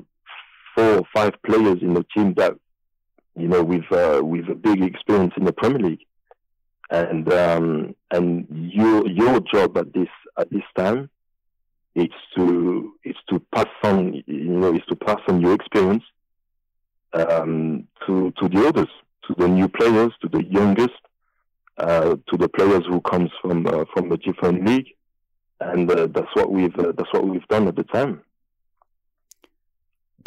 four 0.76 1.00
or 1.00 1.04
five 1.14 1.34
players 1.46 1.80
in 1.82 1.94
the 1.94 2.06
team 2.16 2.34
that, 2.36 2.54
you 3.36 3.48
know, 3.48 3.64
with 3.64 3.92
uh, 3.92 4.22
with 4.24 4.50
a 4.50 4.56
big 4.56 4.84
experience 4.84 5.34
in 5.38 5.46
the 5.46 5.54
Premier 5.54 5.90
League, 5.90 6.06
and 6.90 7.32
um, 7.32 7.96
and 8.12 8.48
your 8.50 9.08
your 9.08 9.40
job 9.42 9.78
at 9.78 9.94
this 9.94 10.10
at 10.38 10.50
this 10.50 10.64
time, 10.78 11.10
it's 11.94 12.14
to 12.36 12.94
it's 13.04 13.20
to 13.30 13.40
pass 13.54 13.68
on, 13.84 14.24
you 14.26 14.50
know, 14.50 14.74
it's 14.74 14.86
to 14.88 14.96
pass 14.96 15.20
on 15.28 15.42
your 15.42 15.54
experience 15.54 16.04
um, 17.14 17.88
to 18.08 18.32
to 18.40 18.48
the 18.50 18.68
others 18.68 18.90
to 19.28 19.36
the 19.38 19.48
new 19.48 19.68
players, 19.68 20.12
to 20.22 20.30
the 20.30 20.44
youngest, 20.46 21.00
uh, 21.78 22.16
to 22.28 22.38
the 22.38 22.50
players 22.50 22.84
who 22.88 23.02
comes 23.02 23.32
from 23.42 23.68
uh, 23.68 23.86
from 23.94 24.12
a 24.12 24.18
different 24.18 24.66
league, 24.66 24.88
and 25.60 25.90
uh, 25.92 26.08
that's 26.08 26.34
what 26.34 26.52
we've 26.52 26.78
uh, 26.80 26.92
that's 26.98 27.12
what 27.12 27.28
we've 27.28 27.48
done 27.48 27.68
at 27.68 27.76
the 27.76 27.84
time. 27.84 28.22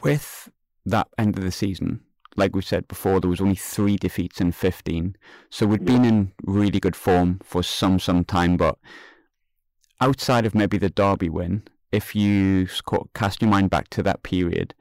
With 0.02 0.50
that 0.86 1.08
end 1.18 1.36
of 1.36 1.44
the 1.44 1.50
season, 1.50 2.00
like 2.36 2.54
we 2.54 2.62
said 2.62 2.86
before, 2.86 3.20
there 3.20 3.30
was 3.30 3.40
only 3.40 3.56
three 3.56 3.96
defeats 3.96 4.40
in 4.40 4.52
fifteen, 4.52 5.16
so 5.50 5.66
we'd 5.66 5.80
yeah. 5.80 5.96
been 5.96 6.04
in 6.04 6.32
really 6.42 6.80
good 6.80 6.96
form 6.96 7.40
for 7.42 7.62
some 7.62 7.98
some 7.98 8.24
time. 8.24 8.56
But 8.56 8.78
outside 10.00 10.46
of 10.46 10.54
maybe 10.54 10.78
the 10.78 10.90
Derby 10.90 11.28
win, 11.28 11.62
if 11.92 12.14
you 12.14 12.68
cast 13.14 13.42
your 13.42 13.50
mind 13.50 13.70
back 13.70 13.88
to 13.90 14.02
that 14.02 14.22
period, 14.22 14.74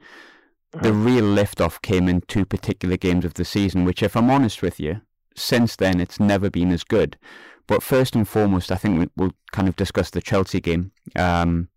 the 0.72 0.92
real 0.92 1.24
liftoff 1.24 1.80
came 1.82 2.08
in 2.08 2.20
two 2.22 2.44
particular 2.44 2.96
games 2.96 3.24
of 3.24 3.34
the 3.34 3.44
season, 3.44 3.84
which, 3.84 4.02
if 4.02 4.16
I'm 4.16 4.30
honest 4.30 4.62
with 4.62 4.78
you, 4.78 5.00
since 5.34 5.76
then 5.76 6.00
it's 6.00 6.20
never 6.20 6.50
been 6.50 6.70
as 6.70 6.84
good. 6.84 7.16
But 7.66 7.82
first 7.82 8.14
and 8.14 8.26
foremost, 8.26 8.72
I 8.72 8.76
think 8.76 9.10
we'll 9.16 9.34
kind 9.52 9.68
of 9.68 9.76
discuss 9.76 10.10
the 10.10 10.20
Chelsea 10.20 10.60
game. 10.60 10.92
Um, 11.16 11.68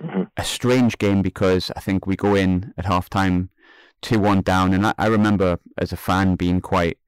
mm-hmm. 0.00 0.22
A 0.36 0.44
strange 0.44 0.98
game 0.98 1.22
because 1.22 1.70
I 1.76 1.80
think 1.80 2.06
we 2.06 2.16
go 2.16 2.34
in 2.34 2.72
at 2.76 2.86
half 2.86 3.08
time 3.10 3.50
2 4.02 4.18
1 4.18 4.42
down. 4.42 4.72
And 4.72 4.86
I, 4.86 4.94
I, 4.98 5.06
remember 5.06 5.58
as 5.78 5.92
a 5.92 5.96
fan 5.96 6.36
being 6.36 6.60
quite 6.60 6.98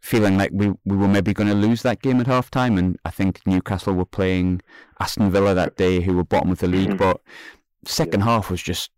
feeling 0.00 0.36
like 0.36 0.50
we, 0.52 0.72
we 0.84 0.96
were 0.96 1.08
maybe 1.08 1.32
going 1.32 1.48
to 1.48 1.54
lose 1.54 1.82
that 1.82 2.02
game 2.02 2.20
at 2.20 2.26
half 2.26 2.50
time. 2.50 2.78
And 2.78 2.98
I 3.04 3.10
think 3.10 3.40
Newcastle 3.46 3.94
were 3.94 4.04
playing 4.04 4.60
Aston 4.98 5.30
Villa 5.30 5.54
that 5.54 5.76
day, 5.76 6.00
who 6.00 6.16
were 6.16 6.24
bottom 6.24 6.50
of 6.50 6.58
the 6.58 6.68
league. 6.68 6.90
Mm-hmm. 6.90 6.98
But 6.98 7.20
second 7.84 8.20
yeah. 8.20 8.26
half 8.26 8.50
was 8.50 8.62
just 8.62 8.90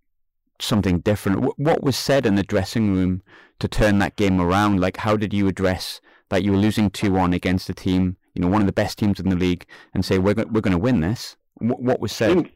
something 0.61 1.01
different. 1.01 1.59
What 1.59 1.83
was 1.83 1.97
said 1.97 2.27
in 2.27 2.35
the 2.35 2.43
dressing 2.43 2.95
room 2.95 3.23
to 3.59 3.69
turn 3.69 3.99
that 3.99 4.17
game 4.17 4.41
around? 4.41 4.81
Like, 4.81 4.99
how 4.99 5.17
did 5.17 5.33
you 5.33 5.49
address 5.49 6.01
that 6.29 6.43
you 6.43 6.53
were 6.53 6.59
losing 6.59 6.91
2 6.91 7.13
1 7.13 7.33
against 7.33 7.69
a 7.71 7.75
team, 7.75 8.17
you 8.35 8.43
know, 8.43 8.49
one 8.49 8.61
of 8.61 8.67
the 8.67 8.73
best 8.73 8.99
teams 8.99 9.21
in 9.21 9.29
the 9.29 9.37
league, 9.37 9.67
and 9.95 10.05
say, 10.05 10.19
we're, 10.19 10.35
we're 10.35 10.61
going 10.61 10.73
to 10.73 10.79
win 10.79 11.01
this? 11.01 11.37
What, 11.59 12.01
was 12.01 12.13
said? 12.13 12.31
I 12.31 12.35
think, 12.35 12.53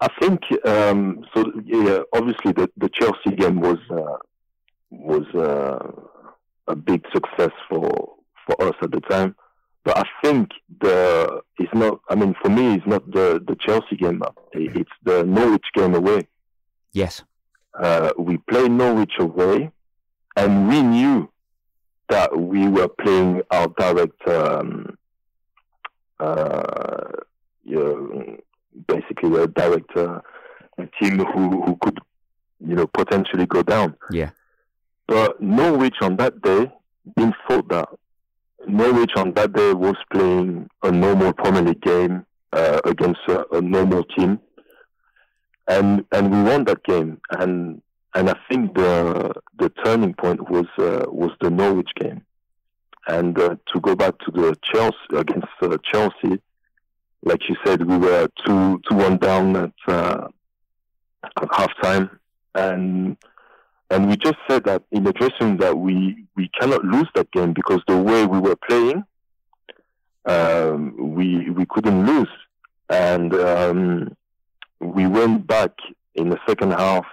I 0.00 0.08
think 0.20 0.40
um, 0.66 1.24
so. 1.34 1.44
Yeah, 1.64 2.00
obviously, 2.12 2.52
the, 2.52 2.68
the 2.76 2.90
Chelsea 2.92 3.36
game 3.36 3.60
was 3.60 3.78
uh, 3.90 4.18
was 4.90 5.24
uh, 5.34 5.90
a 6.66 6.76
big 6.76 7.04
success 7.14 7.52
for 7.68 8.16
for 8.46 8.62
us 8.62 8.74
at 8.82 8.90
the 8.90 9.00
time. 9.00 9.34
But 9.84 9.98
I 9.98 10.04
think 10.22 10.50
the 10.80 11.40
it's 11.58 11.72
not. 11.72 12.00
I 12.10 12.14
mean, 12.14 12.34
for 12.42 12.50
me, 12.50 12.74
it's 12.74 12.86
not 12.86 13.10
the 13.10 13.42
the 13.46 13.56
Chelsea 13.60 13.96
game. 13.96 14.20
It's 14.52 14.90
the 15.04 15.24
Norwich 15.24 15.66
game 15.74 15.94
away. 15.94 16.26
Yes. 16.98 17.22
Uh, 17.78 18.10
we 18.18 18.38
played 18.50 18.72
Norwich 18.72 19.12
away, 19.20 19.70
and 20.36 20.68
we 20.68 20.82
knew 20.82 21.30
that 22.08 22.36
we 22.36 22.66
were 22.66 22.88
playing 22.88 23.42
our 23.52 23.68
direct, 23.78 24.20
um, 24.26 24.96
uh, 26.18 27.12
you 27.62 27.76
know, 27.76 28.36
basically 28.88 29.40
a 29.40 29.46
direct 29.46 29.96
uh, 29.96 30.20
team 31.00 31.18
who, 31.18 31.62
who 31.64 31.78
could, 31.82 31.98
you 32.66 32.74
know, 32.74 32.88
potentially 32.88 33.46
go 33.46 33.62
down. 33.62 33.94
Yeah. 34.10 34.30
But 35.06 35.40
Norwich 35.40 35.98
on 36.00 36.16
that 36.16 36.42
day 36.42 36.72
didn't 37.16 37.36
thought 37.46 37.68
that. 37.68 37.88
Norwich 38.66 39.12
on 39.14 39.34
that 39.34 39.52
day 39.52 39.72
was 39.72 39.96
playing 40.12 40.68
a 40.82 40.90
normal 40.90 41.32
Premier 41.32 41.62
League 41.62 41.80
game 41.80 42.26
uh, 42.52 42.80
against 42.84 43.20
a, 43.28 43.46
a 43.54 43.60
normal 43.60 44.02
team 44.16 44.40
and 45.68 46.04
and 46.12 46.32
we 46.32 46.42
won 46.42 46.64
that 46.64 46.82
game. 46.84 47.20
And 47.30 47.80
and 48.14 48.30
I 48.30 48.36
think 48.48 48.74
the 48.74 49.32
the 49.58 49.68
turning 49.84 50.14
point 50.14 50.50
was 50.50 50.66
uh, 50.78 51.04
was 51.08 51.30
the 51.40 51.50
Norwich 51.50 51.90
game. 51.94 52.22
And 53.06 53.38
uh, 53.38 53.56
to 53.72 53.80
go 53.80 53.94
back 53.94 54.18
to 54.18 54.30
the 54.30 54.56
Chelsea 54.62 54.96
against 55.16 55.48
uh, 55.62 55.78
Chelsea, 55.82 56.42
like 57.22 57.48
you 57.48 57.56
said, 57.64 57.86
we 57.86 57.96
were 57.96 58.28
two 58.44 58.80
two 58.88 58.96
one 58.96 59.18
down 59.18 59.56
at 59.56 59.72
uh, 59.86 60.28
at 61.22 61.48
halftime, 61.48 62.10
and 62.54 63.16
and 63.90 64.08
we 64.08 64.16
just 64.16 64.36
said 64.48 64.64
that 64.64 64.82
in 64.90 65.04
the 65.04 65.12
dressing 65.12 65.48
room 65.48 65.56
that 65.58 65.78
we 65.78 66.24
we 66.36 66.48
cannot 66.60 66.84
lose 66.84 67.08
that 67.14 67.30
game 67.30 67.52
because 67.52 67.80
the 67.86 67.96
way 67.96 68.26
we 68.26 68.38
were 68.38 68.56
playing, 68.56 69.04
um, 70.26 71.14
we 71.14 71.48
we 71.50 71.64
couldn't 71.66 72.06
lose, 72.06 72.28
and 72.90 73.34
um, 73.34 74.16
we 74.80 75.06
went 75.06 75.46
back 75.46 75.72
in 76.14 76.30
the 76.30 76.38
second 76.46 76.72
half, 76.72 77.06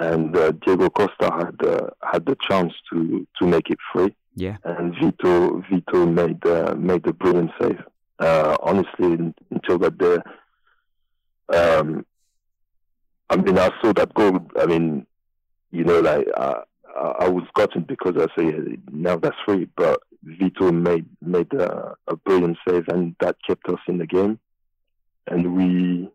and 0.00 0.36
uh, 0.36 0.52
Diego 0.52 0.88
Costa 0.90 1.30
had 1.32 1.66
uh, 1.66 1.90
had 2.02 2.26
the 2.26 2.36
chance 2.48 2.72
to 2.90 3.26
to 3.38 3.46
make 3.46 3.70
it 3.70 3.78
free. 3.92 4.14
Yeah, 4.34 4.56
and 4.64 4.94
Vito 4.94 5.62
Vito 5.70 6.06
made 6.06 6.44
uh, 6.46 6.74
made 6.76 7.06
a 7.06 7.12
brilliant 7.12 7.50
save. 7.60 7.82
Uh, 8.18 8.56
honestly, 8.62 9.34
until 9.50 9.78
that 9.78 9.98
day, 9.98 10.18
um, 11.52 12.06
I 13.30 13.36
mean, 13.36 13.58
I 13.58 13.70
saw 13.82 13.92
that 13.94 14.14
goal. 14.14 14.40
I 14.58 14.66
mean, 14.66 15.06
you 15.70 15.84
know, 15.84 16.00
like 16.00 16.26
uh, 16.36 16.60
I 17.18 17.28
was 17.28 17.44
gotten 17.54 17.82
because 17.82 18.14
I 18.16 18.26
say 18.36 18.78
now 18.90 19.16
that's 19.16 19.36
free, 19.44 19.68
but 19.76 20.02
Vito 20.22 20.70
made 20.72 21.06
made 21.20 21.52
a, 21.54 21.94
a 22.06 22.16
brilliant 22.16 22.58
save, 22.66 22.88
and 22.88 23.16
that 23.20 23.36
kept 23.46 23.68
us 23.68 23.80
in 23.88 23.98
the 23.98 24.06
game. 24.06 24.38
And 25.26 25.56
we 25.56 26.10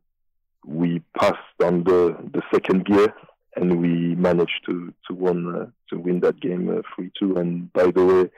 we 0.68 1.02
passed 1.18 1.38
on 1.64 1.84
the, 1.84 2.18
the 2.34 2.42
second 2.54 2.86
gear, 2.86 3.14
and 3.56 3.82
we 3.82 4.16
managed 4.16 4.62
to 4.66 4.94
to 5.08 5.14
win 5.14 5.56
uh, 5.56 5.66
to 5.90 6.00
win 6.00 6.20
that 6.20 6.40
game 6.40 6.70
uh, 6.70 6.82
three 6.96 7.08
uh, 7.08 7.20
two. 7.20 7.38
And 7.38 7.72
by 7.74 7.92
the 7.92 8.06
way, 8.06 8.30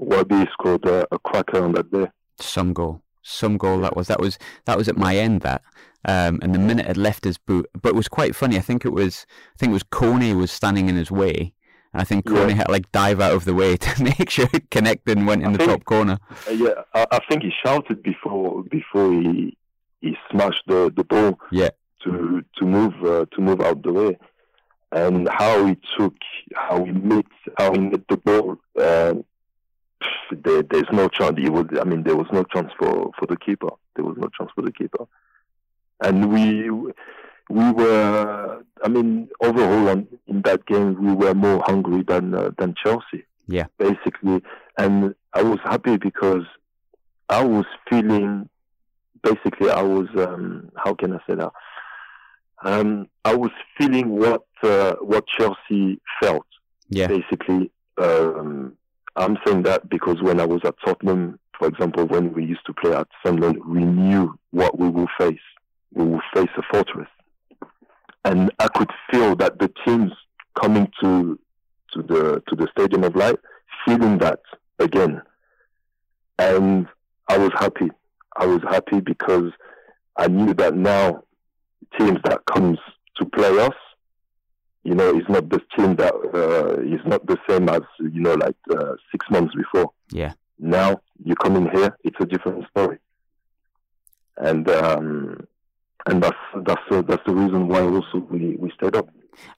Wahbi 0.00 0.50
scored 0.52 0.84
a, 0.86 1.06
a 1.12 1.18
cracker 1.18 1.64
on 1.64 1.72
that 1.72 1.90
day. 1.90 2.06
Some 2.38 2.72
goal, 2.72 3.02
some 3.22 3.56
goal 3.56 3.80
that 3.80 3.96
was 3.96 4.08
that 4.08 4.20
was 4.20 4.38
that 4.66 4.76
was 4.76 4.88
at 4.88 4.96
my 4.96 5.16
end 5.16 5.40
that. 5.40 5.62
Um, 6.06 6.38
and 6.42 6.54
the 6.54 6.58
minute 6.58 6.84
had 6.84 6.98
left 6.98 7.24
his 7.24 7.38
boot, 7.38 7.66
but 7.80 7.88
it 7.88 7.94
was 7.94 8.08
quite 8.08 8.36
funny. 8.36 8.58
I 8.58 8.60
think 8.60 8.84
it 8.84 8.92
was, 8.92 9.24
I 9.54 9.56
think 9.56 9.70
it 9.70 9.72
was 9.72 9.84
Kone 9.84 10.36
was 10.36 10.52
standing 10.52 10.90
in 10.90 10.96
his 10.96 11.10
way, 11.10 11.54
I 11.94 12.04
think 12.04 12.26
Kone 12.26 12.50
yeah. 12.50 12.56
had 12.56 12.66
to 12.66 12.72
like 12.72 12.90
dive 12.90 13.20
out 13.20 13.32
of 13.32 13.44
the 13.44 13.54
way 13.54 13.76
to 13.78 14.02
make 14.02 14.28
sure 14.28 14.48
it 14.52 14.70
connected 14.70 15.16
and 15.16 15.26
went 15.26 15.42
in 15.42 15.48
I 15.48 15.52
the 15.52 15.58
think, 15.58 15.70
top 15.70 15.84
corner. 15.84 16.18
Uh, 16.48 16.52
yeah, 16.52 16.82
I, 16.92 17.06
I, 17.12 17.20
think 17.28 17.42
he 17.42 17.52
shouted 17.64 18.02
before 18.02 18.64
before 18.64 19.12
he 19.12 19.56
he 20.04 20.12
smashed 20.30 20.64
the, 20.66 20.80
the 20.98 21.04
ball. 21.12 21.32
Yeah. 21.50 21.72
To 22.04 22.12
to 22.56 22.62
move 22.76 22.94
uh, 23.12 23.24
to 23.34 23.38
move 23.48 23.60
out 23.66 23.78
the 23.82 23.92
way, 24.00 24.12
and 24.92 25.26
how 25.40 25.64
he 25.68 25.74
took 25.96 26.16
how 26.54 26.76
he 26.84 26.92
met 26.92 27.30
how 27.58 27.68
he 27.72 27.80
met 27.92 28.04
the 28.12 28.18
ball. 28.18 28.48
Uh, 28.78 29.14
there, 30.44 30.62
there's 30.70 30.92
no 30.92 31.08
chance. 31.08 31.36
He 31.38 31.48
would. 31.48 31.70
I 31.82 31.84
mean, 31.84 32.02
there 32.02 32.18
was 32.22 32.26
no 32.38 32.42
chance 32.52 32.70
for, 32.78 33.10
for 33.18 33.26
the 33.26 33.38
keeper. 33.46 33.70
There 33.96 34.04
was 34.04 34.18
no 34.18 34.28
chance 34.36 34.50
for 34.54 34.60
the 34.60 34.72
keeper, 34.80 35.04
and 36.06 36.16
we 36.34 36.46
we 37.50 37.72
were, 37.72 38.62
I 38.82 38.88
mean, 38.88 39.28
overall 39.40 39.88
on, 39.88 40.06
in 40.26 40.42
that 40.42 40.66
game, 40.66 40.88
we 41.02 41.14
were 41.14 41.34
more 41.34 41.62
hungry 41.64 42.02
than 42.02 42.34
uh, 42.34 42.50
than 42.58 42.74
Chelsea. 42.82 43.24
Yeah, 43.46 43.66
basically, 43.78 44.42
and 44.78 45.14
I 45.32 45.42
was 45.42 45.58
happy 45.64 45.96
because 45.96 46.44
I 47.28 47.44
was 47.44 47.66
feeling, 47.88 48.48
basically, 49.24 49.70
I 49.70 49.82
was, 49.82 50.08
um, 50.16 50.70
how 50.76 50.94
can 50.94 51.12
I 51.14 51.18
say 51.26 51.34
that? 51.34 51.52
Um, 52.62 53.08
I 53.24 53.34
was 53.34 53.50
feeling 53.76 54.10
what 54.10 54.44
uh, 54.62 54.94
what 55.00 55.26
Chelsea 55.26 56.00
felt. 56.22 56.46
Yeah, 56.88 57.08
basically, 57.08 57.70
um, 57.98 58.76
I'm 59.16 59.36
saying 59.44 59.62
that 59.64 59.88
because 59.88 60.22
when 60.22 60.40
I 60.40 60.46
was 60.46 60.60
at 60.64 60.76
Tottenham, 60.84 61.38
for 61.58 61.66
example, 61.66 62.06
when 62.06 62.32
we 62.32 62.44
used 62.44 62.64
to 62.66 62.72
play 62.72 62.94
at 62.94 63.08
Sunderland, 63.24 63.58
we 63.66 63.84
knew 63.84 64.38
what 64.50 64.78
we 64.78 64.88
will 64.88 65.08
face. 65.18 65.46
We 65.92 66.04
will 66.04 66.22
face 66.34 66.50
a 66.56 66.62
fortress 66.70 67.08
and 68.24 68.50
I 68.58 68.68
could 68.68 68.90
feel 69.10 69.36
that 69.36 69.58
the 69.58 69.70
teams 69.84 70.12
coming 70.60 70.90
to 71.02 71.38
to 71.92 72.02
the 72.02 72.42
to 72.48 72.56
the 72.56 72.68
Stadium 72.76 73.04
of 73.04 73.14
Light, 73.14 73.38
feeling 73.84 74.18
that 74.18 74.40
again, 74.78 75.22
and 76.38 76.86
I 77.28 77.38
was 77.38 77.50
happy. 77.58 77.90
I 78.36 78.46
was 78.46 78.60
happy 78.68 79.00
because 79.00 79.50
I 80.16 80.28
knew 80.28 80.54
that 80.54 80.74
now 80.74 81.22
teams 81.98 82.18
that 82.24 82.44
comes 82.46 82.78
to 83.16 83.24
play 83.26 83.58
us, 83.60 83.74
you 84.82 84.94
know, 84.94 85.16
is 85.16 85.24
not 85.28 85.48
the 85.48 85.60
team 85.76 85.96
that 85.96 86.14
uh, 86.14 86.80
is 86.82 87.00
not 87.06 87.26
the 87.26 87.38
same 87.48 87.68
as 87.68 87.82
you 88.00 88.20
know, 88.20 88.34
like 88.34 88.56
uh, 88.70 88.94
six 89.10 89.26
months 89.30 89.54
before. 89.54 89.92
Yeah. 90.10 90.32
Now 90.58 91.00
you 91.24 91.34
come 91.36 91.56
in 91.56 91.70
here, 91.70 91.96
it's 92.04 92.16
a 92.20 92.26
different 92.26 92.66
story, 92.70 92.98
and 94.36 94.68
um, 94.70 95.46
and 96.06 96.22
that's 96.22 96.36
that's 96.64 96.82
uh, 96.90 97.02
that's 97.02 97.24
the 97.26 97.34
reason 97.34 97.68
why 97.68 97.80
also 97.82 98.18
we, 98.30 98.56
we 98.56 98.70
stayed 98.76 98.96
up. 98.96 99.08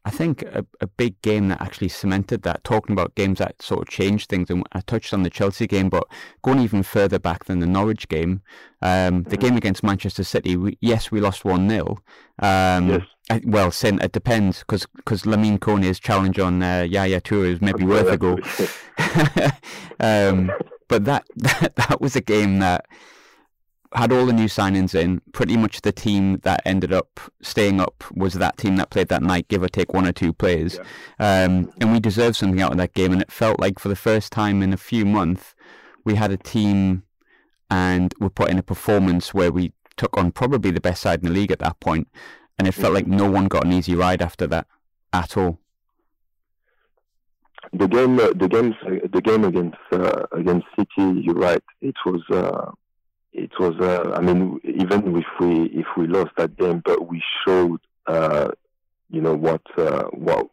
I 0.05 0.11
think 0.11 0.43
a, 0.43 0.65
a 0.81 0.87
big 0.87 1.21
game 1.23 1.49
that 1.49 1.61
actually 1.61 1.89
cemented 1.89 2.43
that. 2.43 2.65
Talking 2.65 2.93
about 2.93 3.15
games 3.15 3.39
that 3.39 3.61
sort 3.63 3.83
of 3.83 3.89
changed 3.89 4.29
things, 4.29 4.51
and 4.51 4.67
I 4.73 4.81
touched 4.81 5.13
on 5.13 5.23
the 5.23 5.31
Chelsea 5.31 5.67
game, 5.67 5.89
but 5.89 6.05
going 6.43 6.61
even 6.61 6.83
further 6.83 7.19
back 7.19 7.45
than 7.45 7.61
the 7.61 7.67
Norwich 7.67 8.09
game, 8.09 8.43
um, 8.83 9.23
the 9.23 9.31
mm-hmm. 9.31 9.47
game 9.47 9.57
against 9.57 9.83
Manchester 9.83 10.25
City. 10.25 10.57
We, 10.57 10.79
yes, 10.81 11.11
we 11.11 11.21
lost 11.21 11.45
one 11.45 11.69
0 11.69 11.99
um, 12.41 12.89
Yes. 12.89 13.03
I, 13.29 13.41
well, 13.45 13.73
sin, 13.73 14.01
it 14.01 14.13
depends 14.13 14.61
because 14.61 14.87
because 14.95 15.23
Lamine 15.23 15.61
Kone's 15.61 15.99
challenge 15.99 16.39
on 16.39 16.63
uh, 16.63 16.87
Yaya 16.89 17.21
Toure 17.21 17.53
is 17.53 17.61
maybe 17.61 17.85
worth 17.87 18.09
a 18.09 18.17
goal. 18.17 18.39
um, 20.01 20.51
but 20.89 21.05
that, 21.05 21.25
that 21.37 21.75
that 21.77 22.01
was 22.01 22.15
a 22.17 22.21
game 22.21 22.61
that 22.61 22.87
had 23.95 24.13
all 24.13 24.27
the 24.27 24.33
new 24.33 24.47
signings 24.47 24.95
in. 24.95 25.21
Pretty 25.33 25.57
much 25.57 25.83
the 25.83 25.93
team 25.93 26.39
that 26.39 26.63
ended 26.65 26.93
up 26.93 27.21
staying 27.43 27.81
up 27.81 28.05
was 28.15 28.35
that 28.35 28.57
team 28.57 28.77
that 28.77 28.91
played 28.91 29.09
that 29.09 29.23
night, 29.23 29.49
give 29.49 29.63
or 29.63 29.69
take 29.69 29.93
one 29.93 30.07
or 30.07 30.13
two 30.13 30.33
players. 30.33 30.79
Yeah. 31.21 31.45
Um, 31.45 31.73
and 31.81 31.93
we 31.93 32.01
deserved 32.01 32.37
something 32.37 32.61
out 32.61 32.73
of 32.73 32.79
that 32.79 32.95
game. 32.95 33.13
And 33.13 33.23
it 33.23 33.33
felt 33.33 33.61
like 33.61 33.79
for 33.79 33.89
the 33.89 33.97
first 33.97 34.33
time 34.33 34.63
in 34.63 34.73
a 34.73 34.77
few 34.79 35.05
months, 35.05 35.55
we 36.05 36.15
had 36.15 36.31
a 36.31 36.37
team 36.37 37.05
and 37.71 38.15
we 38.21 38.29
put 38.29 38.51
in 38.51 38.59
a 38.59 38.63
performance 38.63 39.35
where 39.35 39.51
we 39.51 39.73
took 39.97 40.17
on 40.17 40.31
probably 40.31 40.71
the 40.71 40.81
best 40.81 41.03
side 41.03 41.21
in 41.21 41.27
the 41.27 41.35
league 41.35 41.51
at 41.51 41.59
that 41.61 41.81
point. 41.81 42.09
And 42.59 42.67
it 42.67 42.73
felt 42.73 42.95
like 42.95 43.07
no 43.07 43.31
one 43.31 43.49
got 43.49 43.67
an 43.67 43.73
easy 43.73 43.95
ride 43.95 44.23
after 44.23 44.47
that 44.47 44.67
at 45.13 45.37
all. 45.37 45.59
The 47.73 47.89
game, 47.89 48.19
uh, 48.19 48.29
the 48.35 48.49
games, 48.49 48.75
uh, 48.87 49.09
the 49.13 49.21
game 49.21 49.45
against 49.45 49.77
uh, 49.93 50.27
against 50.33 50.67
City. 50.79 51.21
You're 51.21 51.35
right. 51.35 51.63
It 51.83 51.97
was 52.07 52.23
uh, 52.31 52.71
it 53.37 53.53
was 53.61 53.75
uh, 53.81 54.13
I 54.15 54.21
mean 54.21 54.59
even 54.65 55.17
if 55.17 55.27
we 55.39 55.67
if 55.67 55.87
we 55.97 56.07
lost 56.07 56.31
that 56.39 56.57
game, 56.57 56.83
but 56.85 57.07
we 57.07 57.23
showed 57.45 57.81
uh, 58.07 58.49
you 59.11 59.21
know 59.21 59.35
what 59.35 59.61
uh, 59.77 60.05
what 60.05 60.49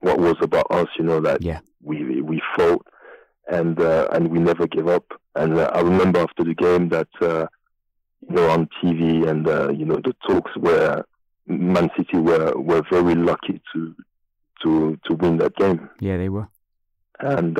what 0.00 0.18
was 0.18 0.36
about 0.40 0.66
us. 0.70 0.88
You 0.98 1.04
know 1.04 1.20
that 1.20 1.42
yeah. 1.42 1.60
we 1.82 2.22
we 2.22 2.40
fought 2.56 2.86
and 3.48 3.78
uh, 3.78 4.08
and 4.12 4.28
we 4.28 4.38
never 4.38 4.66
gave 4.66 4.88
up. 4.88 5.04
And 5.34 5.58
uh, 5.58 5.70
I 5.74 5.80
remember 5.80 6.20
after 6.20 6.42
the 6.42 6.54
game 6.54 6.88
that 6.88 7.08
uh, 7.20 7.46
you 8.26 8.34
know 8.34 8.48
on 8.48 8.68
TV 8.82 9.28
and 9.28 9.46
you 9.78 9.84
know 9.84 9.96
the 9.96 10.16
talks 10.26 10.56
where 10.56 11.04
Man 11.46 11.90
City 11.98 12.16
were 12.16 12.54
were 12.56 12.82
very 12.90 13.14
lucky 13.14 13.60
to 13.74 13.94
to 14.62 14.98
to 15.04 15.14
win 15.16 15.36
that 15.36 15.54
game. 15.56 15.90
Yeah, 16.00 16.16
they 16.16 16.30
were. 16.30 16.48
And 17.20 17.58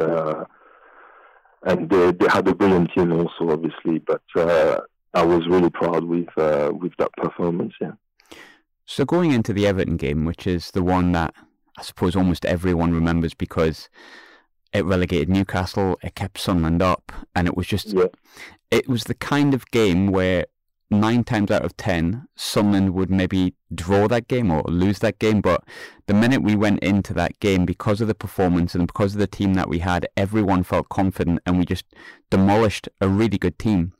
and 1.64 1.88
they, 1.88 2.12
they 2.12 2.26
had 2.28 2.48
a 2.48 2.54
brilliant 2.54 2.90
team 2.92 3.12
also, 3.12 3.50
obviously. 3.50 3.98
But 3.98 4.22
uh, 4.34 4.80
I 5.14 5.24
was 5.24 5.46
really 5.46 5.70
proud 5.70 6.04
with 6.04 6.28
uh, 6.36 6.72
with 6.72 6.92
that 6.98 7.12
performance. 7.16 7.74
Yeah. 7.80 7.92
So 8.86 9.04
going 9.04 9.32
into 9.32 9.52
the 9.52 9.66
Everton 9.66 9.96
game, 9.96 10.24
which 10.24 10.46
is 10.46 10.70
the 10.72 10.82
one 10.82 11.12
that 11.12 11.34
I 11.78 11.82
suppose 11.82 12.16
almost 12.16 12.44
everyone 12.44 12.92
remembers 12.92 13.34
because 13.34 13.88
it 14.72 14.84
relegated 14.84 15.28
Newcastle, 15.28 15.98
it 16.02 16.14
kept 16.14 16.38
Sunderland 16.38 16.82
up, 16.82 17.12
and 17.34 17.46
it 17.46 17.56
was 17.56 17.66
just 17.66 17.88
yeah. 17.88 18.06
it 18.70 18.88
was 18.88 19.04
the 19.04 19.14
kind 19.14 19.54
of 19.54 19.70
game 19.70 20.08
where 20.08 20.46
nine 20.93 21.24
times 21.24 21.51
out 21.51 21.64
of 21.64 21.76
ten, 21.76 22.28
Sunderland 22.36 22.95
would 22.95 23.11
maybe 23.11 23.55
draw 23.74 24.07
that 24.09 24.28
game 24.28 24.51
or 24.51 24.62
lose 24.66 25.01
that 25.01 25.18
game. 25.18 25.40
But 25.40 25.64
the 26.07 26.14
minute 26.14 26.43
we 26.43 26.55
went 26.55 26.80
into 26.80 27.12
that 27.14 27.38
game, 27.40 27.64
because 27.64 28.01
of 28.01 28.09
the 28.09 28.14
performance 28.14 28.74
and 28.74 28.86
because 28.86 29.14
of 29.14 29.18
the 29.18 29.26
team 29.26 29.55
that 29.55 29.68
we 29.68 29.80
had, 29.80 30.07
everyone 30.16 30.62
felt 30.62 30.88
confident 30.88 31.40
and 31.45 31.59
we 31.59 31.64
just 31.64 31.86
demolished 32.30 32.88
a 33.01 33.09
really 33.09 33.38
good 33.38 33.59
team. 33.59 33.93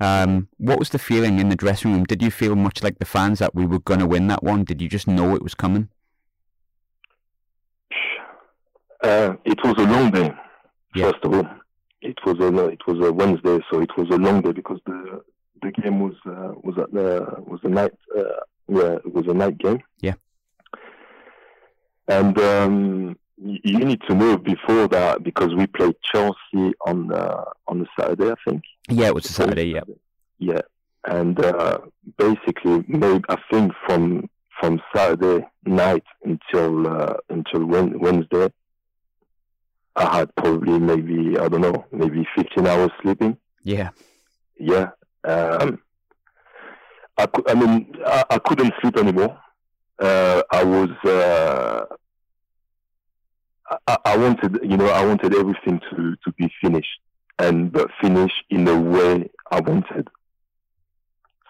Um, 0.00 0.48
what 0.58 0.78
was 0.78 0.90
the 0.90 0.98
feeling 0.98 1.38
in 1.38 1.48
the 1.48 1.56
dressing 1.56 1.92
room? 1.92 2.04
Did 2.04 2.22
you 2.22 2.30
feel 2.30 2.56
much 2.56 2.82
like 2.82 2.98
the 2.98 3.04
fans 3.04 3.40
that 3.40 3.54
we 3.54 3.66
were 3.66 3.80
going 3.80 4.00
to 4.00 4.06
win 4.06 4.28
that 4.28 4.42
one? 4.42 4.64
Did 4.64 4.80
you 4.80 4.88
just 4.88 5.06
know 5.06 5.34
it 5.34 5.42
was 5.42 5.54
coming? 5.54 5.88
Uh, 9.02 9.34
it 9.44 9.58
was 9.62 9.74
a 9.78 9.86
long 9.86 10.10
day. 10.10 10.32
Yeah. 10.94 11.12
First 11.12 11.24
of 11.24 11.34
all, 11.34 11.46
it 12.00 12.18
was 12.24 12.38
a 12.38 12.66
it 12.68 12.86
was 12.86 13.06
a 13.06 13.12
Wednesday, 13.12 13.58
so 13.70 13.80
it 13.80 13.90
was 13.96 14.08
a 14.10 14.16
long 14.16 14.40
day 14.40 14.52
because 14.52 14.80
the 14.86 15.22
the 15.62 15.70
game 15.72 16.00
was 16.00 16.14
uh, 16.26 16.52
was 16.62 16.76
at 16.78 16.92
the 16.92 17.26
was 17.46 17.60
a 17.62 17.68
night 17.68 17.92
uh, 18.16 18.22
yeah 18.68 18.96
it 19.04 19.14
was 19.14 19.26
a 19.26 19.34
night 19.34 19.58
game. 19.58 19.80
Yeah. 20.00 20.14
And 22.08 22.38
um, 22.38 23.18
you 23.36 23.78
need 23.84 24.00
to 24.08 24.14
know 24.14 24.38
before 24.38 24.88
that 24.88 25.22
because 25.22 25.54
we 25.54 25.66
played 25.66 25.94
Chelsea 26.02 26.72
on 26.86 27.12
uh, 27.12 27.44
on 27.66 27.80
the 27.80 27.86
Saturday, 27.98 28.30
I 28.30 28.34
think. 28.48 28.62
Yeah, 28.88 29.08
it 29.08 29.14
was 29.14 29.26
a 29.26 29.32
Saturday. 29.32 29.66
Yeah. 29.66 29.82
Yeah, 30.38 30.60
and 31.04 31.38
uh, 31.44 31.78
basically, 32.16 32.84
maybe 32.86 33.24
I 33.28 33.36
think 33.50 33.72
from 33.86 34.30
from 34.60 34.80
Saturday 34.94 35.46
night 35.66 36.04
until 36.24 36.86
uh, 36.86 37.14
until 37.28 37.66
Wednesday, 37.66 38.48
I 39.96 40.18
had 40.18 40.34
probably 40.36 40.78
maybe 40.78 41.36
I 41.36 41.48
don't 41.48 41.60
know 41.60 41.84
maybe 41.92 42.26
15 42.36 42.66
hours 42.66 42.90
sleeping. 43.02 43.36
Yeah 43.64 43.90
yeah. 44.58 44.90
Um, 45.24 45.80
I, 47.16 47.26
I 47.48 47.54
mean, 47.54 47.94
I, 48.06 48.24
I 48.30 48.38
couldn't 48.38 48.72
sleep 48.80 48.96
anymore. 48.96 49.38
Uh, 49.98 50.42
I 50.52 50.62
was, 50.62 50.90
uh, 51.04 51.84
I, 53.86 53.98
I, 54.04 54.16
wanted, 54.16 54.60
you 54.62 54.76
know, 54.76 54.88
I 54.88 55.04
wanted 55.04 55.34
everything 55.34 55.80
to, 55.90 56.16
to 56.24 56.32
be 56.38 56.50
finished 56.62 57.00
and 57.38 57.72
but 57.72 57.90
finish 58.00 58.32
in 58.50 58.64
the 58.64 58.78
way 58.78 59.30
I 59.50 59.60
wanted. 59.60 60.08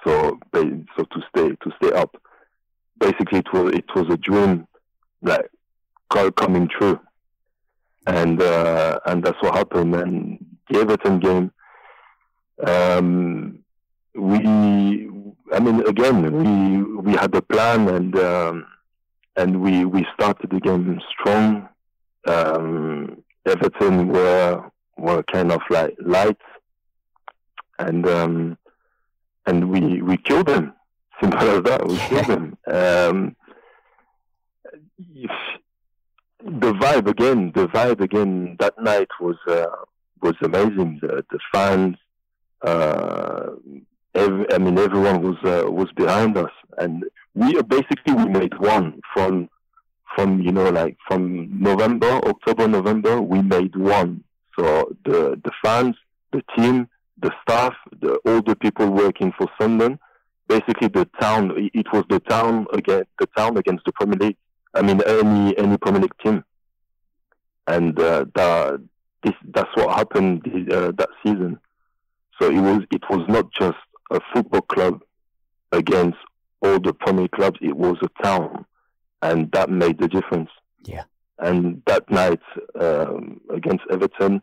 So, 0.05 0.39
so 0.55 1.05
to 1.05 1.21
stay, 1.29 1.49
to 1.49 1.73
stay 1.83 1.93
up. 1.93 2.17
Basically, 2.99 3.41
it 3.41 3.53
was, 3.53 3.73
it 3.75 3.85
was 3.95 4.07
a 4.11 4.17
dream, 4.17 4.67
like 5.23 5.51
coming 6.37 6.69
true, 6.69 6.99
and 8.07 8.41
uh, 8.43 8.99
and 9.07 9.23
that's 9.23 9.41
what 9.41 9.55
happened. 9.55 9.95
And 9.95 10.45
the 10.69 10.81
Everton 10.81 11.21
game, 11.21 11.53
um, 12.67 13.61
we, 14.15 15.09
I 15.53 15.61
mean, 15.61 15.87
again, 15.87 16.23
we 16.33 16.83
we 17.03 17.13
had 17.13 17.35
a 17.35 17.43
plan 17.43 17.89
and 17.89 18.17
um, 18.19 18.67
and 19.37 19.61
we 19.61 19.85
we 19.85 20.07
started 20.15 20.51
the 20.51 20.61
game 20.61 21.01
strong. 21.11 21.69
Um, 22.27 23.23
Everton 23.47 24.09
were 24.09 24.71
were 24.97 25.23
kind 25.23 25.53
of 25.53 25.61
like 25.71 25.97
light, 26.01 26.41
and 27.79 28.07
um, 28.07 28.59
and 29.47 29.71
we 29.71 30.03
we 30.03 30.17
killed 30.17 30.47
them. 30.47 30.75
Simple 31.21 31.49
as 31.49 31.63
that. 31.65 31.87
We 31.87 31.97
killed 31.99 32.27
them. 32.27 32.59
Um, 32.67 33.37
the 36.45 36.73
vibe 36.73 37.09
again, 37.09 37.53
the 37.55 37.67
vibe 37.69 38.01
again 38.01 38.57
that 38.61 38.81
night 38.81 39.09
was 39.21 39.37
uh, 39.47 39.67
was 40.23 40.35
amazing. 40.43 40.99
The, 41.03 41.25
the 41.31 41.39
fans, 41.53 41.97
uh, 42.63 43.51
every, 44.15 44.53
I 44.53 44.59
mean, 44.59 44.79
everyone 44.79 45.23
was 45.23 45.37
uh, 45.45 45.71
was 45.71 45.91
behind 45.93 46.37
us, 46.37 46.51
and 46.79 47.05
we 47.35 47.61
basically 47.63 48.15
we 48.15 48.27
made 48.27 48.59
one 48.59 49.01
from 49.15 49.49
from 50.15 50.41
you 50.41 50.53
know 50.53 50.69
like 50.71 50.97
from 51.07 51.49
November, 51.61 52.21
October, 52.25 52.67
November. 52.69 53.21
We 53.21 53.43
made 53.43 53.77
one. 53.77 54.25
So 54.59 54.97
the 55.05 55.41
the 55.45 55.53
fans, 55.63 55.95
the 56.33 56.43
team, 56.57 56.89
the 57.23 57.33
staff, 57.43 57.75
the 58.01 58.17
all 58.27 58.43
the 58.43 58.57
people 58.57 58.91
working 58.91 59.33
for 59.39 59.47
Sunderland, 59.61 59.99
basically 60.49 60.89
the 60.89 61.09
town. 61.21 61.71
It 61.73 61.87
was 61.93 62.05
the 62.09 62.21
town 62.21 62.67
against 62.73 63.11
the 63.19 63.27
town 63.37 63.57
against 63.57 63.85
the 63.85 63.93
Premier 63.93 64.19
League. 64.19 64.37
I 64.75 64.83
mean, 64.83 65.01
any 65.07 65.57
any 65.57 65.77
Premier 65.79 66.03
League 66.03 66.19
team, 66.25 66.45
and 67.67 67.99
uh, 67.99 68.25
that 68.35 68.81
this 69.23 69.35
that's 69.55 69.75
what 69.75 69.97
happened 69.97 70.43
uh, 70.73 70.93
that 70.93 71.11
season. 71.25 71.61
So 72.41 72.49
it 72.51 72.61
was 72.61 72.83
it 72.91 73.03
was 73.11 73.27
not 73.29 73.51
just 73.53 73.79
a 74.11 74.21
football 74.33 74.63
club 74.63 75.03
against 75.73 76.19
all 76.63 76.79
the 76.81 76.93
Premier 76.93 77.29
clubs. 77.29 77.59
It 77.61 77.77
was 77.77 77.97
a 78.03 78.23
town, 78.23 78.65
and 79.23 79.51
that 79.53 79.71
made 79.71 79.99
the 79.99 80.09
difference. 80.09 80.51
Yeah. 80.85 81.05
And 81.39 81.83
that 81.87 82.11
night 82.11 82.41
um, 82.79 83.41
against 83.51 83.85
Everton, 83.91 84.43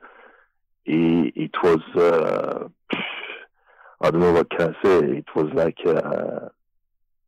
it, 0.86 1.34
it 1.36 1.52
was 1.64 1.82
uh, 1.96 2.68
I 4.02 4.12
don't 4.12 4.22
know 4.22 4.34
what 4.34 4.50
can 4.50 4.76
I 4.76 4.84
say. 4.84 5.18
It 5.18 5.36
was 5.36 5.52
like 5.54 5.80
uh, 5.86 6.50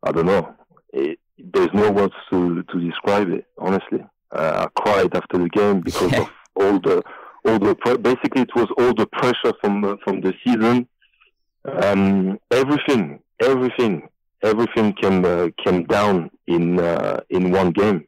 I 0.03 0.11
don't 0.11 0.25
know. 0.25 0.53
It, 0.93 1.19
there's 1.37 1.73
no 1.73 1.91
words 1.91 2.13
to 2.29 2.63
to 2.63 2.79
describe 2.79 3.29
it. 3.29 3.45
Honestly, 3.57 4.03
uh, 4.31 4.67
I 4.67 4.81
cried 4.81 5.15
after 5.15 5.37
the 5.37 5.49
game 5.49 5.81
because 5.81 6.13
of 6.19 6.29
all 6.55 6.79
the 6.79 7.03
all 7.47 7.59
the 7.59 7.75
pre- 7.75 7.97
basically 7.97 8.43
it 8.43 8.55
was 8.55 8.67
all 8.77 8.93
the 8.93 9.07
pressure 9.07 9.53
from 9.61 9.83
uh, 9.83 9.95
from 10.03 10.21
the 10.21 10.33
season. 10.43 10.87
Um, 11.65 12.39
everything, 12.51 13.19
everything, 13.41 14.07
everything 14.41 14.93
came 14.93 15.25
uh, 15.25 15.49
came 15.63 15.83
down 15.85 16.29
in 16.47 16.79
uh, 16.79 17.21
in 17.29 17.51
one 17.51 17.71
game, 17.71 18.05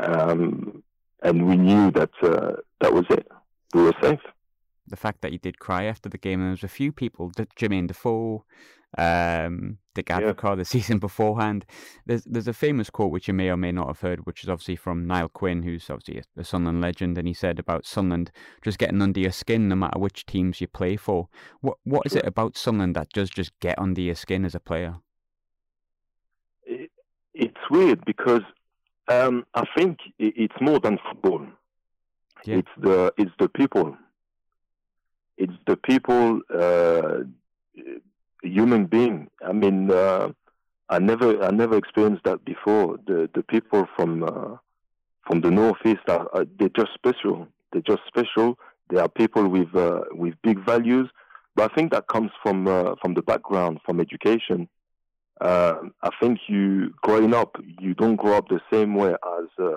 um, 0.00 0.82
and 1.22 1.46
we 1.46 1.56
knew 1.56 1.90
that 1.92 2.10
uh, 2.22 2.52
that 2.80 2.92
was 2.92 3.04
it. 3.10 3.26
We 3.74 3.82
were 3.82 3.94
safe 4.02 4.20
the 4.86 4.96
fact 4.96 5.22
that 5.22 5.32
you 5.32 5.38
did 5.38 5.58
cry 5.58 5.84
after 5.84 6.08
the 6.08 6.18
game, 6.18 6.40
and 6.40 6.48
there 6.48 6.52
was 6.52 6.62
a 6.62 6.68
few 6.68 6.92
people, 6.92 7.30
Jermaine 7.30 7.86
Defoe, 7.86 8.44
um, 8.98 9.78
Dick 9.94 10.06
Advocaat, 10.06 10.50
yeah. 10.50 10.54
the 10.56 10.64
season 10.64 10.98
beforehand. 10.98 11.64
There's 12.06 12.24
there's 12.24 12.48
a 12.48 12.52
famous 12.52 12.90
quote 12.90 13.10
which 13.10 13.28
you 13.28 13.34
may 13.34 13.48
or 13.50 13.56
may 13.56 13.72
not 13.72 13.88
have 13.88 14.00
heard, 14.00 14.26
which 14.26 14.42
is 14.42 14.48
obviously 14.48 14.76
from 14.76 15.06
Niall 15.06 15.28
Quinn, 15.28 15.62
who's 15.62 15.88
obviously 15.90 16.22
a, 16.36 16.40
a 16.40 16.44
Sunderland 16.44 16.80
legend, 16.80 17.18
and 17.18 17.28
he 17.28 17.34
said 17.34 17.58
about 17.58 17.86
Sunderland 17.86 18.30
just 18.62 18.78
getting 18.78 19.02
under 19.02 19.20
your 19.20 19.32
skin 19.32 19.68
no 19.68 19.76
matter 19.76 19.98
which 19.98 20.26
teams 20.26 20.60
you 20.60 20.66
play 20.66 20.96
for. 20.96 21.28
What 21.60 21.78
what 21.84 22.06
is 22.06 22.14
it 22.14 22.26
about 22.26 22.56
Sunderland 22.56 22.96
that 22.96 23.10
does 23.10 23.30
just 23.30 23.58
get 23.60 23.78
under 23.78 24.00
your 24.00 24.14
skin 24.14 24.44
as 24.44 24.54
a 24.54 24.60
player? 24.60 24.96
It, 26.64 26.90
it's 27.32 27.70
weird 27.70 28.04
because 28.04 28.42
um, 29.08 29.44
I 29.54 29.64
think 29.76 29.98
it's 30.18 30.60
more 30.60 30.80
than 30.80 30.98
football. 31.08 31.46
Yeah. 32.44 32.56
It's 32.56 32.68
the 32.78 33.12
it's 33.16 33.32
the 33.38 33.48
people 33.48 33.96
it's 35.36 35.52
the 35.66 35.76
people, 35.76 36.40
uh, 36.52 37.24
human 38.48 38.86
being. 38.86 39.28
I 39.44 39.52
mean, 39.52 39.90
uh, 39.90 40.32
I 40.88 40.98
never, 40.98 41.42
I 41.42 41.50
never 41.50 41.76
experienced 41.76 42.24
that 42.24 42.44
before. 42.44 42.98
The 43.06 43.28
the 43.34 43.42
people 43.42 43.86
from 43.96 44.22
uh, 44.22 44.56
from 45.26 45.40
the 45.40 45.50
northeast 45.50 46.02
are, 46.08 46.28
are, 46.34 46.46
they're 46.58 46.68
just 46.68 46.92
special. 46.94 47.48
They're 47.72 47.82
just 47.82 48.02
special. 48.06 48.58
They 48.90 48.98
are 48.98 49.08
people 49.08 49.48
with 49.48 49.74
uh, 49.74 50.02
with 50.12 50.34
big 50.42 50.64
values. 50.64 51.08
But 51.56 51.70
I 51.70 51.74
think 51.74 51.92
that 51.92 52.08
comes 52.08 52.30
from 52.42 52.66
uh, 52.66 52.94
from 53.00 53.14
the 53.14 53.22
background, 53.22 53.80
from 53.84 54.00
education. 54.00 54.68
Uh, 55.40 55.74
I 56.02 56.10
think 56.20 56.38
you 56.48 56.94
growing 57.02 57.34
up, 57.34 57.56
you 57.80 57.94
don't 57.94 58.16
grow 58.16 58.34
up 58.34 58.48
the 58.48 58.60
same 58.72 58.94
way 58.94 59.12
as 59.14 59.76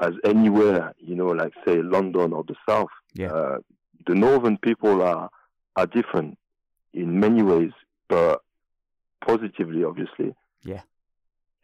as 0.00 0.12
anywhere, 0.24 0.92
you 0.98 1.14
know, 1.14 1.28
like 1.28 1.52
say 1.66 1.80
London 1.80 2.32
or 2.32 2.44
the 2.44 2.56
South. 2.68 2.90
Yeah 3.14 3.58
the 4.06 4.14
northern 4.14 4.56
people 4.58 5.02
are 5.02 5.30
are 5.76 5.86
different 5.86 6.38
in 6.94 7.20
many 7.20 7.42
ways, 7.42 7.72
but 8.08 8.42
positively, 9.26 9.84
obviously. 9.84 10.34
Yeah. 10.62 10.80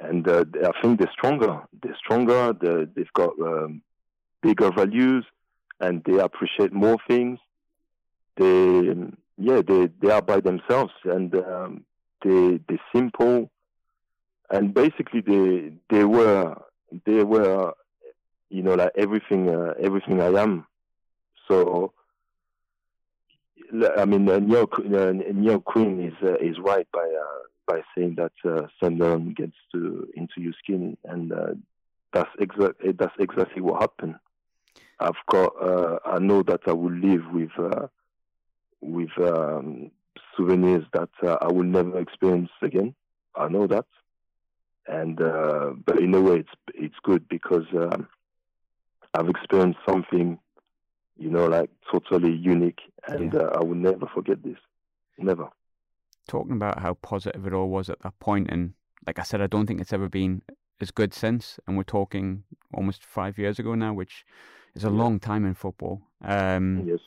And 0.01 0.26
uh, 0.28 0.45
I 0.64 0.83
think 0.83 0.99
they're 0.99 1.12
stronger. 1.12 1.62
They're 1.83 1.97
stronger. 1.97 2.53
They're, 2.61 2.87
they've 2.87 3.12
got 3.12 3.31
um, 3.41 3.83
bigger 4.43 4.70
values, 4.70 5.24
and 5.78 6.03
they 6.05 6.18
appreciate 6.18 6.72
more 6.72 6.97
things. 7.07 7.39
They, 8.37 8.95
yeah, 9.37 9.62
they 9.62 9.91
they 10.01 10.11
are 10.11 10.22
by 10.22 10.41
themselves, 10.41 10.93
and 11.05 11.35
um, 11.35 11.85
they 12.24 12.61
they're 12.66 12.78
simple, 12.95 13.51
and 14.51 14.72
basically 14.72 15.20
they 15.20 15.72
they 15.91 16.05
were 16.05 16.57
they 17.05 17.22
were, 17.24 17.74
you 18.49 18.62
know, 18.62 18.74
like 18.74 18.93
everything 18.97 19.51
uh, 19.51 19.74
everything 19.78 20.20
I 20.20 20.28
am. 20.41 20.66
So 21.49 21.93
I 23.73 24.05
mean, 24.05 24.29
uh, 24.29 24.39
Niall, 24.39 24.68
uh, 24.79 25.12
Niall 25.33 25.61
Quinn 25.61 26.01
is 26.01 26.14
uh, 26.23 26.35
is 26.35 26.59
right 26.59 26.87
by 26.93 27.01
uh, 27.01 27.43
by 27.66 27.83
saying 27.97 28.16
that 28.16 28.33
uh, 28.45 28.66
gets 29.37 29.57
to 29.73 30.09
into 30.14 30.41
your 30.41 30.53
skin, 30.62 30.97
and 31.05 31.33
uh, 31.33 31.55
that's 32.12 32.31
exactly 32.39 32.93
that's 32.93 33.14
exactly 33.18 33.62
what 33.62 33.81
happened. 33.81 34.16
I've 34.99 35.12
got 35.31 35.53
uh, 35.62 35.99
I 36.05 36.18
know 36.18 36.43
that 36.43 36.62
I 36.66 36.73
will 36.73 36.93
live 36.93 37.23
with 37.33 37.51
with 38.81 39.11
um, 39.18 39.91
souvenirs 40.37 40.85
that 40.93 41.11
I 41.23 41.47
will 41.47 41.64
never 41.64 41.99
experience 41.99 42.51
again. 42.62 42.95
I 43.37 43.49
know 43.49 43.66
that, 43.68 43.87
and 44.89 45.16
but 45.16 46.01
in 46.01 46.14
a 46.14 46.21
way 46.21 46.39
it's 46.39 46.55
it's 46.75 46.99
good 47.03 47.29
because 47.29 47.66
um, 47.75 48.09
I've 49.14 49.29
experienced 49.29 49.81
something 49.89 50.39
you 51.21 51.31
know, 51.31 51.47
like 51.47 51.71
totally 51.91 52.33
unique. 52.33 52.81
And 53.07 53.33
yeah. 53.33 53.41
uh, 53.41 53.59
I 53.61 53.64
will 53.64 53.77
never 53.77 54.07
forget 54.07 54.43
this. 54.43 54.57
Never. 55.18 55.51
Talking 56.27 56.53
about 56.53 56.81
how 56.81 56.95
positive 56.95 57.47
it 57.47 57.53
all 57.53 57.68
was 57.68 57.91
at 57.91 58.01
that 58.01 58.18
point, 58.18 58.49
and 58.51 58.73
like 59.07 59.18
I 59.18 59.23
said, 59.23 59.41
I 59.41 59.47
don't 59.47 59.66
think 59.66 59.81
it's 59.81 59.93
ever 59.93 60.09
been 60.09 60.43
as 60.81 60.91
good 60.91 61.12
since. 61.12 61.61
And 61.66 61.77
we're 61.77 61.83
talking 61.83 62.45
almost 62.73 63.05
five 63.05 63.39
years 63.39 63.59
ago 63.59 63.75
now, 63.75 63.93
which 63.93 64.25
is 64.75 64.85
a 64.85 64.89
yeah. 64.89 64.95
long 64.95 65.21
time 65.21 65.45
in 65.45 65.55
football. 65.55 66.03
Um, 66.23 66.85
yes. 66.87 67.01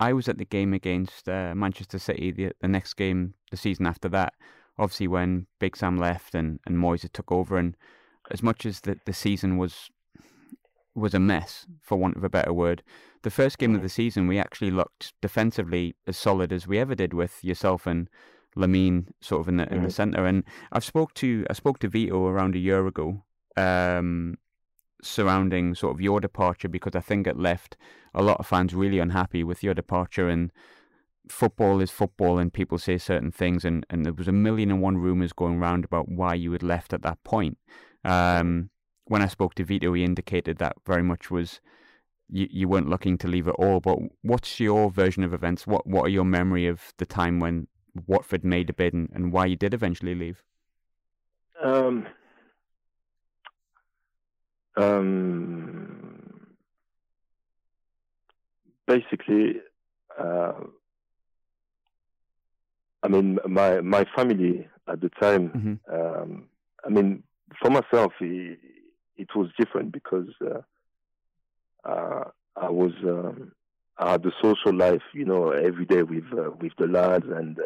I 0.00 0.12
was 0.12 0.28
at 0.28 0.38
the 0.38 0.44
game 0.44 0.72
against 0.72 1.28
uh, 1.28 1.54
Manchester 1.56 1.98
City, 1.98 2.30
the, 2.30 2.52
the 2.60 2.68
next 2.68 2.94
game, 2.94 3.34
the 3.50 3.56
season 3.56 3.86
after 3.86 4.08
that. 4.10 4.34
Obviously, 4.78 5.08
when 5.08 5.46
Big 5.58 5.76
Sam 5.76 5.96
left 5.96 6.34
and, 6.34 6.60
and 6.66 6.76
Moyes 6.76 7.10
took 7.12 7.32
over, 7.32 7.56
and 7.56 7.76
as 8.30 8.42
much 8.42 8.64
as 8.64 8.80
the, 8.80 8.98
the 9.06 9.12
season 9.12 9.56
was 9.56 9.90
was 10.98 11.14
a 11.14 11.20
mess, 11.20 11.66
for 11.80 11.96
want 11.96 12.16
of 12.16 12.24
a 12.24 12.30
better 12.30 12.52
word. 12.52 12.82
The 13.22 13.30
first 13.30 13.58
game 13.58 13.74
of 13.74 13.82
the 13.82 13.88
season, 13.88 14.26
we 14.26 14.38
actually 14.38 14.70
looked 14.70 15.12
defensively 15.20 15.96
as 16.06 16.16
solid 16.16 16.52
as 16.52 16.66
we 16.66 16.78
ever 16.78 16.94
did 16.94 17.12
with 17.14 17.42
yourself 17.42 17.86
and 17.86 18.08
Lamine 18.56 19.08
sort 19.20 19.40
of 19.40 19.48
in 19.48 19.56
the 19.58 19.72
in 19.72 19.82
the 19.82 19.90
centre. 19.90 20.26
And 20.26 20.44
I've 20.72 20.84
spoke 20.84 21.14
to 21.14 21.44
I 21.50 21.52
spoke 21.52 21.78
to 21.80 21.88
Vito 21.88 22.26
around 22.26 22.54
a 22.54 22.58
year 22.58 22.86
ago, 22.86 23.22
um, 23.56 24.36
surrounding 25.02 25.74
sort 25.74 25.94
of 25.94 26.00
your 26.00 26.20
departure 26.20 26.68
because 26.68 26.94
I 26.94 27.00
think 27.00 27.26
it 27.26 27.38
left 27.38 27.76
a 28.14 28.22
lot 28.22 28.40
of 28.40 28.46
fans 28.46 28.74
really 28.74 28.98
unhappy 28.98 29.44
with 29.44 29.62
your 29.62 29.74
departure 29.74 30.28
and 30.28 30.50
football 31.28 31.80
is 31.80 31.90
football 31.90 32.38
and 32.38 32.52
people 32.52 32.78
say 32.78 32.98
certain 32.98 33.30
things 33.30 33.64
and, 33.64 33.84
and 33.90 34.04
there 34.04 34.12
was 34.12 34.28
a 34.28 34.32
million 34.32 34.70
and 34.70 34.80
one 34.80 34.98
rumours 34.98 35.32
going 35.32 35.58
around 35.58 35.84
about 35.84 36.08
why 36.08 36.34
you 36.34 36.52
had 36.52 36.62
left 36.62 36.92
at 36.92 37.02
that 37.02 37.22
point. 37.22 37.58
Um, 38.04 38.70
when 39.08 39.22
I 39.22 39.26
spoke 39.26 39.54
to 39.54 39.64
Vito, 39.64 39.92
he 39.94 40.04
indicated 40.04 40.58
that 40.58 40.76
very 40.86 41.02
much 41.02 41.30
was 41.30 41.60
you, 42.30 42.46
you 42.50 42.68
weren't 42.68 42.88
looking 42.88 43.18
to 43.18 43.28
leave 43.28 43.48
at 43.48 43.54
all. 43.54 43.80
But 43.80 43.98
what's 44.22 44.60
your 44.60 44.90
version 44.90 45.24
of 45.24 45.34
events? 45.34 45.66
What 45.66 45.86
what 45.86 46.04
are 46.06 46.10
your 46.10 46.24
memory 46.24 46.66
of 46.66 46.92
the 46.98 47.06
time 47.06 47.40
when 47.40 47.66
Watford 48.06 48.44
made 48.44 48.70
a 48.70 48.72
bid 48.72 48.94
and, 48.94 49.08
and 49.12 49.32
why 49.32 49.46
you 49.46 49.56
did 49.56 49.74
eventually 49.74 50.14
leave? 50.14 50.42
Um, 51.62 52.06
um, 54.76 56.46
basically, 58.86 59.60
uh, 60.18 60.52
I 63.02 63.08
mean, 63.08 63.38
my 63.46 63.80
my 63.80 64.04
family 64.14 64.68
at 64.86 65.00
the 65.00 65.10
time. 65.20 65.48
Mm-hmm. 65.50 66.22
Um, 66.22 66.44
I 66.84 66.88
mean, 66.90 67.22
for 67.60 67.70
myself, 67.70 68.12
it, 68.20 68.58
it 69.18 69.34
was 69.34 69.48
different 69.58 69.92
because 69.92 70.28
uh, 70.40 70.62
uh, 71.88 72.24
I 72.56 72.70
was 72.70 72.92
um, 73.02 73.52
I 73.98 74.12
had 74.12 74.22
the 74.22 74.32
social 74.40 74.74
life, 74.74 75.02
you 75.12 75.24
know, 75.24 75.50
every 75.50 75.84
day 75.84 76.02
with 76.02 76.24
uh, 76.32 76.50
with 76.60 76.72
the 76.78 76.86
lads 76.86 77.26
and 77.28 77.58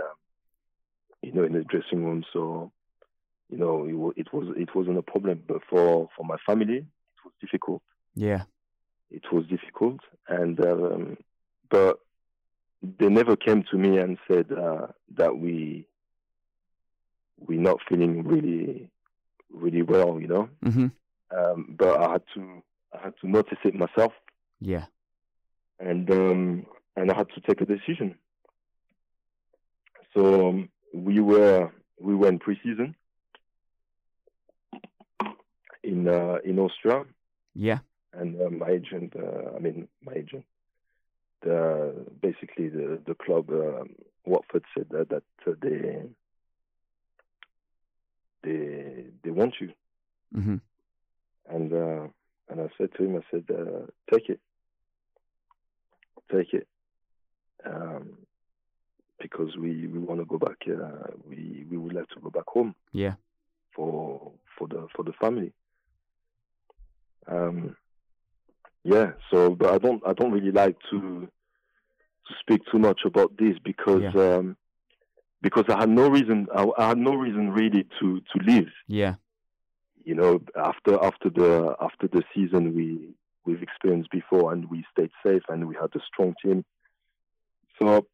you 1.22 1.32
know 1.32 1.44
in 1.44 1.52
the 1.52 1.64
dressing 1.64 2.04
room. 2.04 2.24
So 2.32 2.72
you 3.50 3.58
know 3.58 4.12
it, 4.16 4.22
it 4.22 4.32
was 4.32 4.54
it 4.56 4.74
wasn't 4.74 4.98
a 4.98 5.02
problem, 5.02 5.42
but 5.46 5.62
for 5.68 6.08
for 6.16 6.24
my 6.24 6.36
family, 6.46 6.78
it 6.78 7.24
was 7.24 7.34
difficult. 7.40 7.82
Yeah, 8.14 8.44
it 9.10 9.30
was 9.30 9.46
difficult, 9.46 10.00
and 10.28 10.58
um, 10.64 11.16
but 11.70 12.00
they 12.82 13.08
never 13.08 13.36
came 13.36 13.62
to 13.70 13.76
me 13.76 13.98
and 13.98 14.18
said 14.26 14.50
uh, 14.52 14.88
that 15.16 15.38
we 15.38 15.86
we're 17.38 17.60
not 17.60 17.78
feeling 17.88 18.24
really 18.24 18.88
really 19.52 19.82
well, 19.82 20.20
you 20.20 20.28
know. 20.28 20.48
Mm-hmm. 20.64 20.86
Um, 21.36 21.74
but 21.78 22.00
I 22.00 22.12
had 22.12 22.22
to 22.34 22.62
I 22.92 23.04
had 23.04 23.14
to 23.20 23.28
notice 23.28 23.58
it 23.64 23.74
myself. 23.74 24.12
Yeah. 24.60 24.84
And 25.78 26.10
um, 26.10 26.66
and 26.96 27.10
I 27.10 27.16
had 27.16 27.28
to 27.34 27.40
take 27.40 27.60
a 27.60 27.66
decision. 27.66 28.16
So 30.14 30.48
um, 30.50 30.68
we 30.94 31.20
were 31.20 31.70
we 32.00 32.14
were 32.14 32.28
in 32.28 32.38
preseason 32.38 32.94
in 35.82 36.08
uh, 36.08 36.38
in 36.44 36.58
Austria. 36.58 37.04
Yeah. 37.54 37.78
And 38.12 38.40
uh, 38.40 38.50
my 38.50 38.68
agent, 38.68 39.14
uh, 39.16 39.56
I 39.56 39.58
mean 39.58 39.88
my 40.04 40.12
agent, 40.12 40.44
the 41.42 41.94
basically 42.20 42.68
the 42.68 43.00
the 43.06 43.14
club 43.14 43.50
um, 43.50 43.90
Watford 44.24 44.64
said 44.76 44.86
that, 44.90 45.08
that 45.08 45.22
uh, 45.46 45.52
they 45.60 46.02
they 48.42 49.04
they 49.22 49.30
want 49.30 49.54
you. 49.60 49.72
Mm-hmm. 50.36 50.56
And 51.48 51.72
uh, 51.72 52.06
and 52.48 52.60
I 52.60 52.68
said 52.78 52.90
to 52.96 53.04
him, 53.04 53.16
I 53.16 53.20
said, 53.30 53.44
uh, 53.50 53.86
take 54.12 54.28
it, 54.28 54.40
take 56.30 56.52
it, 56.52 56.66
um, 57.64 58.18
because 59.20 59.56
we, 59.56 59.86
we 59.86 59.98
want 59.98 60.20
to 60.20 60.26
go 60.26 60.38
back. 60.38 60.58
Uh, 60.68 61.12
we 61.28 61.66
we 61.70 61.76
would 61.76 61.94
like 61.94 62.08
to 62.10 62.20
go 62.20 62.30
back 62.30 62.46
home. 62.46 62.74
Yeah. 62.92 63.14
For 63.74 64.32
for 64.58 64.68
the 64.68 64.86
for 64.94 65.02
the 65.04 65.12
family. 65.20 65.52
Um. 67.26 67.76
Yeah. 68.84 69.12
So, 69.30 69.50
but 69.50 69.72
I 69.72 69.78
don't 69.78 70.02
I 70.06 70.12
don't 70.12 70.32
really 70.32 70.52
like 70.52 70.76
to 70.90 71.28
to 72.26 72.34
speak 72.40 72.62
too 72.70 72.78
much 72.78 73.00
about 73.04 73.36
this 73.36 73.56
because 73.64 74.02
Yeah. 74.14 74.36
um 74.36 74.56
because 75.40 75.64
I 75.68 75.80
had 75.80 75.88
no 75.88 76.08
reason 76.08 76.46
I, 76.54 76.66
I 76.78 76.88
had 76.88 76.98
no 76.98 77.14
reason 77.14 77.50
really 77.50 77.84
to 78.00 78.20
to 78.20 78.38
leave 78.44 78.70
Yeah. 78.86 79.14
You 80.04 80.14
know, 80.14 80.40
after 80.56 81.02
after 81.02 81.30
the 81.30 81.76
after 81.80 82.08
the 82.08 82.22
season 82.34 82.74
we 82.74 83.14
we've 83.44 83.62
experienced 83.62 84.10
before, 84.10 84.52
and 84.52 84.70
we 84.70 84.84
stayed 84.92 85.10
safe, 85.24 85.42
and 85.48 85.66
we 85.68 85.74
had 85.74 85.90
a 85.94 86.00
strong 86.06 86.34
team. 86.44 86.64
So 87.80 88.06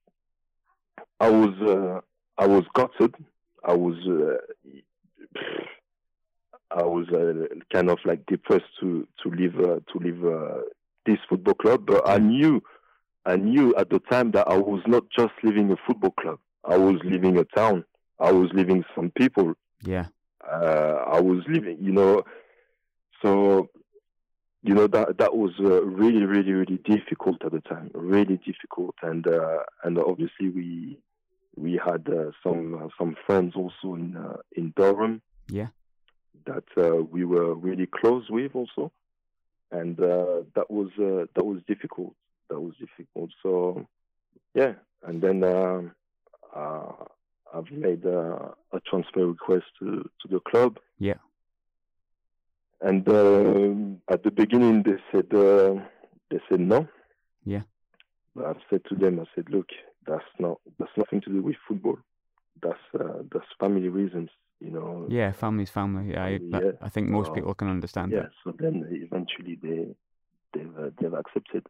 I 1.20 1.30
was 1.30 1.54
uh, 1.60 2.00
I 2.42 2.46
was 2.46 2.64
gutted. 2.74 3.14
I 3.64 3.74
was 3.74 3.96
uh, 4.06 5.38
I 6.70 6.82
was 6.82 7.08
uh, 7.08 7.54
kind 7.72 7.90
of 7.90 7.98
like 8.04 8.24
depressed 8.26 8.72
to 8.80 9.06
to 9.22 9.30
leave 9.30 9.58
uh, 9.58 9.80
to 9.92 9.98
leave 10.00 10.24
uh, 10.24 10.62
this 11.06 11.18
football 11.28 11.54
club, 11.54 11.86
but 11.86 12.08
I 12.08 12.18
knew 12.18 12.62
I 13.24 13.36
knew 13.36 13.74
at 13.76 13.90
the 13.90 13.98
time 13.98 14.30
that 14.32 14.48
I 14.48 14.56
was 14.56 14.82
not 14.86 15.04
just 15.16 15.32
leaving 15.42 15.70
a 15.72 15.76
football 15.86 16.12
club. 16.12 16.38
I 16.64 16.76
was 16.76 16.96
leaving 17.04 17.38
a 17.38 17.44
town. 17.44 17.84
I 18.20 18.32
was 18.32 18.50
leaving 18.52 18.84
some 18.94 19.10
people 19.10 19.54
Yeah. 19.82 20.06
Uh, 20.50 21.04
I 21.16 21.20
was 21.20 21.44
living, 21.48 21.78
you 21.80 21.92
know. 21.92 22.22
So, 23.22 23.68
you 24.62 24.74
know 24.74 24.86
that 24.86 25.18
that 25.18 25.36
was 25.36 25.52
uh, 25.60 25.82
really, 25.84 26.24
really, 26.24 26.52
really 26.52 26.78
difficult 26.78 27.44
at 27.44 27.52
the 27.52 27.60
time. 27.60 27.90
Really 27.94 28.38
difficult, 28.38 28.94
and 29.02 29.26
uh, 29.26 29.62
and 29.84 29.98
obviously 29.98 30.48
we 30.48 30.98
we 31.56 31.72
had 31.84 32.08
uh, 32.08 32.30
some 32.42 32.74
uh, 32.74 32.88
some 32.98 33.16
friends 33.26 33.54
also 33.56 33.94
in 33.94 34.16
uh, 34.16 34.38
in 34.52 34.72
Durham 34.76 35.22
Yeah. 35.50 35.68
that 36.46 36.64
uh, 36.76 37.02
we 37.02 37.24
were 37.24 37.54
really 37.54 37.86
close 37.86 38.28
with 38.30 38.54
also, 38.54 38.92
and 39.70 39.98
uh, 40.00 40.42
that 40.54 40.70
was 40.70 40.90
uh, 40.98 41.26
that 41.34 41.44
was 41.44 41.60
difficult. 41.66 42.14
That 42.48 42.60
was 42.60 42.74
difficult. 42.78 43.30
So, 43.42 43.86
yeah, 44.54 44.74
and 45.02 45.22
then. 45.22 45.44
Uh, 47.52 47.58
I've 47.58 47.70
made 47.70 48.04
uh, 48.06 48.50
a 48.72 48.80
transfer 48.86 49.26
request 49.26 49.64
to, 49.78 50.08
to 50.20 50.28
the 50.28 50.40
club. 50.40 50.78
Yeah. 50.98 51.14
And 52.80 53.08
um 53.08 54.00
at 54.08 54.22
the 54.22 54.30
beginning, 54.30 54.84
they 54.84 54.96
said 55.10 55.34
uh, 55.34 55.82
they 56.30 56.38
said 56.48 56.60
no. 56.60 56.86
Yeah. 57.44 57.62
But 58.34 58.44
I've 58.46 58.62
said 58.70 58.82
to 58.88 58.94
them, 58.94 59.18
I 59.18 59.24
said, 59.34 59.50
look, 59.50 59.66
that's 60.06 60.24
not 60.38 60.60
that's 60.78 60.92
nothing 60.96 61.20
to 61.22 61.30
do 61.30 61.42
with 61.42 61.56
football. 61.66 61.98
That's 62.62 62.78
uh, 62.94 63.22
that's 63.32 63.46
family 63.58 63.88
reasons, 63.88 64.30
you 64.60 64.70
know. 64.70 65.06
Yeah. 65.08 65.32
Family's 65.32 65.70
family. 65.70 66.16
I 66.16 66.38
Yeah. 66.40 66.72
I 66.80 66.88
think 66.88 67.08
most 67.08 67.30
Uh, 67.30 67.34
people 67.34 67.54
can 67.54 67.68
understand 67.68 68.12
Yeah. 68.12 68.20
that. 68.22 68.30
So 68.44 68.52
then 68.52 68.86
eventually 68.90 69.56
they 69.60 69.96
they've 70.52 70.78
uh, 70.78 70.90
they've 71.00 71.14
accepted. 71.14 71.66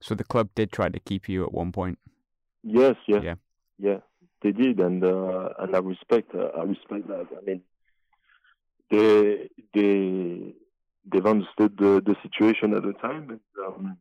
So 0.00 0.14
the 0.14 0.24
club 0.24 0.48
did 0.54 0.70
try 0.72 0.88
to 0.88 1.00
keep 1.00 1.28
you 1.28 1.44
at 1.44 1.52
one 1.52 1.72
point. 1.72 1.98
Yes, 2.62 2.96
yeah, 3.08 3.20
Yeah. 3.22 3.34
yeah, 3.78 4.00
they 4.42 4.52
did, 4.52 4.80
and 4.80 5.04
uh, 5.04 5.50
and 5.58 5.74
I 5.74 5.78
respect, 5.78 6.34
uh, 6.34 6.50
I 6.58 6.62
respect 6.62 7.08
that. 7.08 7.26
I 7.36 7.44
mean, 7.44 7.62
they 8.90 9.48
they 9.74 10.54
they've 11.10 11.26
understood 11.26 11.76
the, 11.78 12.02
the 12.04 12.16
situation 12.22 12.74
at 12.74 12.82
the 12.82 12.92
time, 12.94 13.30
and 13.30 13.40
um, 13.66 13.98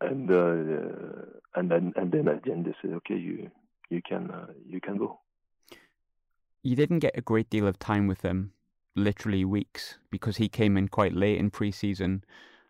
and 0.00 0.30
uh, 0.30 1.58
and 1.58 1.70
then 1.70 1.92
and 1.96 2.12
then 2.12 2.28
at 2.28 2.42
the 2.44 2.52
end 2.52 2.66
they 2.66 2.74
said, 2.82 2.92
okay, 2.92 3.16
you 3.16 3.50
you 3.90 4.02
can 4.06 4.30
uh, 4.30 4.46
you 4.66 4.80
can 4.80 4.96
go. 4.96 5.20
You 6.62 6.76
didn't 6.76 6.98
get 6.98 7.16
a 7.16 7.22
great 7.22 7.48
deal 7.50 7.66
of 7.66 7.78
time 7.78 8.06
with 8.06 8.20
them, 8.20 8.52
literally 8.94 9.44
weeks, 9.44 9.98
because 10.10 10.36
he 10.36 10.48
came 10.48 10.76
in 10.76 10.88
quite 10.88 11.14
late 11.14 11.38
in 11.38 11.50
pre-season, 11.50 12.24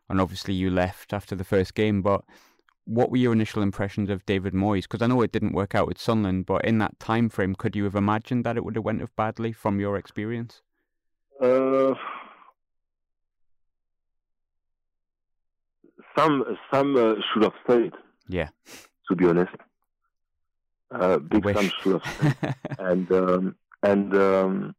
and 0.09 0.21
obviously 0.21 0.55
you 0.55 0.71
left 0.71 1.13
after 1.13 1.35
the 1.35 1.45
first 1.45 1.75
game. 1.75 2.03
But 2.03 2.23
what 2.89 3.11
were 3.11 3.19
your 3.19 3.35
initial 3.35 3.63
impressions 3.63 4.09
of 4.09 4.25
David 4.25 4.55
Moyes? 4.55 4.83
Because 4.83 5.03
I 5.03 5.07
know 5.09 5.21
it 5.21 5.31
didn't 5.31 5.53
work 5.53 5.75
out 5.75 5.87
with 5.87 5.99
Sunderland, 5.99 6.47
but 6.47 6.65
in 6.65 6.79
that 6.79 6.99
time 6.99 7.29
frame, 7.29 7.55
could 7.55 7.77
you 7.77 7.85
have 7.85 7.95
imagined 7.95 8.45
that 8.45 8.57
it 8.57 8.65
would 8.65 8.77
have 8.77 8.85
went 8.85 9.03
off 9.03 9.15
badly 9.15 9.53
from 9.53 9.79
your 9.79 9.97
experience? 9.99 10.63
Uh, 11.41 11.95
some 16.17 16.45
some 16.73 16.97
uh, 16.97 17.15
should 17.33 17.43
have 17.43 17.53
stayed, 17.65 17.93
Yeah. 18.27 18.49
to 19.09 19.15
be 19.17 19.27
honest. 19.27 19.53
Uh, 20.91 21.19
big. 21.19 21.45
Sam 21.45 21.71
should 21.83 22.01
have 22.01 22.15
stayed. 22.15 22.55
and 22.79 23.13
um, 23.13 23.57
and 23.83 24.15
um, 24.15 24.75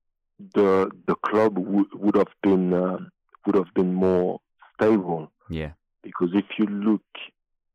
the 0.55 0.89
the 1.07 1.15
club 1.15 1.59
would 1.59 1.93
would 1.93 2.15
have 2.15 2.33
been 2.41 2.73
uh, 2.73 2.97
would 3.45 3.55
have 3.55 3.71
been 3.75 3.93
more 3.93 4.41
stable 4.73 5.31
yeah. 5.49 5.71
because 6.01 6.29
if 6.33 6.45
you 6.57 6.65
look 6.65 7.03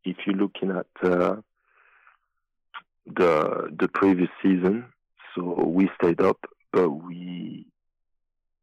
if 0.05 0.17
you're 0.27 0.37
looking 0.37 0.71
at 0.71 0.87
uh, 1.03 1.37
the 3.07 3.75
the 3.79 3.89
previous 3.89 4.31
season, 4.43 4.87
so 5.35 5.43
we 5.43 5.91
stayed 6.01 6.21
up, 6.21 6.39
but 6.73 6.91
we 6.91 7.67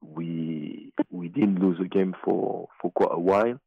we 0.02 0.94
we 1.10 1.28
didn't 1.28 1.60
lose 1.60 1.80
a 1.80 1.88
game 1.88 2.16
for 2.24 2.70
for 2.82 2.92
quite 2.92 3.12
a 3.12 3.20
while, 3.20 3.60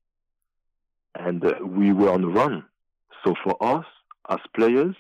and 1.15 1.45
uh, 1.45 1.55
we 1.65 1.93
were 1.93 2.11
on 2.11 2.23
the 2.23 2.29
run. 2.29 2.65
So 3.25 3.35
for 3.43 3.57
us 3.63 3.87
as 4.29 4.41
players, 4.55 4.95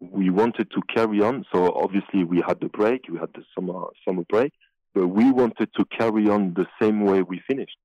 we 0.00 0.30
wanted 0.30 0.70
to 0.72 0.82
carry 0.94 1.20
on. 1.20 1.44
So 1.52 1.72
obviously 1.72 2.24
we 2.24 2.42
had 2.46 2.60
the 2.60 2.68
break, 2.68 3.06
we 3.08 3.18
had 3.18 3.30
the 3.34 3.44
summer 3.54 3.84
summer 4.04 4.24
break, 4.28 4.52
but 4.94 5.08
we 5.08 5.30
wanted 5.30 5.70
to 5.76 5.84
carry 5.86 6.28
on 6.28 6.54
the 6.54 6.66
same 6.80 7.04
way 7.04 7.22
we 7.22 7.40
finished. 7.46 7.78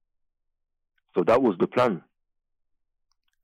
So 1.15 1.23
that 1.23 1.41
was 1.41 1.55
the 1.59 1.67
plan. 1.67 2.03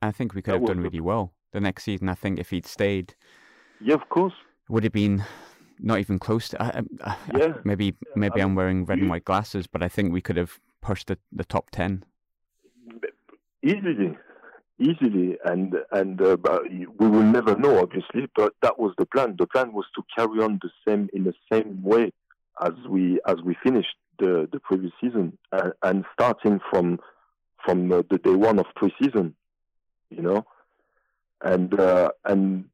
I 0.02 0.12
think 0.12 0.34
we 0.34 0.42
could 0.42 0.54
That 0.54 0.60
have 0.60 0.68
done 0.68 0.78
the- 0.78 0.84
really 0.84 1.02
well. 1.02 1.34
the 1.54 1.60
next 1.62 1.84
season. 1.84 2.10
I 2.10 2.14
think 2.14 2.40
if 2.40 2.50
he'd 2.50 2.66
stayed, 2.66 3.16
yeah, 3.80 3.96
of 3.96 4.08
course, 4.10 4.34
would 4.70 4.84
have 4.84 4.94
been 4.94 5.24
not 5.80 6.00
even 6.00 6.20
close 6.20 6.50
to. 6.50 6.62
I, 6.62 6.82
I, 7.04 7.18
yeah. 7.38 7.54
maybe 7.64 7.96
maybe 8.16 8.42
I 8.42 8.44
I'm 8.44 8.54
wearing 8.56 8.86
red 8.86 8.98
you- 8.98 9.04
and 9.06 9.10
white 9.10 9.26
glasses, 9.26 9.66
but 9.66 9.82
I 9.82 9.88
think 9.88 10.12
we 10.12 10.22
could 10.22 10.38
have 10.38 10.60
pushed 10.82 11.08
the, 11.08 11.18
the 11.32 11.46
top 11.46 11.70
ten. 11.72 12.04
easily, 13.64 14.18
easily, 14.80 15.38
and 15.46 15.76
and 15.92 16.22
uh, 16.22 16.38
but 16.38 16.64
we 16.70 17.08
will 17.08 17.24
never 17.24 17.56
know, 17.56 17.80
obviously. 17.80 18.28
But 18.36 18.54
that 18.62 18.78
was 18.78 18.94
the 18.98 19.06
plan. 19.06 19.36
The 19.40 19.48
plan 19.48 19.74
was 19.74 19.86
to 19.96 20.04
carry 20.16 20.42
on 20.44 20.60
the 20.62 20.70
same 20.88 21.10
in 21.14 21.24
the 21.24 21.34
same 21.52 21.82
way 21.84 22.12
as 22.62 22.74
we 22.90 23.20
as 23.26 23.38
we 23.44 23.56
finished 23.64 23.96
the 24.20 24.48
the 24.52 24.60
previous 24.60 24.94
season, 25.02 25.38
and, 25.52 25.74
and 25.84 26.06
starting 26.14 26.60
from 26.70 27.00
from 27.66 27.92
uh, 27.92 28.04
the 28.10 28.18
day 28.20 28.36
one 28.36 28.60
of 28.60 28.66
preseason, 28.80 29.34
you 30.10 30.22
know, 30.22 30.46
and 31.44 31.80
uh, 31.80 32.12
and 32.26 32.66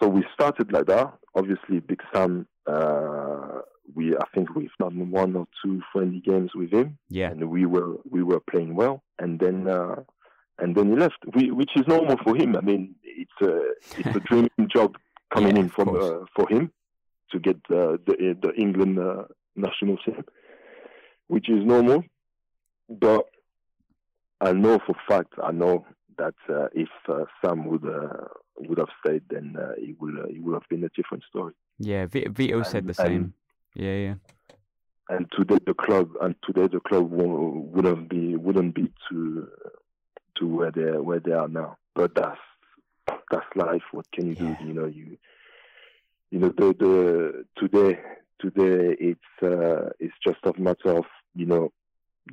so 0.00 0.08
we 0.08 0.24
started 0.34 0.72
like 0.72 0.86
that. 0.86 1.12
Obviously, 1.34 1.80
Big 1.80 2.00
Sam. 2.12 2.46
Uh, 2.66 3.60
we 3.94 4.16
I 4.16 4.24
think 4.34 4.54
we've 4.54 4.70
done 4.80 5.10
one 5.10 5.36
or 5.36 5.46
two 5.64 5.80
friendly 5.92 6.20
games 6.20 6.50
with 6.54 6.72
him 6.72 6.98
Yeah, 7.08 7.30
and 7.30 7.48
we 7.50 7.66
were 7.66 7.96
we 8.10 8.22
were 8.22 8.40
playing 8.40 8.74
well, 8.74 9.02
and 9.18 9.38
then 9.38 9.68
uh, 9.68 10.02
and 10.58 10.74
then 10.74 10.90
he 10.90 10.96
left, 10.96 11.18
we, 11.34 11.50
which 11.50 11.70
is 11.76 11.86
normal 11.86 12.16
for 12.24 12.34
him. 12.34 12.56
I 12.56 12.60
mean, 12.60 12.94
it's 13.04 13.30
a 13.42 13.60
it's 13.98 14.16
a 14.16 14.20
dream 14.28 14.48
job 14.74 14.96
coming 15.32 15.56
Yeah, 15.56 15.62
in 15.62 15.68
from 15.68 15.90
uh, 15.90 16.24
for 16.34 16.48
him 16.48 16.72
to 17.30 17.38
get 17.38 17.56
uh, 17.70 17.96
the 18.06 18.36
the 18.42 18.52
England 18.56 18.98
uh, 18.98 19.24
national 19.54 19.98
team, 19.98 20.24
which 21.28 21.48
is 21.48 21.64
normal. 21.64 22.02
But 22.88 23.26
I 24.40 24.52
know 24.52 24.78
for 24.86 24.96
fact, 25.08 25.34
I 25.42 25.52
know 25.52 25.86
that 26.18 26.34
uh, 26.48 26.68
if 26.74 26.88
uh, 27.08 27.24
Sam 27.44 27.66
would 27.66 27.84
uh, 27.84 28.28
would 28.58 28.78
have 28.78 28.88
stayed, 29.04 29.22
then 29.30 29.56
uh, 29.58 29.72
it 29.76 29.96
uh, 30.02 30.24
it 30.28 30.42
would 30.42 30.54
have 30.54 30.68
been 30.68 30.84
a 30.84 30.88
different 30.96 31.24
story. 31.24 31.54
yeah. 31.78 32.06
V- 32.06 32.28
Vito 32.30 32.62
said 32.62 32.86
the 32.86 32.94
same. 32.94 33.22
and- 33.22 33.32
Yeah, 33.74 33.96
yeah. 34.06 34.14
and 35.08 35.30
today 35.36 35.58
the 35.66 35.74
club 35.74 36.08
and 36.22 36.34
today 36.46 36.66
the 36.76 36.80
club 36.80 37.10
wouldn't 37.10 38.08
be 38.08 38.36
wouldn't 38.36 38.74
be 38.74 38.86
to 39.08 39.48
to 40.36 40.46
where 40.56 40.70
they 40.72 40.90
where 41.08 41.20
they 41.20 41.32
are 41.32 41.48
now. 41.48 41.76
But 41.94 42.14
that's 42.14 42.40
that's 43.30 43.50
life. 43.54 43.82
What 43.92 44.06
can 44.12 44.26
you 44.30 44.36
Yeah. 44.40 44.56
do? 44.58 44.64
You 44.68 44.74
know 44.78 44.86
you 44.86 45.18
you 46.30 46.38
know 46.40 46.48
the 46.60 46.68
the 46.82 47.44
today 47.60 48.00
today 48.40 48.96
it's 49.10 49.32
uh, 49.42 49.90
it's 50.00 50.14
just 50.26 50.40
a 50.44 50.52
matter 50.60 50.92
of 51.00 51.04
you 51.34 51.46
know 51.46 51.72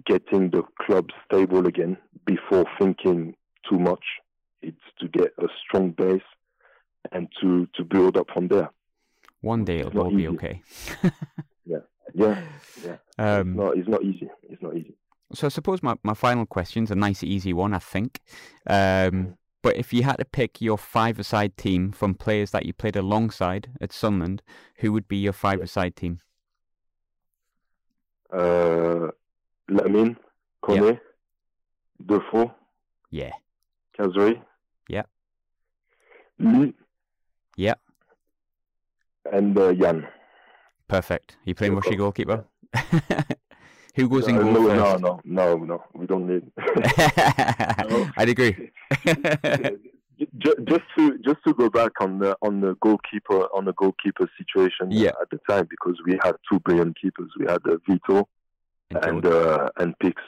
getting 0.06 0.50
the 0.50 0.64
club 0.82 1.10
stable 1.26 1.68
again 1.68 1.98
before 2.26 2.66
thinking 2.80 3.36
too 3.70 3.80
much. 3.80 4.04
It's 4.62 4.78
to 5.00 5.08
get 5.08 5.34
a 5.40 5.48
strong 5.66 5.92
base 5.92 6.22
and 7.12 7.28
to 7.42 7.68
to 7.76 7.84
build 7.84 8.18
up 8.18 8.28
from 8.34 8.48
there. 8.48 8.70
One 9.42 9.66
day 9.66 9.80
it'll 9.80 10.00
all 10.04 10.16
be 10.16 10.28
okay. 10.30 10.62
Yeah, 12.14 12.42
yeah. 12.84 12.98
Um, 13.18 13.50
it's 13.50 13.58
not 13.58 13.78
it's 13.78 13.90
not 13.90 14.04
easy. 14.04 14.30
It's 14.44 14.62
not 14.62 14.76
easy. 14.76 14.96
So 15.34 15.48
I 15.48 15.50
suppose 15.50 15.82
my, 15.82 15.96
my 16.04 16.14
final 16.14 16.46
question's 16.46 16.92
a 16.92 16.96
nice 16.96 17.24
easy 17.24 17.54
one, 17.54 17.74
I 17.74 17.80
think. 17.80 18.20
Um, 18.68 19.36
but 19.64 19.78
if 19.78 19.92
you 19.92 20.04
had 20.04 20.18
to 20.18 20.26
pick 20.26 20.62
your 20.62 20.78
five-a-side 20.78 21.58
team 21.58 21.92
from 21.92 22.14
players 22.14 22.52
that 22.52 22.68
you 22.68 22.74
played 22.74 22.96
alongside 22.96 23.70
at 23.82 23.92
Sunderland, 23.92 24.44
who 24.78 24.92
would 24.92 25.08
be 25.08 25.18
your 25.18 25.34
five-a-side 25.34 25.96
team? 25.96 26.20
uh, 28.32 29.08
Lamine, 29.70 30.18
Kone, 30.64 31.00
Defoe, 32.06 32.54
Yeah. 33.10 33.32
Khazri. 33.98 34.42
Yeah. 34.90 35.04
Lee. 36.40 36.74
Yeah. 37.56 37.76
And 39.32 39.58
uh, 39.58 39.70
Yann. 39.70 40.08
Perfect. 40.88 41.38
You 41.46 41.56
playing 41.56 41.76
Rushy 41.76 41.96
goalkeeper? 41.96 42.46
who 43.96 44.10
goes 44.10 44.28
in 44.28 44.38
Uh, 44.38 44.42
goal 44.42 44.52
no, 44.54 44.68
first? 44.68 45.02
no, 45.02 45.22
no, 45.24 45.56
no, 45.56 45.64
no. 45.66 45.84
We 45.94 46.06
don't 46.08 46.28
need. 46.28 46.44
I'd 48.18 48.30
agree. 48.30 48.72
just, 50.40 50.84
to 50.98 51.18
just 51.20 51.38
to 51.46 51.54
go 51.54 51.70
back 51.70 51.92
on 52.02 52.20
the 52.20 52.36
on 52.42 52.62
the 52.62 52.76
goalkeeper 52.82 53.42
on 53.56 53.66
the 53.66 53.74
goalkeeper 53.74 54.30
situation 54.38 54.92
Yeah. 54.92 55.12
at 55.22 55.30
the 55.32 55.40
time 55.50 55.68
because 55.70 55.98
we 56.06 56.18
had 56.24 56.36
two 56.50 56.60
brilliant 56.60 57.00
keepers. 57.00 57.32
We 57.40 57.46
had 57.46 57.62
uh, 57.66 57.78
Vito 57.88 58.28
And 58.92 59.06
and 59.06 59.26
uh, 59.26 59.70
and 59.78 59.98
Pix. 60.00 60.22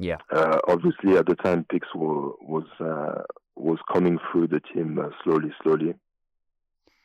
Yeah. 0.00 0.16
Uh, 0.32 0.58
obviously, 0.66 1.16
at 1.16 1.26
the 1.26 1.34
time, 1.34 1.64
Pix 1.70 1.86
wa- 1.94 2.32
was 2.40 2.64
uh, 2.80 3.22
was 3.56 3.78
coming 3.92 4.18
through 4.30 4.48
the 4.48 4.60
team 4.60 4.98
uh, 4.98 5.10
slowly, 5.22 5.52
slowly, 5.62 5.94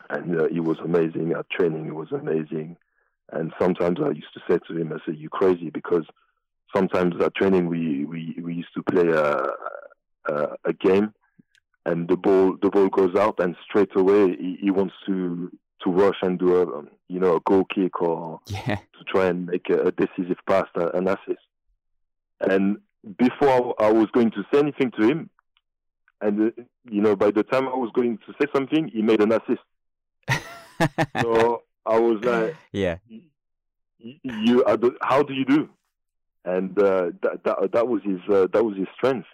and 0.09 0.39
uh, 0.39 0.47
he 0.49 0.61
was 0.61 0.77
amazing 0.79 1.33
at 1.33 1.49
training. 1.49 1.85
He 1.85 1.91
was 1.91 2.11
amazing, 2.11 2.77
and 3.33 3.51
sometimes 3.59 3.99
I 4.01 4.09
used 4.11 4.33
to 4.35 4.41
say 4.47 4.59
to 4.67 4.77
him, 4.77 4.93
"I 4.93 4.97
said, 5.05 5.17
you 5.17 5.29
crazy," 5.29 5.69
because 5.69 6.05
sometimes 6.73 7.15
at 7.21 7.35
training 7.35 7.67
we 7.67 8.05
we, 8.05 8.35
we 8.41 8.53
used 8.55 8.73
to 8.75 8.83
play 8.83 9.09
a, 9.09 9.43
a 10.33 10.55
a 10.63 10.73
game, 10.73 11.13
and 11.85 12.07
the 12.07 12.15
ball 12.15 12.55
the 12.61 12.69
ball 12.69 12.87
goes 12.87 13.15
out, 13.15 13.39
and 13.39 13.57
straight 13.67 13.93
away 13.97 14.35
he, 14.37 14.57
he 14.61 14.71
wants 14.71 14.95
to 15.05 15.51
to 15.83 15.91
rush 15.91 16.19
and 16.21 16.39
do 16.39 16.55
a 16.55 16.77
um, 16.77 16.89
you 17.09 17.19
know 17.19 17.35
a 17.35 17.41
goal 17.41 17.65
kick 17.65 18.01
or 18.01 18.39
Yeah. 18.47 18.77
to 18.77 19.03
try 19.05 19.25
and 19.27 19.47
make 19.47 19.69
a, 19.69 19.87
a 19.87 19.91
decisive 19.91 20.39
pass, 20.47 20.67
uh, 20.79 20.91
an 20.93 21.07
assist. 21.09 21.45
And 22.39 22.77
before 23.17 23.75
I 23.81 23.91
was 23.91 24.07
going 24.13 24.31
to 24.31 24.43
say 24.51 24.59
anything 24.59 24.91
to 24.99 25.07
him, 25.07 25.29
and 26.21 26.47
uh, 26.57 26.61
you 26.89 27.01
know, 27.01 27.15
by 27.15 27.31
the 27.31 27.43
time 27.43 27.67
I 27.67 27.75
was 27.75 27.91
going 27.93 28.17
to 28.25 28.33
say 28.39 28.47
something, 28.53 28.87
he 28.87 29.01
made 29.01 29.21
an 29.21 29.31
assist. 29.31 29.63
So 31.21 31.63
I 31.85 31.99
was 31.99 32.17
like, 32.23 32.57
yeah. 32.71 32.97
"Y- 34.03 34.19
"You, 34.23 34.63
how 35.01 35.23
do 35.23 35.33
you 35.33 35.45
do?" 35.45 35.69
And 36.43 36.77
uh, 36.77 37.11
that, 37.23 37.43
that 37.43 37.71
that 37.73 37.87
was 37.87 38.01
his 38.03 38.19
uh, 38.29 38.47
that 38.53 38.63
was 38.63 38.75
his 38.77 38.87
strength. 38.97 39.27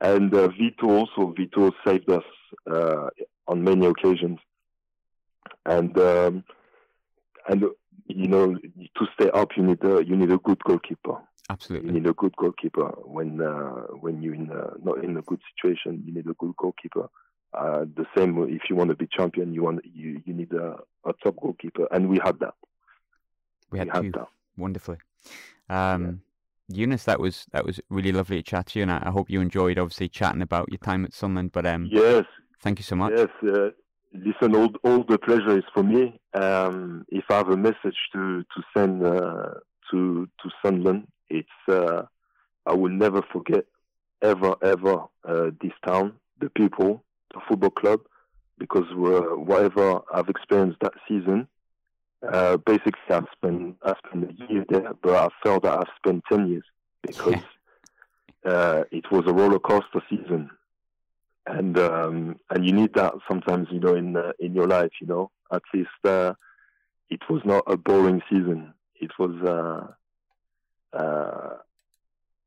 And 0.00 0.34
uh, 0.34 0.48
Vito 0.48 0.88
also 0.88 1.32
Vito 1.36 1.70
saved 1.86 2.10
us 2.10 2.24
uh, 2.70 3.08
on 3.46 3.62
many 3.62 3.86
occasions. 3.86 4.38
And 5.66 5.96
um, 5.98 6.44
and 7.48 7.64
you 8.06 8.28
know 8.28 8.54
to 8.56 9.06
stay 9.14 9.30
up, 9.30 9.50
you 9.56 9.62
need 9.62 9.84
a 9.84 10.04
you 10.04 10.16
need 10.16 10.32
a 10.32 10.38
good 10.38 10.62
goalkeeper. 10.64 11.16
You 11.48 11.54
Absolutely. 11.54 11.92
need 11.92 12.06
a 12.06 12.12
good 12.12 12.34
goalkeeper 12.36 12.88
when 13.02 13.40
uh, 13.40 13.86
when 14.00 14.22
you're 14.22 14.34
in 14.34 14.50
uh, 14.50 14.74
not 14.82 15.02
in 15.04 15.16
a 15.16 15.22
good 15.22 15.40
situation. 15.54 16.02
You 16.06 16.14
need 16.14 16.26
a 16.26 16.34
good 16.34 16.54
goalkeeper. 16.56 17.08
Uh, 17.52 17.84
the 17.96 18.06
same 18.16 18.38
if 18.48 18.62
you 18.70 18.76
want 18.76 18.90
to 18.90 18.96
be 18.96 19.06
champion, 19.06 19.52
you 19.52 19.62
want 19.62 19.80
you, 19.84 20.22
you 20.24 20.32
need 20.32 20.52
a, 20.52 20.76
a 21.04 21.12
top 21.22 21.36
goalkeeper, 21.42 21.86
and 21.90 22.08
we 22.08 22.18
had 22.24 22.38
that. 22.40 22.54
We 23.70 23.78
had 23.78 23.88
we 23.88 23.92
had 23.92 24.02
two. 24.02 24.12
that. 24.12 24.28
Wonderfully. 24.56 24.98
Um, 25.68 26.22
Younes, 26.72 27.04
that 27.04 27.20
was 27.20 27.46
that 27.52 27.66
was 27.66 27.80
really 27.90 28.12
lovely 28.12 28.36
to 28.36 28.42
chat 28.42 28.66
to 28.68 28.78
you, 28.78 28.84
and 28.84 28.92
I, 28.92 29.02
I 29.06 29.10
hope 29.10 29.28
you 29.28 29.40
enjoyed 29.40 29.78
obviously 29.78 30.08
chatting 30.08 30.42
about 30.42 30.68
your 30.70 30.78
time 30.78 31.04
at 31.04 31.12
Sunderland. 31.12 31.52
But 31.52 31.66
um, 31.66 31.88
Yes, 31.90 32.24
thank 32.60 32.78
you 32.78 32.84
so 32.84 32.96
much. 32.96 33.12
yes. 33.16 33.28
Uh, 33.42 33.70
listen, 34.14 34.54
all 34.54 34.72
all 34.84 35.04
the 35.06 35.18
pleasure 35.18 35.58
is 35.58 35.64
for 35.74 35.82
me. 35.82 36.20
Um, 36.34 37.04
if 37.08 37.24
I 37.28 37.34
have 37.38 37.48
a 37.48 37.56
message 37.56 37.98
to 38.12 38.42
to 38.42 38.62
send 38.74 39.04
uh, 39.04 39.54
to 39.92 40.28
to 40.42 40.50
Sunderland, 40.64 41.06
it's 41.30 41.48
uh, 41.68 42.02
I 42.66 42.74
will 42.74 42.90
never 42.90 43.22
forget 43.32 43.64
ever 44.20 44.56
ever 44.62 45.04
uh, 45.24 45.50
this 45.60 45.72
town, 45.86 46.14
the 46.40 46.50
people, 46.50 47.04
the 47.32 47.40
football 47.48 47.70
club, 47.70 48.00
because 48.58 48.86
uh, 48.90 49.36
whatever 49.36 50.00
I've 50.12 50.28
experienced 50.28 50.80
that 50.80 50.94
season, 51.08 51.46
uh, 52.30 52.56
basically 52.58 53.00
I've 53.10 53.26
spent 53.32 53.76
I 53.84 53.94
spent 54.06 54.30
a 54.30 54.52
year 54.52 54.64
there, 54.68 54.92
but 55.02 55.14
I 55.14 55.28
felt 55.42 55.62
that 55.62 55.78
I've 55.78 55.94
spent 55.96 56.24
ten 56.30 56.48
years 56.48 56.64
because 57.02 57.42
uh, 58.44 58.84
it 58.90 59.10
was 59.10 59.24
a 59.26 59.32
roller 59.32 59.58
coaster 59.58 60.02
season, 60.08 60.50
and 61.46 61.78
um, 61.78 62.36
and 62.50 62.64
you 62.64 62.72
need 62.72 62.94
that 62.94 63.14
sometimes, 63.28 63.68
you 63.70 63.80
know, 63.80 63.94
in 63.94 64.16
uh, 64.16 64.32
in 64.38 64.54
your 64.54 64.66
life, 64.66 64.92
you 65.00 65.06
know. 65.06 65.30
At 65.52 65.62
least 65.74 65.90
uh, 66.04 66.32
it 67.10 67.20
was 67.28 67.42
not 67.44 67.64
a 67.66 67.76
boring 67.76 68.22
season. 68.30 68.72
It 69.02 69.10
was, 69.18 69.34
uh, 69.56 70.96
uh, 70.96 71.56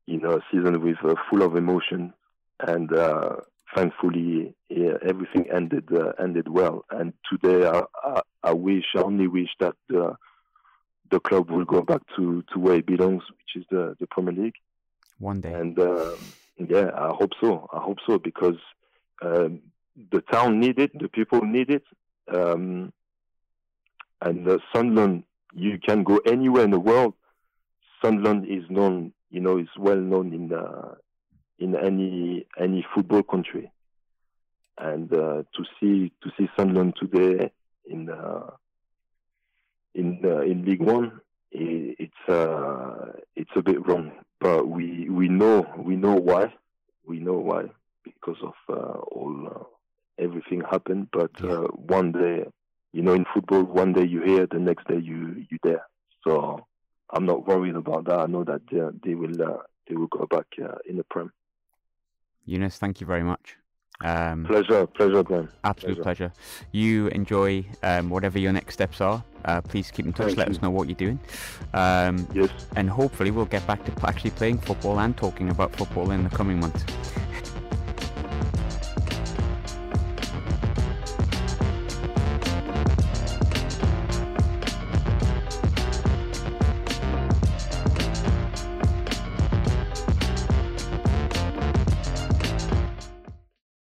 you 0.06 0.18
know, 0.18 0.32
a 0.38 0.40
season 0.50 0.80
with 0.82 0.96
uh, 1.04 1.14
full 1.28 1.42
of 1.42 1.54
emotion, 1.56 2.12
and 2.60 2.92
uh, 2.92 3.36
thankfully 3.74 4.54
yeah, 4.70 4.94
everything 5.10 5.44
ended 5.50 5.88
uh, 5.92 6.12
ended 6.18 6.48
well. 6.48 6.84
And 6.90 7.12
today, 7.30 7.68
I, 7.68 7.82
I, 8.02 8.20
I 8.42 8.52
wish, 8.52 8.86
I 8.96 9.02
only 9.02 9.28
wish 9.28 9.50
that 9.60 9.74
the 9.88 10.16
the 11.10 11.20
club 11.20 11.50
will 11.50 11.64
go 11.64 11.82
back 11.82 12.02
to, 12.16 12.42
to 12.52 12.58
where 12.58 12.76
it 12.76 12.86
belongs, 12.86 13.22
which 13.30 13.62
is 13.62 13.64
the, 13.70 13.96
the 14.00 14.06
Premier 14.06 14.32
League. 14.32 14.56
One 15.18 15.40
day. 15.40 15.52
And 15.52 15.78
uh, 15.78 16.16
yeah, 16.58 16.90
I 16.94 17.08
hope 17.08 17.32
so. 17.40 17.68
I 17.72 17.78
hope 17.78 17.98
so 18.06 18.18
because 18.18 18.58
um, 19.22 19.60
the 20.10 20.20
town 20.20 20.60
need 20.60 20.78
it, 20.78 20.98
the 20.98 21.08
people 21.08 21.42
need 21.42 21.70
it, 21.70 21.84
um, 22.32 22.92
and 24.20 24.48
uh, 24.48 24.58
Sunderland. 24.74 25.24
You 25.54 25.78
can 25.78 26.04
go 26.04 26.18
anywhere 26.26 26.64
in 26.64 26.70
the 26.70 26.80
world. 26.80 27.14
Sunderland 28.02 28.46
is 28.46 28.64
known, 28.70 29.12
you 29.30 29.40
know, 29.40 29.58
is 29.58 29.68
well 29.78 29.96
known 29.96 30.32
in 30.32 30.52
uh, 30.52 30.94
in 31.58 31.74
any 31.76 32.46
any 32.58 32.86
football 32.94 33.22
country. 33.22 33.70
and 34.78 35.12
uh, 35.12 35.42
to 35.54 35.64
see 35.80 36.12
to 36.22 36.30
see 36.36 36.48
Sunderland 36.56 36.94
today 37.00 37.50
in 37.86 38.10
uh, 38.10 38.50
in 39.94 40.20
uh, 40.24 40.40
in 40.40 40.64
League 40.64 40.82
One, 40.82 41.20
it, 41.50 41.96
it's 41.98 42.28
uh, 42.28 43.12
it's 43.34 43.50
a 43.56 43.62
bit 43.62 43.86
wrong. 43.86 44.12
But 44.40 44.68
we 44.68 45.08
we 45.08 45.28
know 45.28 45.66
we 45.78 45.96
know 45.96 46.14
why. 46.16 46.52
We 47.06 47.18
know 47.20 47.34
why 47.34 47.64
because 48.04 48.36
of 48.42 48.54
uh, 48.68 48.98
all 49.00 49.46
uh, 49.48 50.22
everything 50.22 50.60
happened. 50.60 51.08
But 51.12 51.32
uh, 51.42 51.68
one 51.68 52.12
day, 52.12 52.44
you 52.96 53.02
know, 53.02 53.12
in 53.12 53.26
football, 53.34 53.62
one 53.62 53.92
day 53.92 54.06
you 54.06 54.22
here, 54.22 54.46
the 54.50 54.58
next 54.58 54.88
day 54.88 54.96
you 54.96 55.44
you 55.50 55.58
there. 55.62 55.84
So 56.24 56.66
I'm 57.10 57.26
not 57.26 57.46
worried 57.46 57.76
about 57.76 58.06
that. 58.06 58.20
I 58.20 58.26
know 58.26 58.42
that 58.44 58.62
they, 58.70 58.80
they 59.04 59.14
will 59.14 59.42
uh, 59.42 59.58
they 59.86 59.94
will 59.94 60.06
go 60.06 60.26
back 60.26 60.46
uh, 60.62 60.78
in 60.88 60.96
the 60.96 61.04
Prem. 61.04 61.30
Younes, 62.48 62.78
thank 62.78 63.02
you 63.02 63.06
very 63.06 63.22
much. 63.22 63.56
Um, 64.02 64.46
pleasure, 64.46 64.86
pleasure, 64.86 65.22
Glenn. 65.22 65.48
Absolute 65.64 66.02
pleasure. 66.02 66.30
pleasure. 66.30 66.32
You 66.72 67.08
enjoy 67.08 67.66
um, 67.82 68.08
whatever 68.08 68.38
your 68.38 68.52
next 68.52 68.72
steps 68.74 69.02
are. 69.02 69.22
Uh, 69.44 69.60
please 69.60 69.90
keep 69.90 70.06
in 70.06 70.14
touch. 70.14 70.28
Thank 70.28 70.38
Let 70.38 70.48
you. 70.48 70.54
us 70.54 70.62
know 70.62 70.70
what 70.70 70.88
you're 70.88 70.96
doing. 70.96 71.20
Um, 71.74 72.26
yes. 72.34 72.50
And 72.76 72.88
hopefully 72.88 73.30
we'll 73.30 73.44
get 73.44 73.66
back 73.66 73.84
to 73.84 74.06
actually 74.06 74.30
playing 74.30 74.58
football 74.58 75.00
and 75.00 75.14
talking 75.16 75.50
about 75.50 75.76
football 75.76 76.12
in 76.12 76.24
the 76.24 76.30
coming 76.30 76.60
months. 76.60 76.84